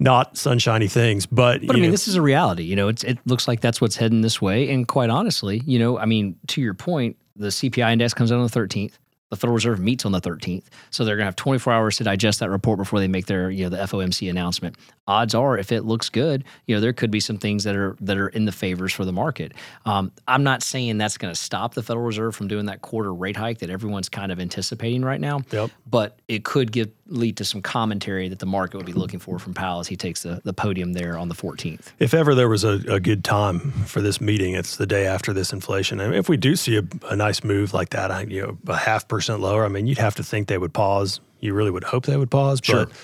not 0.00 0.38
sunshiny 0.38 0.88
things 0.88 1.26
but, 1.26 1.60
But 1.66 1.76
I 1.76 1.78
mean, 1.78 1.88
know, 1.88 1.90
this 1.90 2.08
is 2.08 2.14
a 2.14 2.22
reality. 2.22 2.62
You 2.62 2.74
know, 2.74 2.88
it's, 2.88 3.04
it 3.04 3.18
looks 3.26 3.46
like 3.46 3.60
that's 3.60 3.82
what's 3.82 3.96
heading 3.96 4.22
this 4.22 4.40
way. 4.40 4.70
And 4.70 4.88
quite 4.88 5.10
honestly, 5.10 5.62
you 5.66 5.78
know, 5.78 5.98
I 5.98 6.06
mean, 6.06 6.36
to 6.48 6.62
your 6.62 6.72
point, 6.72 7.18
the 7.36 7.48
CPI 7.48 7.92
index 7.92 8.14
comes 8.14 8.32
out 8.32 8.38
on 8.38 8.46
the 8.46 8.50
13th. 8.50 8.92
The 9.30 9.36
Federal 9.36 9.54
Reserve 9.54 9.78
meets 9.78 10.04
on 10.04 10.12
the 10.12 10.20
13th. 10.20 10.64
So 10.90 11.04
they're 11.04 11.14
going 11.14 11.24
to 11.24 11.28
have 11.28 11.36
24 11.36 11.72
hours 11.72 11.96
to 11.98 12.04
digest 12.04 12.40
that 12.40 12.50
report 12.50 12.78
before 12.78 12.98
they 12.98 13.06
make 13.06 13.26
their, 13.26 13.48
you 13.48 13.64
know, 13.64 13.70
the 13.70 13.76
FOMC 13.76 14.28
announcement. 14.28 14.76
Odds 15.10 15.34
are, 15.34 15.56
if 15.56 15.72
it 15.72 15.84
looks 15.84 16.08
good, 16.08 16.44
you 16.66 16.74
know, 16.74 16.80
there 16.80 16.92
could 16.92 17.10
be 17.10 17.20
some 17.20 17.38
things 17.38 17.64
that 17.64 17.76
are 17.76 17.96
that 18.00 18.16
are 18.18 18.28
in 18.28 18.44
the 18.44 18.52
favors 18.52 18.92
for 18.92 19.04
the 19.04 19.12
market. 19.12 19.52
Um, 19.86 20.12
I'm 20.26 20.42
not 20.42 20.62
saying 20.62 20.98
that's 20.98 21.18
going 21.18 21.32
to 21.32 21.40
stop 21.40 21.74
the 21.74 21.82
Federal 21.82 22.04
Reserve 22.06 22.34
from 22.34 22.48
doing 22.48 22.66
that 22.66 22.82
quarter 22.82 23.12
rate 23.12 23.36
hike 23.36 23.58
that 23.58 23.70
everyone's 23.70 24.08
kind 24.08 24.32
of 24.32 24.40
anticipating 24.40 25.02
right 25.02 25.20
now. 25.20 25.40
Yep. 25.52 25.70
But 25.88 26.18
it 26.28 26.44
could 26.44 26.72
give 26.72 26.90
lead 27.06 27.36
to 27.38 27.44
some 27.44 27.60
commentary 27.60 28.28
that 28.28 28.38
the 28.38 28.46
market 28.46 28.76
would 28.76 28.86
be 28.86 28.92
looking 28.92 29.18
for 29.18 29.38
from 29.40 29.52
Powell 29.52 29.80
as 29.80 29.88
he 29.88 29.96
takes 29.96 30.22
the, 30.22 30.40
the 30.44 30.52
podium 30.52 30.92
there 30.92 31.18
on 31.18 31.28
the 31.28 31.34
14th. 31.34 31.86
If 31.98 32.14
ever 32.14 32.36
there 32.36 32.48
was 32.48 32.62
a, 32.62 32.80
a 32.88 33.00
good 33.00 33.24
time 33.24 33.58
for 33.84 34.00
this 34.00 34.20
meeting, 34.20 34.54
it's 34.54 34.76
the 34.76 34.86
day 34.86 35.06
after 35.06 35.32
this 35.32 35.52
inflation. 35.52 35.98
And 35.98 36.14
if 36.14 36.28
we 36.28 36.36
do 36.36 36.54
see 36.54 36.76
a, 36.76 36.82
a 37.08 37.16
nice 37.16 37.42
move 37.42 37.74
like 37.74 37.90
that, 37.90 38.10
I, 38.12 38.22
you 38.22 38.42
know, 38.42 38.58
a 38.68 38.76
half 38.76 39.06
percent 39.08 39.20
percent 39.20 39.42
lower. 39.42 39.66
I 39.66 39.68
mean, 39.68 39.86
you'd 39.86 39.98
have 39.98 40.14
to 40.14 40.22
think 40.22 40.48
they 40.48 40.56
would 40.56 40.72
pause. 40.72 41.20
You 41.40 41.52
really 41.52 41.70
would 41.70 41.84
hope 41.84 42.06
they 42.06 42.16
would 42.16 42.30
pause, 42.30 42.60
Sure. 42.62 42.86
but 42.86 42.94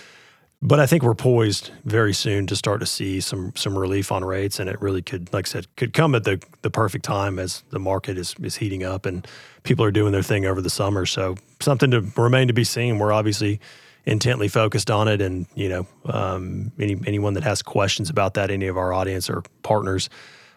but 0.63 0.81
I 0.81 0.87
think 0.87 1.03
we're 1.03 1.15
poised 1.15 1.71
very 1.85 2.15
soon 2.15 2.47
to 2.47 2.57
start 2.57 2.81
to 2.81 2.87
see 2.87 3.21
some 3.21 3.53
some 3.55 3.77
relief 3.77 4.11
on 4.11 4.25
rates, 4.25 4.59
and 4.59 4.71
it 4.71 4.81
really 4.81 5.03
could, 5.03 5.33
like 5.33 5.47
I 5.49 5.51
said, 5.51 5.77
could 5.77 5.93
come 5.93 6.15
at 6.15 6.25
the 6.25 6.43
the 6.63 6.71
perfect 6.71 7.05
time 7.05 7.39
as 7.39 7.63
the 7.71 7.79
market 7.79 8.17
is 8.17 8.35
is 8.43 8.57
heating 8.57 8.83
up 8.83 9.07
and 9.07 9.27
people 9.65 9.85
are 9.85 9.91
doing 9.91 10.13
their 10.13 10.23
thing 10.23 10.47
over 10.47 10.63
the 10.63 10.71
summer. 10.71 11.05
So 11.05 11.37
something 11.61 11.91
to 11.91 12.01
remain 12.17 12.49
to 12.49 12.55
be 12.55 12.65
seen. 12.65 12.99
We're 12.99 13.13
obviously 13.13 13.61
intently 14.07 14.49
focused 14.49 14.91
on 14.91 15.09
it, 15.09 15.21
and 15.21 15.47
you 15.55 15.69
know, 15.69 15.87
um, 16.07 16.73
any 16.79 16.97
anyone 17.07 17.35
that 17.35 17.45
has 17.45 17.63
questions 17.63 18.09
about 18.09 18.35
that, 18.35 18.51
any 18.51 18.67
of 18.67 18.79
our 18.79 18.93
audience 18.93 19.29
or 19.29 19.43
partners, 19.63 20.09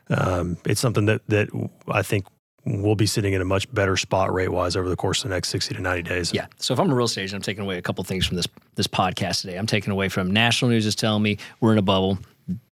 um, 0.10 0.58
it's 0.66 0.80
something 0.80 1.06
that 1.06 1.28
that 1.28 1.50
I 1.90 2.04
think 2.04 2.26
we'll 2.70 2.96
be 2.96 3.06
sitting 3.06 3.34
in 3.34 3.42
a 3.42 3.46
much 3.46 3.72
better 3.74 3.98
spot 3.98 4.34
rate 4.34 4.50
wise 4.50 4.76
over 4.76 4.88
the 4.88 4.96
course 4.96 5.24
of 5.24 5.30
the 5.30 5.36
next 5.36 5.50
60 5.50 5.76
to 5.76 5.82
90 5.82 6.04
days. 6.04 6.34
Yeah. 6.34 6.46
So 6.58 6.74
if 6.74 6.80
I'm 6.80 6.90
a 6.92 6.96
real 6.96 7.06
estate 7.06 7.24
agent, 7.24 7.38
I'm 7.38 7.42
taking 7.42 7.64
away 7.64 7.78
a 7.78 7.82
couple 7.82 8.04
things 8.04 8.26
from 8.26 8.38
this 8.38 8.48
this 8.76 8.88
podcast 8.88 9.42
today. 9.42 9.58
I'm 9.58 9.68
taking 9.68 9.92
away 9.92 10.08
from 10.10 10.32
national 10.32 10.72
news 10.72 10.86
is 10.86 10.96
telling 10.96 11.24
me 11.24 11.38
we're 11.60 11.74
in 11.74 11.78
a 11.78 11.84
bubble. 11.84 12.18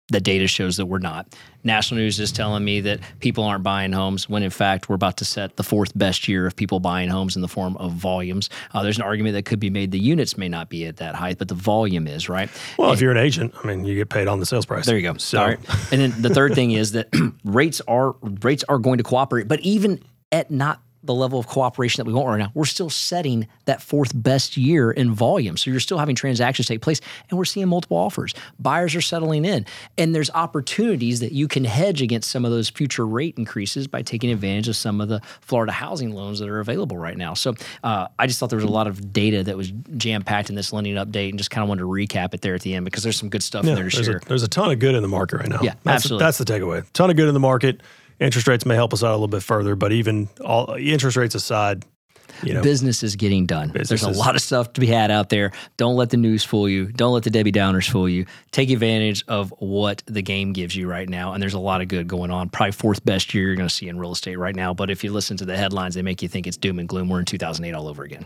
The 0.10 0.22
data 0.22 0.48
shows 0.48 0.78
that 0.78 0.86
we're 0.86 1.00
not. 1.00 1.36
National 1.66 2.00
news 2.00 2.18
is 2.20 2.32
telling 2.32 2.64
me 2.64 2.80
that 2.82 3.02
people 3.20 3.44
aren't 3.44 3.64
buying 3.64 3.92
homes 3.92 4.30
when 4.30 4.42
in 4.42 4.50
fact 4.50 4.88
we're 4.88 4.96
about 4.96 5.18
to 5.18 5.26
set 5.26 5.58
the 5.58 5.64
fourth 5.64 5.98
best 5.98 6.28
year 6.30 6.48
of 6.48 6.56
people 6.56 6.80
buying 6.80 7.10
homes 7.10 7.36
in 7.36 7.42
the 7.42 7.48
form 7.50 7.76
of 7.78 7.92
volumes. 7.92 8.50
Uh, 8.74 8.84
there's 8.84 8.98
an 8.98 9.04
argument 9.04 9.34
that 9.34 9.44
could 9.44 9.60
be 9.60 9.70
made 9.70 9.92
the 9.92 10.00
units 10.00 10.38
may 10.38 10.48
not 10.48 10.70
be 10.70 10.86
at 10.86 10.98
that 10.98 11.16
height, 11.16 11.38
but 11.38 11.50
the 11.50 11.56
volume 11.56 12.08
is, 12.08 12.30
right? 12.30 12.50
Well, 12.78 12.94
if 12.94 13.02
you're 13.02 13.12
an 13.12 13.18
agent, 13.18 13.54
I 13.62 13.68
mean, 13.68 13.84
you 13.84 13.96
get 13.96 14.10
paid 14.10 14.30
on 14.30 14.40
the 14.40 14.46
sales 14.46 14.66
price. 14.66 14.86
There 14.86 14.96
you 14.96 15.02
go. 15.02 15.18
So, 15.18 15.40
All 15.40 15.48
right. 15.48 15.60
And 15.92 16.00
then 16.00 16.22
the 16.22 16.30
third 16.30 16.56
thing 16.56 16.72
is 16.72 16.94
that 16.94 17.10
rates 17.44 17.82
are 17.88 18.16
rates 18.22 18.64
are 18.70 18.80
going 18.80 19.00
to 19.00 19.04
cooperate, 19.04 19.50
but 19.50 19.60
even 19.60 20.02
at 20.32 20.52
not 20.52 20.82
the 21.08 21.14
level 21.14 21.40
of 21.40 21.48
cooperation 21.48 22.04
that 22.04 22.08
we 22.08 22.14
want 22.14 22.28
right 22.28 22.38
now, 22.38 22.52
we're 22.54 22.66
still 22.66 22.90
setting 22.90 23.48
that 23.66 23.82
fourth 23.82 24.12
best 24.14 24.58
year 24.58 24.92
in 24.92 25.14
volume. 25.14 25.58
So 25.58 25.72
you're 25.72 25.80
still 25.80 25.98
having 25.98 26.16
transactions 26.16 26.68
take 26.68 26.82
place 26.82 27.02
and 27.30 27.38
we're 27.38 27.46
seeing 27.46 27.68
multiple 27.68 27.98
offers. 27.98 28.34
Buyers 28.60 28.96
are 28.96 29.02
settling 29.02 29.46
in. 29.46 29.66
And 29.98 30.14
there's 30.14 30.30
opportunities 30.32 31.20
that 31.22 31.32
you 31.32 31.48
can 31.48 31.66
hedge 31.66 32.02
against 32.02 32.30
some 32.30 32.46
of 32.46 32.52
those 32.52 32.70
future 32.70 33.06
rate 33.06 33.36
increases 33.38 33.88
by 33.88 34.02
taking 34.02 34.30
advantage 34.30 34.68
of 34.68 34.76
some 34.76 35.02
of 35.02 35.10
the 35.10 35.22
Florida 35.42 35.72
housing 35.72 36.12
loans 36.12 36.40
that 36.40 36.50
are 36.50 36.60
available 36.60 36.98
right 36.98 37.18
now. 37.18 37.34
So 37.34 37.56
uh, 37.84 38.08
I 38.20 38.28
just 38.28 38.40
thought 38.40 38.50
there 38.50 38.58
was 38.58 38.64
a 38.64 38.70
lot 38.70 38.88
of 38.88 39.12
data 39.12 39.44
that 39.44 39.58
was 39.58 39.72
jam 39.98 40.24
packed 40.24 40.50
in 40.50 40.56
this 40.56 40.72
lending 40.74 40.96
update 40.96 41.30
and 41.30 41.38
just 41.38 41.50
kind 41.50 41.64
of 41.64 41.70
wanted 41.70 41.82
to 41.82 41.88
recap 41.88 42.34
it 42.34 42.42
there 42.42 42.56
at 42.56 42.62
the 42.62 42.76
end 42.76 42.86
because 42.86 43.04
there's 43.04 43.18
some 43.18 43.30
good 43.30 43.44
stuff 43.44 43.66
yeah, 43.66 43.72
in 43.72 43.76
there 43.76 43.90
to 43.90 43.96
there's, 43.96 44.06
share. 44.06 44.18
a, 44.18 44.26
there's 44.26 44.44
a 44.44 44.48
ton 44.48 44.72
of 44.72 44.80
good 44.80 44.96
in 44.96 45.02
the 45.02 45.08
market 45.08 45.38
right 45.38 45.50
now. 45.50 45.60
Yeah, 45.62 45.74
that's 45.84 46.06
absolutely. 46.06 46.26
that's 46.26 46.38
the 46.38 46.46
takeaway. 46.46 46.86
ton 46.94 47.10
of 47.10 47.16
good 47.16 47.28
in 47.28 47.34
the 47.34 47.40
market. 47.40 47.82
Interest 48.20 48.48
rates 48.48 48.66
may 48.66 48.76
help 48.76 48.94
us 48.94 49.04
out 49.04 49.12
a 49.12 49.14
little 49.14 49.28
bit 49.28 49.44
further, 49.44 49.76
but 49.76 49.92
even 49.92 50.28
all 50.44 50.76
interest 50.76 51.18
rates 51.18 51.36
aside, 51.36 51.86
you 52.44 52.54
know, 52.54 52.62
business 52.62 53.04
is 53.04 53.16
getting 53.16 53.46
done. 53.46 53.70
Business 53.70 54.02
There's 54.02 54.18
a 54.18 54.20
lot 54.20 54.36
of 54.36 54.42
stuff 54.42 54.74
to 54.74 54.82
be 54.82 54.88
had 54.88 55.12
out 55.12 55.30
there. 55.30 55.52
Don't 55.78 55.96
let 55.96 56.10
the 56.10 56.18
news 56.18 56.44
fool 56.44 56.68
you. 56.68 56.88
Don't 56.88 57.14
let 57.14 57.24
the 57.24 57.30
Debbie 57.30 57.52
Downers 57.52 57.90
fool 57.90 58.10
you. 58.10 58.26
Take 58.52 58.70
advantage 58.70 59.24
of 59.28 59.54
what 59.60 60.04
the 60.06 60.22
game 60.22 60.54
gives 60.54 60.76
you 60.76 60.90
right 60.90 61.08
now. 61.08 61.34
And 61.34 61.42
there's 61.42 61.54
a 61.54 61.60
lot 61.60 61.82
of 61.82 61.88
good 61.88 62.08
going 62.08 62.32
on. 62.32 62.50
Probably 62.50 62.72
fourth 62.72 63.04
best 63.06 63.34
year 63.34 63.46
you're 63.46 63.56
going 63.56 63.70
to 63.70 63.74
see 63.74 63.88
in 63.88 64.00
real 64.00 64.12
estate 64.12 64.38
right 64.38 64.56
now. 64.56 64.74
But 64.74 64.90
if 64.90 65.04
you 65.04 65.12
listen 65.12 65.38
to 65.38 65.46
the 65.46 65.58
headlines, 65.58 65.96
they 65.96 66.02
make 66.02 66.22
you 66.22 66.28
think 66.28 66.48
it's 66.48 66.58
doom 66.58 66.80
and 66.80 66.88
gloom. 66.88 67.10
We're 67.10 67.20
in 67.20 67.26
2008 67.26 67.74
all 67.74 67.88
over 67.88 68.04
again. 68.04 68.26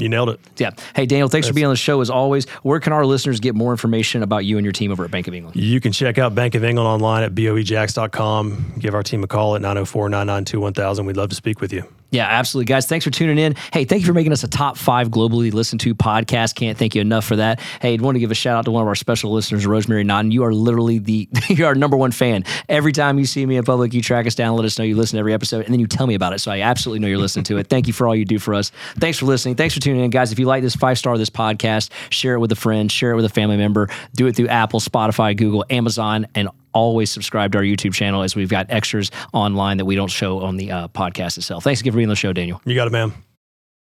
You 0.00 0.08
nailed 0.08 0.30
it. 0.30 0.40
Yeah. 0.56 0.70
Hey, 0.94 1.06
Daniel, 1.06 1.28
thanks 1.28 1.48
for 1.48 1.54
being 1.54 1.66
on 1.66 1.72
the 1.72 1.76
show 1.76 2.00
as 2.00 2.10
always. 2.10 2.48
Where 2.62 2.80
can 2.80 2.92
our 2.92 3.04
listeners 3.06 3.40
get 3.40 3.54
more 3.54 3.72
information 3.72 4.22
about 4.22 4.44
you 4.44 4.58
and 4.58 4.64
your 4.64 4.72
team 4.72 4.90
over 4.90 5.04
at 5.04 5.10
Bank 5.10 5.28
of 5.28 5.34
England? 5.34 5.56
You 5.56 5.80
can 5.80 5.92
check 5.92 6.18
out 6.18 6.34
Bank 6.34 6.54
of 6.54 6.64
England 6.64 6.86
online 6.88 7.22
at 7.22 7.34
boejax.com. 7.34 8.74
Give 8.78 8.94
our 8.94 9.02
team 9.02 9.24
a 9.24 9.26
call 9.26 9.54
at 9.54 9.62
904 9.62 10.08
992 10.08 10.60
1000. 10.60 11.06
We'd 11.06 11.16
love 11.16 11.30
to 11.30 11.36
speak 11.36 11.60
with 11.60 11.72
you. 11.72 11.84
Yeah, 12.10 12.26
absolutely, 12.26 12.66
guys. 12.66 12.86
Thanks 12.86 13.04
for 13.04 13.10
tuning 13.10 13.36
in. 13.36 13.54
Hey, 13.70 13.84
thank 13.84 14.00
you 14.00 14.06
for 14.06 14.14
making 14.14 14.32
us 14.32 14.42
a 14.42 14.48
top 14.48 14.78
five 14.78 15.08
globally 15.10 15.52
listened 15.52 15.80
to 15.82 15.94
podcast. 15.94 16.54
Can't 16.54 16.78
thank 16.78 16.94
you 16.94 17.02
enough 17.02 17.26
for 17.26 17.36
that. 17.36 17.60
Hey, 17.82 17.92
I'd 17.92 18.00
want 18.00 18.14
to 18.14 18.18
give 18.20 18.30
a 18.30 18.34
shout 18.34 18.56
out 18.56 18.64
to 18.64 18.70
one 18.70 18.80
of 18.80 18.88
our 18.88 18.94
special 18.94 19.30
listeners, 19.30 19.66
Rosemary 19.66 20.04
Nodden. 20.04 20.32
You 20.32 20.44
are 20.44 20.54
literally 20.54 20.98
the 20.98 21.28
you're 21.48 21.66
our 21.66 21.74
number 21.74 21.98
one 21.98 22.10
fan. 22.10 22.44
Every 22.68 22.92
time 22.92 23.18
you 23.18 23.26
see 23.26 23.44
me 23.44 23.58
in 23.58 23.64
public, 23.64 23.92
you 23.92 24.00
track 24.00 24.26
us 24.26 24.34
down, 24.34 24.56
let 24.56 24.64
us 24.64 24.78
know 24.78 24.84
you 24.84 24.96
listen 24.96 25.16
to 25.16 25.20
every 25.20 25.34
episode, 25.34 25.66
and 25.66 25.72
then 25.72 25.80
you 25.80 25.86
tell 25.86 26.06
me 26.06 26.14
about 26.14 26.32
it. 26.32 26.38
So 26.38 26.50
I 26.50 26.60
absolutely 26.60 27.00
know 27.00 27.08
you're 27.08 27.18
listening 27.18 27.44
to 27.44 27.58
it. 27.58 27.66
Thank 27.66 27.86
you 27.86 27.92
for 27.92 28.06
all 28.06 28.16
you 28.16 28.24
do 28.24 28.38
for 28.38 28.54
us. 28.54 28.70
Thanks 28.96 29.18
for 29.18 29.26
listening. 29.26 29.56
Thanks 29.56 29.74
for 29.74 29.80
tuning 29.80 30.02
in, 30.02 30.10
guys. 30.10 30.32
If 30.32 30.38
you 30.38 30.46
like 30.46 30.62
this 30.62 30.76
five 30.76 30.98
star 30.98 31.18
this 31.18 31.30
podcast, 31.30 31.90
share 32.08 32.34
it 32.34 32.38
with 32.38 32.52
a 32.52 32.56
friend, 32.56 32.90
share 32.90 33.12
it 33.12 33.16
with 33.16 33.26
a 33.26 33.30
family 33.30 33.58
member. 33.58 33.90
Do 34.14 34.26
it 34.26 34.34
through 34.34 34.48
Apple, 34.48 34.80
Spotify, 34.80 35.36
Google, 35.36 35.64
Amazon, 35.68 36.26
and 36.34 36.48
always 36.72 37.10
subscribe 37.10 37.52
to 37.52 37.58
our 37.58 37.64
YouTube 37.64 37.94
channel 37.94 38.22
as 38.22 38.34
we've 38.36 38.48
got 38.48 38.66
extras 38.70 39.10
online 39.32 39.76
that 39.78 39.84
we 39.84 39.94
don't 39.96 40.10
show 40.10 40.40
on 40.40 40.56
the 40.56 40.70
uh, 40.70 40.88
podcast 40.88 41.36
itself. 41.38 41.64
Thanks 41.64 41.80
again 41.80 41.92
for 41.92 41.96
being 41.96 42.08
on 42.08 42.10
the 42.10 42.16
show, 42.16 42.32
Daniel. 42.32 42.60
You 42.64 42.74
got 42.74 42.86
it, 42.86 42.90
man. 42.92 43.12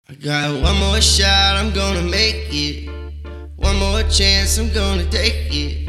I 0.09 0.15
got 0.15 0.61
one 0.63 0.77
more 0.79 1.01
shot, 1.01 1.57
I'm 1.57 1.73
gonna 1.73 2.03
make 2.03 2.47
it. 2.51 2.91
One 3.57 3.79
more 3.79 4.03
chance, 4.05 4.59
I'm 4.59 4.73
gonna 4.73 5.09
take 5.11 5.49
it. 5.51 5.89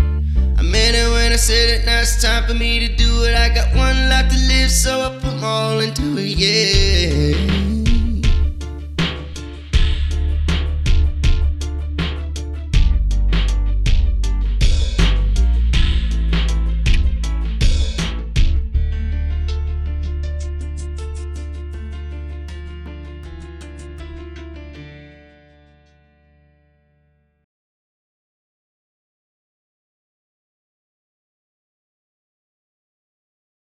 I 0.57 0.61
meant 0.61 0.95
it 0.95 1.11
when 1.11 1.31
I 1.33 1.35
said 1.35 1.81
it, 1.81 1.85
now 1.85 1.99
it's 2.01 2.21
time 2.21 2.47
for 2.47 2.53
me 2.53 2.87
to 2.87 2.95
do 2.95 3.23
it. 3.23 3.35
I 3.35 3.49
got 3.53 3.75
one 3.75 4.09
life 4.09 4.31
to 4.31 4.37
live, 4.47 4.69
so 4.69 5.01
I 5.01 5.19
put 5.19 5.33
'em 5.33 5.43
all 5.43 5.79
into 5.79 6.15
it, 6.17 6.37
yeah. 6.37 7.72